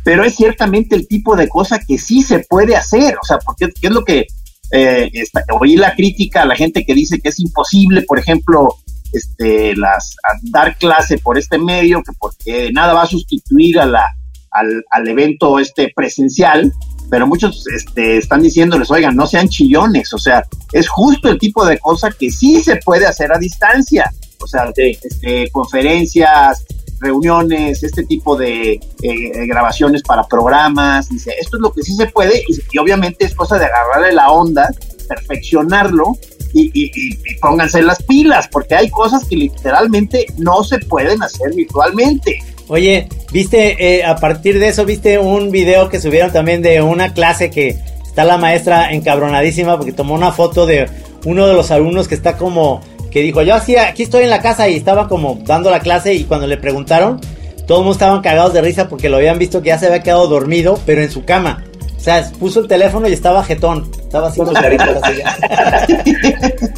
pero 0.03 0.23
es 0.23 0.35
ciertamente 0.35 0.95
el 0.95 1.07
tipo 1.07 1.35
de 1.35 1.47
cosa 1.47 1.79
que 1.79 1.97
sí 1.97 2.23
se 2.23 2.39
puede 2.39 2.75
hacer, 2.75 3.15
o 3.21 3.25
sea, 3.25 3.37
porque 3.39 3.69
¿qué 3.79 3.87
es 3.87 3.93
lo 3.93 4.03
que 4.03 4.25
eh, 4.71 5.11
oí 5.59 5.75
la 5.75 5.95
crítica 5.95 6.41
a 6.41 6.45
la 6.45 6.55
gente 6.55 6.85
que 6.85 6.95
dice 6.95 7.19
que 7.19 7.29
es 7.29 7.39
imposible, 7.39 8.01
por 8.03 8.17
ejemplo, 8.17 8.75
este, 9.13 9.75
las, 9.75 10.15
dar 10.43 10.77
clase 10.77 11.17
por 11.17 11.37
este 11.37 11.57
medio, 11.57 12.01
que 12.03 12.13
porque 12.17 12.71
nada 12.71 12.93
va 12.93 13.03
a 13.03 13.07
sustituir 13.07 13.79
a 13.79 13.85
la, 13.85 14.05
al, 14.51 14.83
al 14.89 15.07
evento 15.07 15.59
este 15.59 15.91
presencial, 15.95 16.71
pero 17.11 17.27
muchos 17.27 17.67
este, 17.67 18.17
están 18.17 18.41
diciéndoles, 18.41 18.89
oigan, 18.89 19.17
no 19.17 19.27
sean 19.27 19.49
chillones, 19.49 20.13
o 20.13 20.17
sea, 20.17 20.45
es 20.71 20.87
justo 20.87 21.27
el 21.27 21.37
tipo 21.37 21.65
de 21.65 21.77
cosa 21.77 22.09
que 22.09 22.31
sí 22.31 22.61
se 22.63 22.77
puede 22.77 23.05
hacer 23.05 23.33
a 23.33 23.37
distancia, 23.37 24.09
o 24.39 24.47
sea, 24.47 24.71
de, 24.73 24.97
este, 25.03 25.49
conferencias, 25.51 26.65
reuniones, 27.01 27.83
este 27.83 28.05
tipo 28.05 28.37
de 28.37 28.79
eh, 29.01 29.45
grabaciones 29.45 30.03
para 30.03 30.23
programas, 30.23 31.09
dice, 31.09 31.35
esto 31.37 31.57
es 31.57 31.61
lo 31.61 31.73
que 31.73 31.83
sí 31.83 31.93
se 31.95 32.05
puede 32.07 32.43
y, 32.47 32.77
obviamente 32.77 33.25
es 33.25 33.35
cosa 33.35 33.59
de 33.59 33.65
agarrarle 33.65 34.13
la 34.13 34.31
onda, 34.31 34.69
perfeccionarlo 35.09 36.17
y, 36.53 36.71
y, 36.73 37.35
pónganse 37.41 37.81
las 37.81 38.01
pilas, 38.03 38.47
porque 38.47 38.75
hay 38.75 38.89
cosas 38.89 39.25
que 39.25 39.35
literalmente 39.35 40.27
no 40.37 40.63
se 40.63 40.79
pueden 40.79 41.21
hacer 41.21 41.53
virtualmente. 41.53 42.39
Oye, 42.71 43.09
viste, 43.33 43.97
eh, 43.97 44.05
a 44.05 44.15
partir 44.15 44.57
de 44.57 44.69
eso, 44.69 44.85
viste 44.85 45.19
un 45.19 45.51
video 45.51 45.89
que 45.89 45.99
subieron 45.99 46.31
también 46.31 46.61
de 46.61 46.81
una 46.81 47.13
clase 47.13 47.49
que 47.49 47.77
está 48.05 48.23
la 48.23 48.37
maestra 48.37 48.93
encabronadísima 48.93 49.75
porque 49.75 49.91
tomó 49.91 50.13
una 50.13 50.31
foto 50.31 50.65
de 50.65 50.87
uno 51.25 51.47
de 51.47 51.53
los 51.53 51.69
alumnos 51.69 52.07
que 52.07 52.15
está 52.15 52.37
como, 52.37 52.79
que 53.11 53.23
dijo, 53.23 53.41
yo 53.41 53.55
así, 53.55 53.75
aquí 53.75 54.03
estoy 54.03 54.23
en 54.23 54.29
la 54.29 54.41
casa 54.41 54.69
y 54.69 54.77
estaba 54.77 55.09
como 55.09 55.37
dando 55.43 55.69
la 55.69 55.81
clase 55.81 56.13
y 56.13 56.23
cuando 56.23 56.47
le 56.47 56.55
preguntaron, 56.55 57.19
todos 57.67 57.81
mundo 57.81 57.91
estaban 57.91 58.21
cagados 58.21 58.53
de 58.53 58.61
risa 58.61 58.87
porque 58.87 59.09
lo 59.09 59.17
habían 59.17 59.37
visto 59.37 59.61
que 59.61 59.67
ya 59.67 59.77
se 59.77 59.87
había 59.87 60.01
quedado 60.01 60.29
dormido, 60.29 60.79
pero 60.85 61.01
en 61.01 61.11
su 61.11 61.25
cama. 61.25 61.65
O 61.97 61.99
sea, 61.99 62.25
puso 62.39 62.61
el 62.61 62.69
teléfono 62.69 63.05
y 63.09 63.11
estaba 63.11 63.43
jetón. 63.43 63.91
Estaba 63.99 64.29
haciendo 64.29 64.53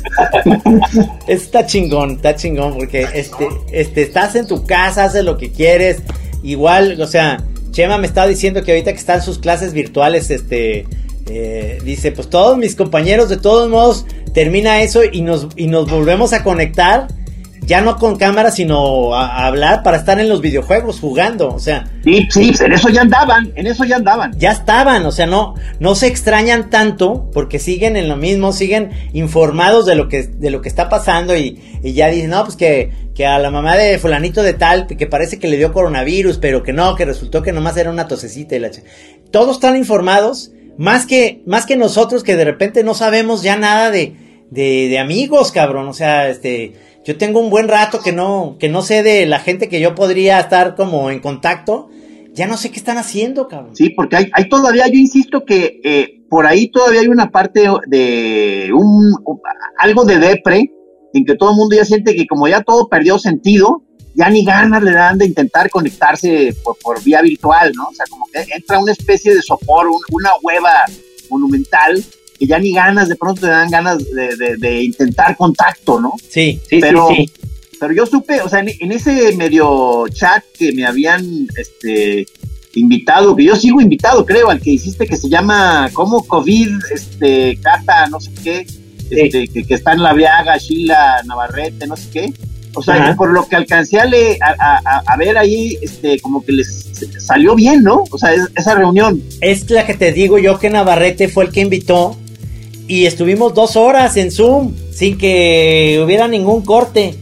Está 1.27 1.65
chingón, 1.65 2.11
está 2.11 2.35
chingón, 2.35 2.75
porque 2.75 3.07
este, 3.13 3.47
este, 3.71 4.01
estás 4.03 4.35
en 4.35 4.47
tu 4.47 4.65
casa, 4.65 5.05
haces 5.05 5.23
lo 5.23 5.37
que 5.37 5.51
quieres. 5.51 6.01
Igual, 6.43 7.01
o 7.01 7.07
sea, 7.07 7.43
Chema 7.71 7.97
me 7.97 8.07
estaba 8.07 8.27
diciendo 8.27 8.63
que 8.63 8.71
ahorita 8.71 8.91
que 8.91 8.99
están 8.99 9.21
sus 9.21 9.39
clases 9.39 9.73
virtuales, 9.73 10.29
este, 10.29 10.85
eh, 11.27 11.79
dice, 11.83 12.11
pues 12.11 12.29
todos 12.29 12.57
mis 12.57 12.75
compañeros, 12.75 13.29
de 13.29 13.37
todos 13.37 13.69
modos, 13.69 14.05
termina 14.33 14.81
eso 14.81 15.01
y 15.03 15.21
nos, 15.21 15.47
y 15.55 15.67
nos 15.67 15.89
volvemos 15.89 16.33
a 16.33 16.43
conectar 16.43 17.07
ya 17.65 17.81
no 17.81 17.97
con 17.97 18.17
cámara, 18.17 18.51
sino 18.51 19.15
a, 19.15 19.45
hablar 19.45 19.83
para 19.83 19.97
estar 19.97 20.19
en 20.19 20.29
los 20.29 20.41
videojuegos 20.41 20.99
jugando, 20.99 21.49
o 21.53 21.59
sea. 21.59 21.85
Sí, 22.03 22.27
sí, 22.29 22.51
en 22.59 22.73
eso 22.73 22.89
ya 22.89 23.01
andaban, 23.01 23.51
en 23.55 23.67
eso 23.67 23.85
ya 23.85 23.97
andaban. 23.97 24.37
Ya 24.37 24.51
estaban, 24.51 25.05
o 25.05 25.11
sea, 25.11 25.25
no, 25.25 25.55
no 25.79 25.95
se 25.95 26.07
extrañan 26.07 26.69
tanto 26.69 27.29
porque 27.33 27.59
siguen 27.59 27.95
en 27.95 28.09
lo 28.09 28.17
mismo, 28.17 28.51
siguen 28.51 28.91
informados 29.13 29.85
de 29.85 29.95
lo 29.95 30.09
que, 30.09 30.23
de 30.23 30.51
lo 30.51 30.61
que 30.61 30.69
está 30.69 30.89
pasando 30.89 31.35
y, 31.35 31.61
y 31.83 31.93
ya 31.93 32.07
dicen, 32.07 32.31
no, 32.31 32.43
pues 32.43 32.55
que, 32.55 32.91
que 33.15 33.25
a 33.25 33.39
la 33.39 33.51
mamá 33.51 33.75
de 33.77 33.97
fulanito 33.97 34.43
de 34.43 34.53
tal, 34.53 34.87
que 34.87 35.07
parece 35.07 35.39
que 35.39 35.47
le 35.47 35.57
dio 35.57 35.73
coronavirus, 35.73 36.37
pero 36.37 36.63
que 36.63 36.73
no, 36.73 36.95
que 36.95 37.05
resultó 37.05 37.41
que 37.41 37.51
nomás 37.51 37.77
era 37.77 37.89
una 37.89 38.07
tosecita 38.07 38.55
y 38.55 38.59
la 38.59 38.71
Todos 39.31 39.55
están 39.55 39.77
informados, 39.77 40.51
más 40.77 41.05
que, 41.05 41.41
más 41.45 41.65
que 41.65 41.77
nosotros 41.77 42.23
que 42.23 42.35
de 42.35 42.45
repente 42.45 42.83
no 42.83 42.93
sabemos 42.93 43.43
ya 43.43 43.55
nada 43.57 43.91
de, 43.91 44.15
de, 44.49 44.87
de 44.89 44.99
amigos, 44.99 45.51
cabrón, 45.51 45.87
o 45.87 45.93
sea, 45.93 46.29
este 46.29 46.73
yo 47.05 47.17
tengo 47.17 47.39
un 47.39 47.49
buen 47.49 47.67
rato 47.67 48.01
que 48.01 48.11
no, 48.11 48.57
que 48.59 48.69
no 48.69 48.81
sé 48.81 49.03
de 49.03 49.25
la 49.25 49.39
gente 49.39 49.67
que 49.67 49.81
yo 49.81 49.93
podría 49.93 50.39
estar 50.39 50.75
como 50.75 51.09
en 51.09 51.19
contacto. 51.19 51.89
Ya 52.33 52.47
no 52.47 52.57
sé 52.57 52.71
qué 52.71 52.79
están 52.79 52.97
haciendo, 52.97 53.47
cabrón. 53.47 53.75
Sí, 53.75 53.89
porque 53.91 54.15
hay, 54.15 54.29
hay 54.33 54.49
todavía, 54.49 54.87
yo 54.87 54.97
insisto 54.97 55.45
que 55.45 55.79
eh, 55.83 56.23
por 56.29 56.47
ahí 56.47 56.71
todavía 56.71 57.01
hay 57.01 57.07
una 57.07 57.29
parte 57.29 57.69
de 57.87 58.71
un 58.73 59.13
algo 59.77 60.03
de 60.05 60.17
depre, 60.17 60.71
en 61.13 61.25
que 61.25 61.35
todo 61.35 61.51
el 61.51 61.57
mundo 61.57 61.75
ya 61.75 61.85
siente 61.85 62.15
que 62.15 62.25
como 62.25 62.47
ya 62.47 62.61
todo 62.61 62.87
perdió 62.87 63.19
sentido, 63.19 63.83
ya 64.15 64.29
ni 64.29 64.43
ganas 64.43 64.81
le 64.81 64.93
dan 64.93 65.17
de 65.17 65.25
intentar 65.25 65.69
conectarse 65.69 66.55
por, 66.81 67.03
vía 67.03 67.21
virtual, 67.21 67.71
¿no? 67.75 67.87
O 67.87 67.93
sea, 67.93 68.05
como 68.09 68.25
que 68.31 68.45
entra 68.55 68.79
una 68.79 68.93
especie 68.93 69.35
de 69.35 69.41
sopor, 69.41 69.87
una 70.11 70.29
hueva 70.41 70.71
monumental 71.29 72.03
que 72.43 72.47
ya 72.47 72.59
ni 72.59 72.73
ganas, 72.73 73.07
de 73.07 73.15
pronto 73.15 73.39
te 73.39 73.47
dan 73.47 73.69
ganas 73.69 73.99
de, 74.03 74.83
intentar 74.83 75.37
contacto, 75.37 76.01
¿no? 76.01 76.11
Sí, 76.29 76.59
sí, 76.67 76.79
pero, 76.81 77.07
sí, 77.07 77.31
Pero 77.79 77.93
yo 77.93 78.05
supe, 78.05 78.41
o 78.41 78.49
sea, 78.49 78.59
en, 78.59 78.91
ese 78.91 79.33
medio 79.37 80.05
chat 80.09 80.43
que 80.57 80.73
me 80.73 80.85
habían 80.85 81.47
este, 81.55 82.27
invitado, 82.73 83.33
que 83.33 83.45
yo 83.45 83.55
sigo 83.55 83.79
invitado, 83.79 84.25
creo, 84.25 84.49
al 84.49 84.59
que 84.59 84.71
hiciste 84.71 85.07
que 85.07 85.15
se 85.15 85.29
llama, 85.29 85.89
¿cómo? 85.93 86.25
COVID, 86.27 86.69
este, 86.93 87.57
Cata, 87.61 88.07
no 88.07 88.19
sé 88.19 88.31
qué, 88.43 88.67
este, 89.09 89.47
que, 89.47 89.73
está 89.73 89.93
en 89.93 90.03
la 90.03 90.11
Viaga, 90.11 90.57
Sheila, 90.57 91.23
Navarrete, 91.25 91.87
no 91.87 91.95
sé 91.95 92.09
qué. 92.11 92.33
O 92.75 92.81
sea, 92.81 93.15
por 93.15 93.29
lo 93.29 93.47
que 93.47 93.55
alcancé 93.55 93.99
a, 93.99 95.03
a, 95.05 95.17
ver 95.17 95.37
ahí, 95.37 95.77
este, 95.81 96.19
como 96.19 96.43
que 96.43 96.51
les 96.51 96.91
salió 97.19 97.55
bien, 97.55 97.83
¿no? 97.83 98.03
O 98.09 98.17
sea, 98.17 98.31
esa 98.33 98.75
reunión. 98.75 99.23
Es 99.39 99.69
la 99.69 99.85
que 99.85 99.93
te 99.93 100.11
digo 100.11 100.39
yo 100.39 100.57
que 100.59 100.71
Navarrete 100.71 101.29
fue 101.29 101.45
el 101.45 101.51
que 101.51 101.61
invitó 101.61 102.17
y 102.87 103.05
estuvimos 103.05 103.53
dos 103.53 103.75
horas 103.75 104.17
en 104.17 104.31
Zoom 104.31 104.73
sin 104.91 105.17
que 105.17 106.01
hubiera 106.03 106.27
ningún 106.27 106.63
corte. 106.63 107.15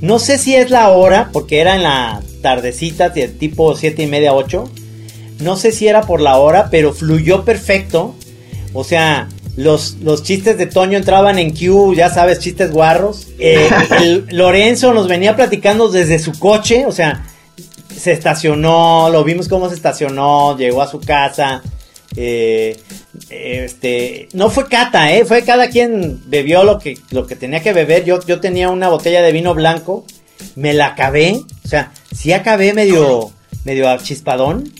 No 0.00 0.18
sé 0.18 0.38
si 0.38 0.54
es 0.54 0.70
la 0.70 0.90
hora, 0.90 1.30
porque 1.32 1.60
era 1.60 1.74
en 1.74 1.82
la 1.82 2.22
tardecita, 2.42 3.12
tipo 3.12 3.74
siete 3.74 4.02
y 4.02 4.06
media, 4.06 4.34
ocho. 4.34 4.70
No 5.40 5.56
sé 5.56 5.72
si 5.72 5.88
era 5.88 6.02
por 6.02 6.20
la 6.20 6.38
hora, 6.38 6.68
pero 6.70 6.92
fluyó 6.92 7.44
perfecto. 7.44 8.14
O 8.72 8.84
sea, 8.84 9.28
los, 9.56 9.96
los 10.02 10.22
chistes 10.22 10.58
de 10.58 10.66
Toño 10.66 10.98
entraban 10.98 11.38
en 11.38 11.50
Q, 11.50 11.94
ya 11.94 12.10
sabes, 12.10 12.38
chistes 12.38 12.70
guarros. 12.70 13.28
Eh, 13.38 13.68
Lorenzo 14.30 14.92
nos 14.94 15.08
venía 15.08 15.34
platicando 15.34 15.88
desde 15.88 16.18
su 16.18 16.38
coche, 16.38 16.86
o 16.86 16.92
sea, 16.92 17.26
se 17.94 18.12
estacionó, 18.12 19.08
lo 19.10 19.24
vimos 19.24 19.48
cómo 19.48 19.68
se 19.68 19.74
estacionó, 19.74 20.56
llegó 20.56 20.82
a 20.82 20.86
su 20.88 21.00
casa. 21.00 21.62
Eh, 22.14 22.80
este, 23.30 24.28
no 24.32 24.50
fue 24.50 24.68
cata, 24.68 25.12
eh, 25.12 25.24
fue 25.24 25.42
cada 25.42 25.68
quien 25.68 26.20
bebió 26.26 26.64
lo 26.64 26.78
que, 26.78 26.98
lo 27.10 27.26
que 27.26 27.36
tenía 27.36 27.62
que 27.62 27.72
beber. 27.72 28.04
Yo, 28.04 28.24
yo 28.24 28.40
tenía 28.40 28.70
una 28.70 28.88
botella 28.88 29.22
de 29.22 29.32
vino 29.32 29.54
blanco, 29.54 30.04
me 30.54 30.72
la 30.72 30.86
acabé, 30.86 31.40
o 31.64 31.68
sea, 31.68 31.92
sí 32.12 32.32
acabé 32.32 32.72
medio, 32.72 33.30
medio 33.64 33.96
chispadón. 33.98 34.72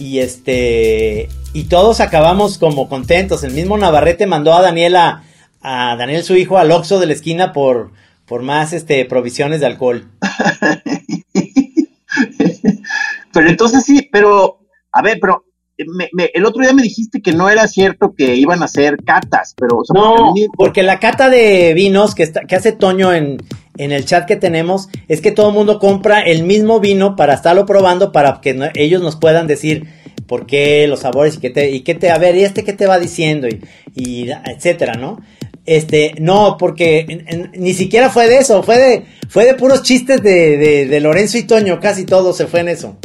Y 0.00 0.18
este, 0.18 1.28
y 1.52 1.64
todos 1.64 2.00
acabamos 2.00 2.58
como 2.58 2.88
contentos. 2.88 3.44
El 3.44 3.52
mismo 3.52 3.78
Navarrete 3.78 4.26
mandó 4.26 4.52
a 4.52 4.60
Daniela, 4.60 5.22
a 5.62 5.96
Daniel 5.96 6.24
su 6.24 6.36
hijo, 6.36 6.58
al 6.58 6.70
Oxxo 6.70 6.98
de 6.98 7.06
la 7.06 7.14
esquina 7.14 7.52
por, 7.52 7.92
por 8.26 8.42
más 8.42 8.72
este, 8.72 9.04
provisiones 9.04 9.60
de 9.60 9.66
alcohol. 9.66 10.10
pero 13.32 13.48
entonces 13.48 13.84
sí, 13.84 14.08
pero, 14.12 14.58
a 14.92 15.00
ver, 15.00 15.18
pero 15.20 15.45
el 15.78 16.46
otro 16.46 16.62
día 16.62 16.72
me 16.72 16.82
dijiste 16.82 17.20
que 17.20 17.32
no 17.32 17.48
era 17.48 17.68
cierto 17.68 18.14
que 18.16 18.36
iban 18.36 18.62
a 18.62 18.66
hacer 18.66 18.96
catas, 19.04 19.54
pero... 19.58 19.82
no, 19.94 20.34
porque, 20.56 20.82
la 20.82 20.98
cata 20.98 21.28
de 21.28 21.74
vinos 21.74 22.14
que, 22.14 22.22
está, 22.22 22.42
que 22.42 22.56
hace 22.56 22.72
Toño 22.72 23.12
en, 23.12 23.38
en 23.76 23.92
el 23.92 24.04
chat 24.04 24.26
que 24.26 24.36
tenemos 24.36 24.88
es 25.08 25.20
que 25.20 25.32
todo 25.32 25.48
el 25.48 25.54
mundo 25.54 25.78
compra 25.78 26.20
el 26.20 26.44
mismo 26.44 26.80
vino 26.80 27.16
para 27.16 27.34
estarlo 27.34 27.66
probando 27.66 28.12
para 28.12 28.40
que 28.40 28.70
ellos 28.74 29.02
nos 29.02 29.16
puedan 29.16 29.46
decir 29.46 29.86
por 30.26 30.46
qué 30.46 30.86
los 30.88 31.00
sabores 31.00 31.36
y 31.36 31.40
qué 31.40 31.50
te, 31.50 31.70
y 31.70 31.80
qué 31.80 31.94
te, 31.94 32.10
a 32.10 32.18
ver, 32.18 32.36
y 32.36 32.42
este 32.42 32.64
qué 32.64 32.72
te 32.72 32.86
va 32.86 32.98
diciendo 32.98 33.46
y, 33.48 33.60
y 33.94 34.30
etcétera, 34.30 34.94
¿no? 34.94 35.20
Este, 35.66 36.14
no, 36.20 36.56
porque 36.56 37.50
ni 37.58 37.74
siquiera 37.74 38.08
fue 38.08 38.28
de 38.28 38.38
eso, 38.38 38.62
fue 38.62 38.78
de, 38.78 39.06
fue 39.28 39.44
de 39.44 39.54
puros 39.54 39.82
chistes 39.82 40.22
de, 40.22 40.86
de, 40.86 41.00
Lorenzo 41.00 41.38
y 41.38 41.42
Toño, 41.42 41.80
casi 41.80 42.06
todo 42.06 42.32
se 42.32 42.46
fue 42.46 42.60
en 42.60 42.68
eso. 42.68 42.96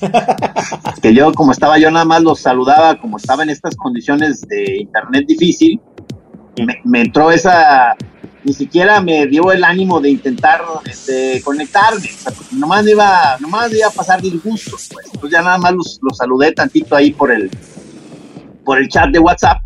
que 1.02 1.12
yo, 1.12 1.32
como 1.32 1.50
estaba 1.50 1.76
yo 1.78 1.90
nada 1.90 2.04
más 2.04 2.22
los 2.22 2.38
saludaba, 2.38 3.00
como 3.00 3.16
estaba 3.16 3.42
en 3.42 3.50
estas 3.50 3.74
condiciones 3.74 4.42
de 4.42 4.76
internet 4.82 5.24
difícil, 5.26 5.80
me, 6.84 7.00
entró 7.00 7.32
esa, 7.32 7.96
ni 8.44 8.52
siquiera 8.52 9.00
me 9.00 9.26
dio 9.26 9.50
el 9.50 9.64
ánimo 9.64 10.00
de 10.00 10.10
intentar 10.10 10.60
este, 10.88 11.42
conectarme, 11.42 11.98
o 11.98 12.00
sea, 12.00 12.32
nomás 12.52 12.86
iba, 12.86 13.36
nomás 13.40 13.74
iba 13.74 13.88
a 13.88 13.90
pasar 13.90 14.22
disgusto, 14.22 14.76
pues, 14.92 15.06
entonces 15.06 15.32
ya 15.32 15.42
nada 15.42 15.58
más 15.58 15.72
los, 15.72 15.98
los 16.02 16.16
saludé 16.16 16.52
tantito 16.52 16.94
ahí 16.94 17.10
por 17.10 17.32
el, 17.32 17.50
por 18.64 18.78
el 18.78 18.88
chat 18.88 19.10
de 19.10 19.18
WhatsApp, 19.18 19.58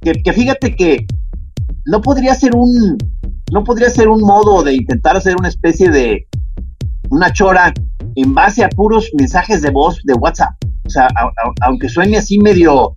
que 0.00 0.32
fíjate 0.32 0.76
que 0.76 1.04
no 1.86 2.00
podría 2.00 2.34
ser 2.34 2.54
un, 2.54 2.98
no 3.52 3.64
podría 3.64 3.90
ser 3.90 4.08
un 4.08 4.20
modo 4.22 4.62
de 4.62 4.74
intentar 4.74 5.16
hacer 5.16 5.36
una 5.38 5.48
especie 5.48 5.90
de 5.90 6.26
una 7.10 7.32
chora 7.32 7.72
en 8.16 8.34
base 8.34 8.64
a 8.64 8.68
puros 8.68 9.10
mensajes 9.14 9.62
de 9.62 9.70
voz 9.70 10.00
de 10.04 10.14
WhatsApp. 10.14 10.54
O 10.86 10.90
sea, 10.90 11.08
aunque 11.62 11.88
suene 11.88 12.16
así 12.16 12.38
medio 12.38 12.94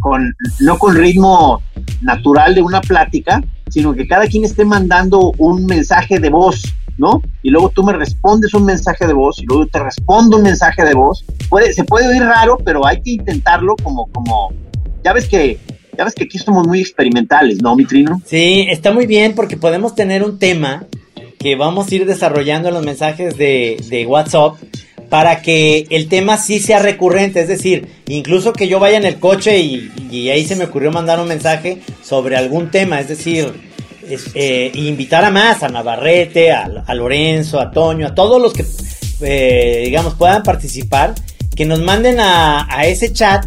con, 0.00 0.32
no 0.60 0.78
con 0.78 0.96
ritmo 0.96 1.60
natural 2.02 2.54
de 2.54 2.62
una 2.62 2.80
plática, 2.80 3.42
sino 3.68 3.94
que 3.94 4.06
cada 4.06 4.26
quien 4.26 4.44
esté 4.44 4.64
mandando 4.64 5.32
un 5.38 5.66
mensaje 5.66 6.18
de 6.18 6.30
voz, 6.30 6.62
¿no? 6.98 7.22
Y 7.42 7.50
luego 7.50 7.70
tú 7.70 7.82
me 7.82 7.92
respondes 7.92 8.54
un 8.54 8.64
mensaje 8.64 9.06
de 9.06 9.12
voz 9.12 9.38
y 9.40 9.46
luego 9.46 9.66
te 9.66 9.82
respondo 9.82 10.36
un 10.36 10.42
mensaje 10.42 10.84
de 10.84 10.94
voz. 10.94 11.24
Puede, 11.48 11.72
se 11.72 11.84
puede 11.84 12.08
oír 12.08 12.22
raro, 12.22 12.58
pero 12.64 12.86
hay 12.86 13.00
que 13.02 13.12
intentarlo 13.12 13.74
como, 13.82 14.06
como, 14.12 14.52
ya 15.02 15.12
ves 15.12 15.28
que 15.28 15.58
ya 15.96 16.04
ves 16.04 16.14
que 16.14 16.24
aquí 16.24 16.38
somos 16.38 16.66
muy 16.66 16.80
experimentales, 16.80 17.62
¿no, 17.62 17.74
mi 17.76 17.84
trino? 17.84 18.20
Sí, 18.24 18.66
está 18.68 18.92
muy 18.92 19.06
bien 19.06 19.34
porque 19.34 19.56
podemos 19.56 19.94
tener 19.94 20.22
un 20.22 20.38
tema 20.38 20.86
que 21.38 21.56
vamos 21.56 21.90
a 21.90 21.94
ir 21.94 22.06
desarrollando 22.06 22.68
en 22.68 22.74
los 22.74 22.84
mensajes 22.84 23.36
de, 23.36 24.06
WhatsApp 24.08 24.54
para 25.10 25.42
que 25.42 25.86
el 25.90 26.08
tema 26.08 26.38
sí 26.38 26.58
sea 26.58 26.78
recurrente, 26.78 27.40
es 27.40 27.48
decir, 27.48 27.86
incluso 28.08 28.52
que 28.52 28.66
yo 28.66 28.80
vaya 28.80 28.96
en 28.96 29.04
el 29.04 29.18
coche 29.20 29.58
y, 29.58 30.30
ahí 30.30 30.44
se 30.46 30.56
me 30.56 30.64
ocurrió 30.64 30.90
mandar 30.90 31.20
un 31.20 31.28
mensaje 31.28 31.82
sobre 32.02 32.36
algún 32.36 32.70
tema, 32.70 33.00
es 33.00 33.08
decir, 33.08 33.52
eh, 34.34 34.70
invitar 34.74 35.24
a 35.24 35.30
más, 35.30 35.62
a 35.62 35.68
Navarrete, 35.68 36.50
a, 36.50 36.94
Lorenzo, 36.94 37.60
a 37.60 37.70
Toño, 37.70 38.06
a 38.06 38.14
todos 38.14 38.40
los 38.40 38.52
que, 38.52 38.64
eh, 39.20 39.82
digamos, 39.84 40.14
puedan 40.14 40.42
participar, 40.42 41.14
que 41.54 41.66
nos 41.66 41.80
manden 41.82 42.16
a 42.20 42.86
ese 42.86 43.12
chat 43.12 43.46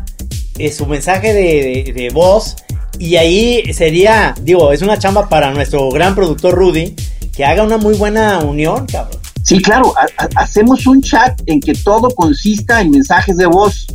eh, 0.57 0.71
su 0.71 0.85
mensaje 0.85 1.33
de, 1.33 2.09
voz 2.13 2.55
y 2.99 3.15
ahí 3.15 3.73
sería, 3.73 4.33
digo, 4.41 4.71
es 4.71 4.81
una 4.81 4.97
chamba 4.97 5.29
para 5.29 5.51
nuestro 5.51 5.89
gran 5.89 6.15
productor 6.15 6.55
Rudy, 6.55 6.95
que 7.35 7.45
haga 7.45 7.63
una 7.63 7.77
muy 7.77 7.95
buena 7.95 8.39
unión, 8.39 8.85
cabrón. 8.87 9.19
Sí, 9.43 9.61
claro, 9.61 9.93
hacemos 10.35 10.87
un 10.87 11.01
chat 11.01 11.39
en 11.45 11.59
que 11.59 11.73
todo 11.73 12.09
consista 12.09 12.81
en 12.81 12.91
mensajes 12.91 13.37
de 13.37 13.45
voz. 13.45 13.87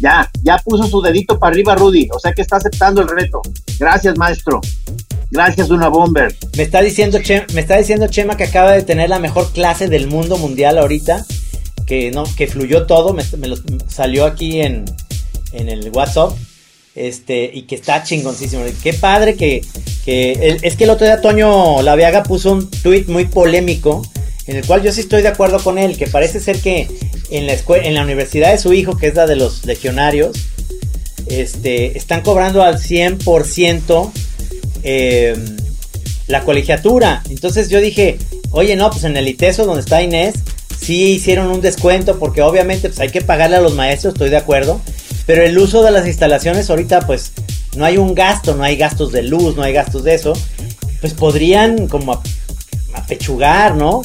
Ya, 0.00 0.28
ya 0.42 0.58
puso 0.58 0.88
su 0.88 1.00
dedito 1.00 1.38
para 1.38 1.52
arriba 1.52 1.76
Rudy, 1.76 2.08
o 2.12 2.18
sea 2.18 2.32
que 2.32 2.42
está 2.42 2.56
aceptando 2.56 3.00
el 3.02 3.08
reto. 3.08 3.40
Gracias, 3.78 4.16
maestro. 4.18 4.60
Gracias, 5.30 5.70
una 5.70 5.88
bomber. 5.88 6.34
Me 6.56 6.62
está 6.62 6.80
diciendo 6.80 7.18
me 7.54 7.60
está 7.60 7.76
diciendo 7.76 8.06
Chema 8.08 8.36
que 8.36 8.44
acaba 8.44 8.72
de 8.72 8.82
tener 8.82 9.08
la 9.08 9.18
mejor 9.18 9.52
clase 9.52 9.88
del 9.88 10.06
mundo 10.06 10.38
mundial 10.38 10.78
ahorita, 10.78 11.24
que 11.86 12.10
no, 12.10 12.24
que 12.36 12.46
fluyó 12.46 12.86
todo, 12.86 13.14
me, 13.14 13.48
lo, 13.48 13.56
salió 13.88 14.26
aquí 14.26 14.60
en, 14.60 14.84
en 15.54 15.68
el 15.68 15.90
WhatsApp. 15.90 16.36
Este, 16.94 17.50
y 17.52 17.62
que 17.62 17.74
está 17.74 18.04
chingoncísimo. 18.04 18.62
Qué 18.82 18.92
padre 18.92 19.34
que, 19.34 19.62
es 20.06 20.76
que 20.76 20.84
el 20.84 20.90
otro 20.90 21.06
día 21.06 21.20
Toño 21.20 21.82
Laviaga 21.82 22.22
puso 22.22 22.52
un 22.52 22.70
tweet 22.70 23.04
muy 23.08 23.24
polémico. 23.24 24.02
En 24.46 24.56
el 24.56 24.66
cual 24.66 24.82
yo 24.82 24.92
sí 24.92 25.00
estoy 25.00 25.22
de 25.22 25.28
acuerdo 25.28 25.58
con 25.58 25.78
él. 25.78 25.96
Que 25.96 26.06
parece 26.06 26.38
ser 26.38 26.58
que 26.58 26.88
en 27.30 27.46
la 27.46 27.54
escuela, 27.54 27.84
en 27.84 27.94
la 27.94 28.02
universidad 28.02 28.52
de 28.52 28.58
su 28.58 28.72
hijo, 28.72 28.96
que 28.96 29.08
es 29.08 29.14
la 29.14 29.26
de 29.26 29.36
los 29.36 29.64
legionarios, 29.64 30.36
este, 31.26 31.96
están 31.96 32.22
cobrando 32.22 32.62
al 32.62 32.78
100% 32.78 34.12
em, 34.82 35.56
la 36.26 36.44
colegiatura. 36.44 37.22
Entonces 37.30 37.68
yo 37.70 37.80
dije, 37.80 38.18
oye, 38.50 38.76
no, 38.76 38.90
pues 38.90 39.04
en 39.04 39.16
el 39.16 39.28
ITESO 39.28 39.64
donde 39.64 39.80
está 39.80 40.02
Inés, 40.02 40.34
sí 40.78 41.12
hicieron 41.12 41.48
un 41.48 41.60
descuento 41.60 42.18
porque 42.18 42.42
obviamente 42.42 42.88
pues 42.88 43.00
hay 43.00 43.10
que 43.10 43.22
pagarle 43.22 43.56
a 43.56 43.60
los 43.60 43.74
maestros, 43.74 44.14
estoy 44.14 44.30
de 44.30 44.36
acuerdo. 44.36 44.80
Pero 45.26 45.42
el 45.42 45.58
uso 45.58 45.82
de 45.82 45.90
las 45.90 46.06
instalaciones 46.06 46.70
ahorita 46.70 47.00
pues 47.00 47.32
no 47.76 47.84
hay 47.84 47.96
un 47.96 48.14
gasto, 48.14 48.54
no 48.54 48.62
hay 48.62 48.76
gastos 48.76 49.12
de 49.12 49.22
luz, 49.22 49.56
no 49.56 49.62
hay 49.62 49.72
gastos 49.72 50.04
de 50.04 50.14
eso. 50.14 50.32
Pues 51.00 51.14
podrían 51.14 51.88
como 51.88 52.22
apechugar, 52.94 53.74
¿no? 53.74 54.02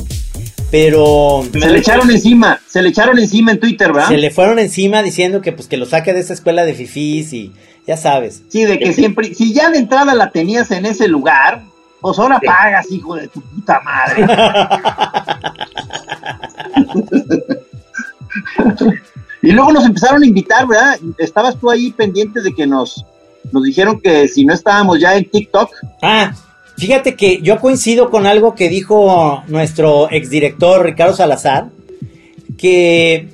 Pero... 0.71 1.43
Se 1.51 1.69
le 1.69 1.79
echaron 1.79 2.11
encima, 2.11 2.59
se 2.67 2.81
le 2.81 2.89
echaron 2.89 3.17
encima 3.19 3.51
en 3.51 3.59
Twitter, 3.59 3.91
¿verdad? 3.91 4.09
Se 4.09 4.17
le 4.17 4.31
fueron 4.31 4.59
encima 4.59 5.01
diciendo 5.01 5.41
que 5.41 5.51
pues 5.51 5.67
que 5.67 5.77
lo 5.77 5.85
saque 5.85 6.13
de 6.13 6.19
esa 6.19 6.33
escuela 6.33 6.63
de 6.63 6.73
fifís 6.73 7.33
y 7.33 7.51
ya 7.87 7.97
sabes. 7.97 8.43
Sí, 8.49 8.65
de 8.65 8.77
que 8.77 8.93
siempre, 8.93 9.33
si 9.33 9.53
ya 9.53 9.69
de 9.71 9.79
entrada 9.79 10.13
la 10.13 10.31
tenías 10.31 10.69
en 10.71 10.85
ese 10.85 11.07
lugar, 11.07 11.63
Pues 12.01 12.19
ahora 12.19 12.39
pagas, 12.39 12.91
hijo 12.91 13.15
de 13.15 13.27
tu 13.27 13.41
puta 13.41 13.81
madre. 13.81 14.25
y 19.41 19.51
luego 19.51 19.71
nos 19.71 19.85
empezaron 19.85 20.23
a 20.23 20.25
invitar, 20.25 20.67
¿verdad? 20.67 20.99
Estabas 21.17 21.57
tú 21.57 21.69
ahí 21.69 21.91
pendiente 21.91 22.41
de 22.41 22.53
que 22.53 22.67
nos, 22.67 23.05
nos 23.51 23.63
dijeron 23.63 23.99
que 24.01 24.27
si 24.27 24.45
no 24.45 24.53
estábamos 24.53 24.99
ya 24.99 25.15
en 25.15 25.25
TikTok. 25.25 25.71
Ah, 26.01 26.33
fíjate 26.77 27.15
que 27.15 27.41
yo 27.41 27.59
coincido 27.59 28.09
con 28.09 28.27
algo 28.27 28.55
que 28.55 28.69
dijo 28.69 29.43
nuestro 29.47 30.09
exdirector 30.11 30.83
Ricardo 30.83 31.15
Salazar, 31.15 31.69
que 32.57 33.29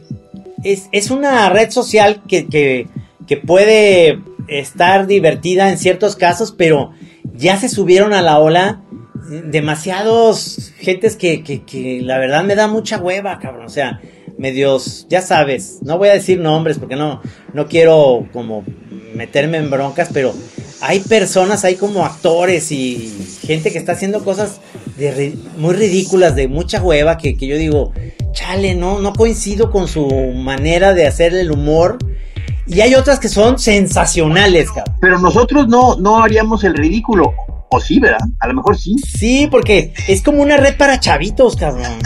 es, 0.64 0.90
es 0.92 1.10
una 1.12 1.50
red 1.50 1.72
social 1.72 2.22
que, 2.28 2.48
que, 2.48 2.88
que 3.28 3.38
puede 3.38 4.20
estar 4.48 5.08
divertida 5.08 5.72
en 5.72 5.78
ciertos 5.78 6.16
casos, 6.16 6.54
pero 6.56 6.92
ya 7.34 7.58
se 7.58 7.70
subieron 7.70 8.14
a 8.14 8.22
la 8.22 8.40
ola 8.40 8.82
demasiados 9.28 10.72
gentes 10.78 11.16
que, 11.16 11.44
que, 11.44 11.64
que, 11.64 12.02
la 12.02 12.20
verdad 12.20 12.44
me 12.44 12.56
da 12.56 12.68
mucha 12.68 12.98
hueva, 13.00 13.40
cabrón. 13.40 13.66
O 13.66 13.70
sea, 13.70 14.00
medios, 14.38 15.08
ya 15.10 15.22
sabes, 15.22 15.80
no 15.82 15.98
voy 15.98 16.10
a 16.10 16.14
decir 16.14 16.40
nombres 16.40 16.78
porque 16.78 16.96
no, 16.96 17.22
no 17.54 17.68
quiero 17.68 18.28
como 18.34 18.64
meterme 19.14 19.58
en 19.58 19.70
broncas, 19.70 20.10
pero 20.14 20.34
hay 20.82 21.00
personas, 21.00 21.64
hay 21.66 21.76
como 21.76 22.06
actores 22.06 22.72
y 22.72 23.14
gente 23.42 23.72
que 23.72 23.78
está 23.78 23.94
haciendo 23.94 24.24
cosas 24.24 24.60
de, 24.98 25.38
muy 25.58 25.74
ridículas, 25.74 26.36
de 26.36 26.48
mucha 26.48 26.82
hueva, 26.82 27.18
que, 27.18 27.38
que 27.38 27.48
yo 27.48 27.58
digo, 27.58 27.92
chale, 28.32 28.76
no, 28.76 29.00
no 29.00 29.14
coincido 29.14 29.72
con 29.72 29.88
su 29.88 30.08
manera 30.36 30.94
de 30.94 31.08
hacer 31.08 31.34
el 31.34 31.52
humor. 31.52 31.98
Y 32.68 32.82
hay 32.82 32.96
otras 32.96 33.20
que 33.20 33.30
son 33.30 33.60
sensacionales, 33.60 34.70
cabrón. 34.70 34.96
Pero 35.00 35.20
nosotros 35.20 35.68
no, 35.68 35.96
no 35.98 36.24
haríamos 36.24 36.64
el 36.64 36.74
ridículo. 36.74 37.34
O 37.70 37.80
sí, 37.80 38.00
¿verdad? 38.00 38.20
A 38.40 38.48
lo 38.48 38.56
mejor 38.56 38.78
sí. 38.78 38.96
Sí, 38.98 39.48
porque 39.50 39.94
es 40.08 40.22
como 40.22 40.42
una 40.42 40.58
red 40.58 40.76
para 40.78 41.00
chavitos, 41.00 41.56
cabrón. 41.56 42.00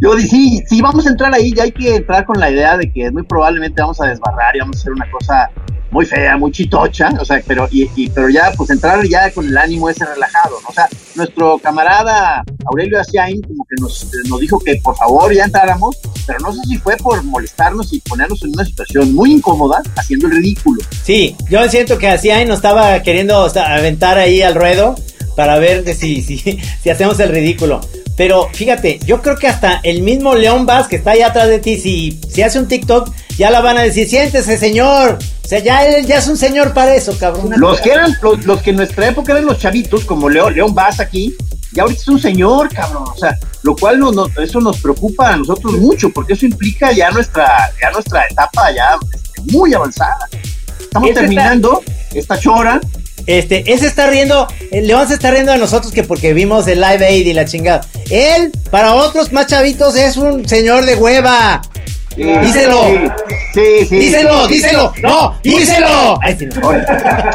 Yo 0.00 0.12
sí, 0.18 0.62
sí, 0.68 0.82
vamos 0.82 1.06
a 1.06 1.10
entrar 1.10 1.34
ahí, 1.34 1.54
ya 1.54 1.62
hay 1.62 1.72
que 1.72 1.96
entrar 1.96 2.26
con 2.26 2.38
la 2.38 2.50
idea 2.50 2.76
de 2.76 2.92
que 2.92 3.10
muy 3.10 3.22
probablemente 3.22 3.80
vamos 3.80 3.98
a 4.00 4.06
desbarrar 4.06 4.54
y 4.54 4.60
vamos 4.60 4.76
a 4.76 4.80
hacer 4.80 4.92
una 4.92 5.10
cosa 5.10 5.50
muy 5.90 6.04
fea, 6.04 6.36
muy 6.36 6.52
chitocha, 6.52 7.08
o 7.18 7.24
sea, 7.24 7.42
pero, 7.46 7.66
y, 7.70 8.10
pero 8.10 8.28
ya, 8.28 8.52
pues 8.54 8.68
entrar 8.68 9.02
ya 9.06 9.30
con 9.30 9.46
el 9.46 9.56
ánimo 9.56 9.88
ese 9.88 10.04
relajado, 10.04 10.60
¿no? 10.62 10.68
O 10.68 10.72
sea, 10.72 10.86
nuestro 11.14 11.58
camarada 11.58 12.44
Aurelio 12.66 13.00
Asiain 13.00 13.40
como 13.40 13.64
que 13.64 13.80
nos, 13.80 14.06
nos 14.28 14.40
dijo 14.40 14.58
que 14.58 14.76
por 14.82 14.94
favor 14.96 15.32
ya 15.32 15.44
entráramos, 15.44 15.96
pero 16.26 16.40
no 16.40 16.52
sé 16.52 16.60
si 16.68 16.76
fue 16.76 16.98
por 16.98 17.22
molestarnos 17.22 17.90
y 17.94 18.00
ponernos 18.00 18.42
en 18.42 18.50
una 18.50 18.66
situación 18.66 19.14
muy 19.14 19.32
incómoda, 19.32 19.82
haciendo 19.96 20.26
el 20.26 20.34
ridículo. 20.34 20.82
Sí, 21.02 21.34
yo 21.48 21.66
siento 21.70 21.96
que 21.96 22.08
Asiain 22.08 22.48
nos 22.48 22.58
estaba 22.58 23.00
queriendo 23.02 23.50
aventar 23.56 24.18
ahí 24.18 24.42
al 24.42 24.54
ruedo 24.54 24.96
para 25.36 25.58
ver 25.58 25.94
si, 25.94 26.20
si, 26.20 26.36
si 26.82 26.90
hacemos 26.90 27.18
el 27.20 27.30
ridículo. 27.30 27.80
Pero 28.16 28.48
fíjate, 28.52 28.98
yo 29.04 29.20
creo 29.20 29.36
que 29.36 29.46
hasta 29.46 29.80
el 29.82 30.02
mismo 30.02 30.34
León 30.34 30.64
Vaz 30.64 30.88
que 30.88 30.96
está 30.96 31.10
ahí 31.12 31.22
atrás 31.22 31.48
de 31.48 31.58
ti, 31.58 31.78
si, 31.78 32.18
si 32.28 32.42
hace 32.42 32.58
un 32.58 32.66
TikTok, 32.66 33.12
ya 33.36 33.50
la 33.50 33.60
van 33.60 33.76
a 33.76 33.82
decir, 33.82 34.08
siéntese 34.08 34.56
señor. 34.56 35.18
O 35.44 35.48
sea, 35.48 35.58
ya 35.60 35.86
él 35.86 36.06
ya 36.06 36.18
es 36.18 36.26
un 36.26 36.36
señor 36.36 36.72
para 36.72 36.94
eso, 36.94 37.16
cabrón. 37.18 37.52
Los 37.56 37.80
que 37.80 37.90
eran, 37.90 38.16
los, 38.22 38.44
los 38.46 38.62
que 38.62 38.70
en 38.70 38.76
nuestra 38.76 39.08
época 39.08 39.32
eran 39.32 39.44
los 39.44 39.58
chavitos, 39.58 40.04
como 40.04 40.28
León, 40.30 40.54
León 40.54 40.74
Vaz 40.74 40.98
aquí, 40.98 41.36
ya 41.72 41.82
ahorita 41.82 42.00
es 42.00 42.08
un 42.08 42.18
señor, 42.18 42.72
cabrón. 42.72 43.04
O 43.06 43.18
sea, 43.18 43.38
lo 43.62 43.76
cual 43.76 44.00
no, 44.00 44.10
no, 44.10 44.28
eso 44.42 44.60
nos 44.60 44.80
preocupa 44.80 45.34
a 45.34 45.36
nosotros 45.36 45.74
mucho, 45.74 46.08
porque 46.10 46.32
eso 46.32 46.46
implica 46.46 46.92
ya 46.92 47.10
nuestra, 47.10 47.70
ya 47.80 47.90
nuestra 47.90 48.24
etapa 48.30 48.72
ya 48.74 48.98
este, 49.12 49.52
muy 49.52 49.74
avanzada. 49.74 50.26
Estamos 50.80 51.12
terminando 51.12 51.82
está... 51.86 52.18
esta 52.18 52.38
chora 52.38 52.80
este, 53.26 53.72
él 53.72 53.78
se 53.78 53.86
está 53.86 54.06
riendo, 54.08 54.46
León 54.70 55.08
se 55.08 55.14
está 55.14 55.30
riendo 55.30 55.52
de 55.52 55.58
nosotros 55.58 55.92
que 55.92 56.04
porque 56.04 56.32
vimos 56.32 56.66
el 56.68 56.80
Live 56.80 57.04
Aid 57.04 57.26
y 57.26 57.32
la 57.32 57.44
chingada. 57.44 57.86
Él, 58.10 58.52
para 58.70 58.94
otros 58.94 59.32
más 59.32 59.46
chavitos, 59.46 59.96
es 59.96 60.16
un 60.16 60.48
señor 60.48 60.84
de 60.86 60.94
hueva. 60.94 61.62
Díselo. 62.16 62.82
Sí, 63.52 63.86
sí. 63.88 63.96
Díselo, 63.96 64.46
díselo. 64.48 64.92
No, 65.02 65.34
díselo. 65.42 66.18
Ay, 66.22 66.36
sí, 66.38 66.46
no. 66.46 66.70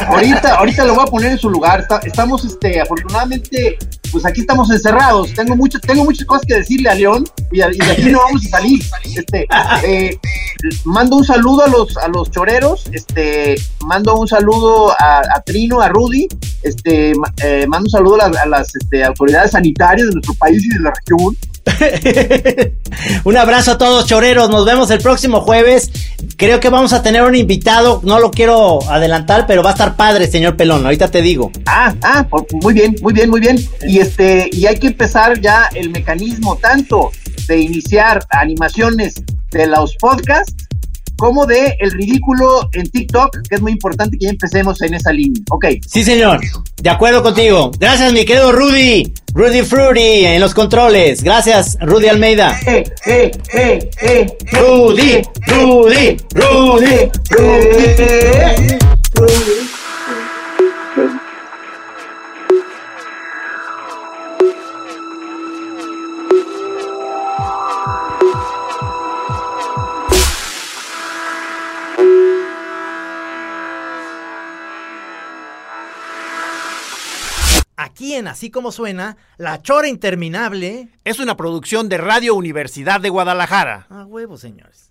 Ahorita, 0.07 0.55
ahorita 0.55 0.85
lo 0.85 0.95
voy 0.95 1.03
a 1.03 1.07
poner 1.07 1.31
en 1.31 1.37
su 1.37 1.49
lugar. 1.49 1.85
Estamos, 2.03 2.43
este, 2.45 2.81
afortunadamente, 2.81 3.77
pues 4.11 4.25
aquí 4.25 4.41
estamos 4.41 4.69
encerrados. 4.71 5.33
Tengo 5.33 5.55
mucho, 5.55 5.79
tengo 5.79 6.03
muchas 6.03 6.25
cosas 6.25 6.45
que 6.47 6.55
decirle 6.55 6.89
a 6.89 6.95
León 6.95 7.25
y, 7.51 7.61
a, 7.61 7.69
y 7.71 7.77
de 7.77 7.91
aquí 7.91 8.09
no 8.09 8.19
vamos 8.19 8.45
a 8.47 8.49
salir. 8.49 8.83
Este, 9.15 9.47
eh, 9.83 10.17
mando 10.83 11.17
un 11.17 11.25
saludo 11.25 11.63
a 11.63 11.67
los, 11.67 11.97
a 11.97 12.07
los 12.07 12.31
choreros. 12.31 12.85
Este, 12.91 13.55
mando 13.85 14.15
un 14.15 14.27
saludo 14.27 14.91
a, 14.99 15.19
a 15.19 15.41
Trino, 15.41 15.81
a 15.81 15.89
Rudy. 15.89 16.27
Este, 16.63 17.13
eh, 17.43 17.65
mando 17.67 17.85
un 17.85 17.91
saludo 17.91 18.21
a, 18.21 18.29
las, 18.29 18.37
a 18.37 18.45
las 18.45 18.75
este, 18.75 19.03
autoridades 19.03 19.51
sanitarias 19.51 20.07
de 20.07 20.13
nuestro 20.13 20.33
país 20.35 20.63
y 20.65 20.69
de 20.69 20.79
la 20.79 20.91
región. 20.91 21.37
un 23.23 23.37
abrazo 23.37 23.71
a 23.71 23.77
todos 23.77 24.07
choreros, 24.07 24.49
nos 24.49 24.65
vemos 24.65 24.89
el 24.91 24.99
próximo 24.99 25.41
jueves. 25.41 25.91
Creo 26.37 26.59
que 26.59 26.69
vamos 26.69 26.93
a 26.93 27.03
tener 27.03 27.23
un 27.23 27.35
invitado, 27.35 28.01
no 28.03 28.19
lo 28.19 28.31
quiero 28.31 28.79
adelantar, 28.89 29.45
pero 29.47 29.63
va 29.63 29.71
a 29.71 29.73
estar 29.73 29.95
padre, 29.95 30.27
señor 30.27 30.55
Pelón, 30.55 30.85
ahorita 30.85 31.09
te 31.09 31.21
digo. 31.21 31.51
Ah, 31.65 31.93
ah, 32.03 32.25
muy 32.61 32.73
bien, 32.73 32.95
muy 33.01 33.13
bien, 33.13 33.29
muy 33.29 33.39
bien. 33.39 33.57
Y 33.87 33.99
este, 33.99 34.49
y 34.51 34.65
hay 34.65 34.77
que 34.77 34.87
empezar 34.87 35.39
ya 35.39 35.69
el 35.73 35.89
mecanismo 35.89 36.57
tanto 36.57 37.11
de 37.47 37.59
iniciar 37.59 38.25
animaciones 38.29 39.15
de 39.51 39.67
los 39.67 39.95
podcasts 39.97 40.67
como 41.21 41.45
de 41.45 41.77
el 41.77 41.91
ridículo 41.91 42.67
en 42.73 42.89
TikTok, 42.89 43.47
que 43.47 43.53
es 43.53 43.61
muy 43.61 43.73
importante 43.73 44.17
que 44.17 44.25
ya 44.25 44.31
empecemos 44.31 44.81
en 44.81 44.95
esa 44.95 45.13
línea. 45.13 45.39
Ok. 45.51 45.65
Sí, 45.85 46.03
señor. 46.03 46.39
De 46.81 46.89
acuerdo 46.89 47.21
contigo. 47.21 47.69
Gracias, 47.77 48.11
mi 48.11 48.25
querido 48.25 48.51
Rudy. 48.51 49.13
Rudy 49.35 49.61
Fruity 49.61 50.25
en 50.25 50.41
los 50.41 50.55
controles. 50.55 51.21
Gracias, 51.21 51.77
Rudy 51.79 52.07
Almeida. 52.07 52.59
Eh, 52.65 52.83
eh, 53.05 53.31
eh, 53.53 53.89
eh. 54.01 54.37
Rudy, 54.51 55.21
Rudy, 55.45 56.17
Rudy, 56.33 57.11
Rudy. 57.29 58.79
Rudy. 59.13 59.70
Aquí 78.01 78.15
en 78.15 78.27
Así 78.27 78.49
como 78.49 78.71
suena, 78.71 79.15
La 79.37 79.61
Chora 79.61 79.87
Interminable 79.87 80.89
es 81.03 81.19
una 81.19 81.37
producción 81.37 81.87
de 81.87 81.99
Radio 81.99 82.33
Universidad 82.33 82.99
de 82.99 83.09
Guadalajara. 83.09 83.85
A 83.91 84.07
huevo, 84.07 84.37
señores. 84.37 84.89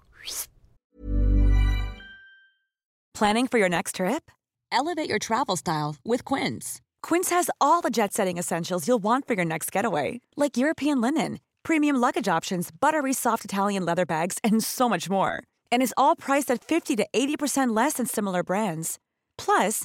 Planning 3.13 3.49
for 3.49 3.59
your 3.59 3.69
next 3.69 3.97
trip? 3.97 4.31
Elevate 4.71 5.09
your 5.09 5.19
travel 5.19 5.57
style 5.57 5.97
with 6.05 6.25
Quince. 6.25 6.81
Quince 7.03 7.31
has 7.31 7.51
all 7.61 7.81
the 7.83 7.91
jet 7.91 8.13
setting 8.13 8.39
essentials 8.39 8.87
you'll 8.87 9.03
want 9.03 9.27
for 9.27 9.35
your 9.35 9.45
next 9.45 9.73
getaway, 9.73 10.21
like 10.37 10.57
European 10.57 11.01
linen, 11.01 11.41
premium 11.65 11.97
luggage 11.97 12.29
options, 12.29 12.71
buttery 12.71 13.13
soft 13.13 13.45
Italian 13.45 13.85
leather 13.85 14.07
bags, 14.07 14.39
and 14.45 14.63
so 14.63 14.89
much 14.89 15.11
more. 15.11 15.43
And 15.73 15.83
is 15.83 15.93
all 15.97 16.15
priced 16.15 16.49
at 16.49 16.63
50 16.63 16.95
to 16.95 17.09
80% 17.13 17.75
less 17.75 17.95
than 17.95 18.07
similar 18.07 18.45
brands. 18.45 19.01
Plus, 19.37 19.85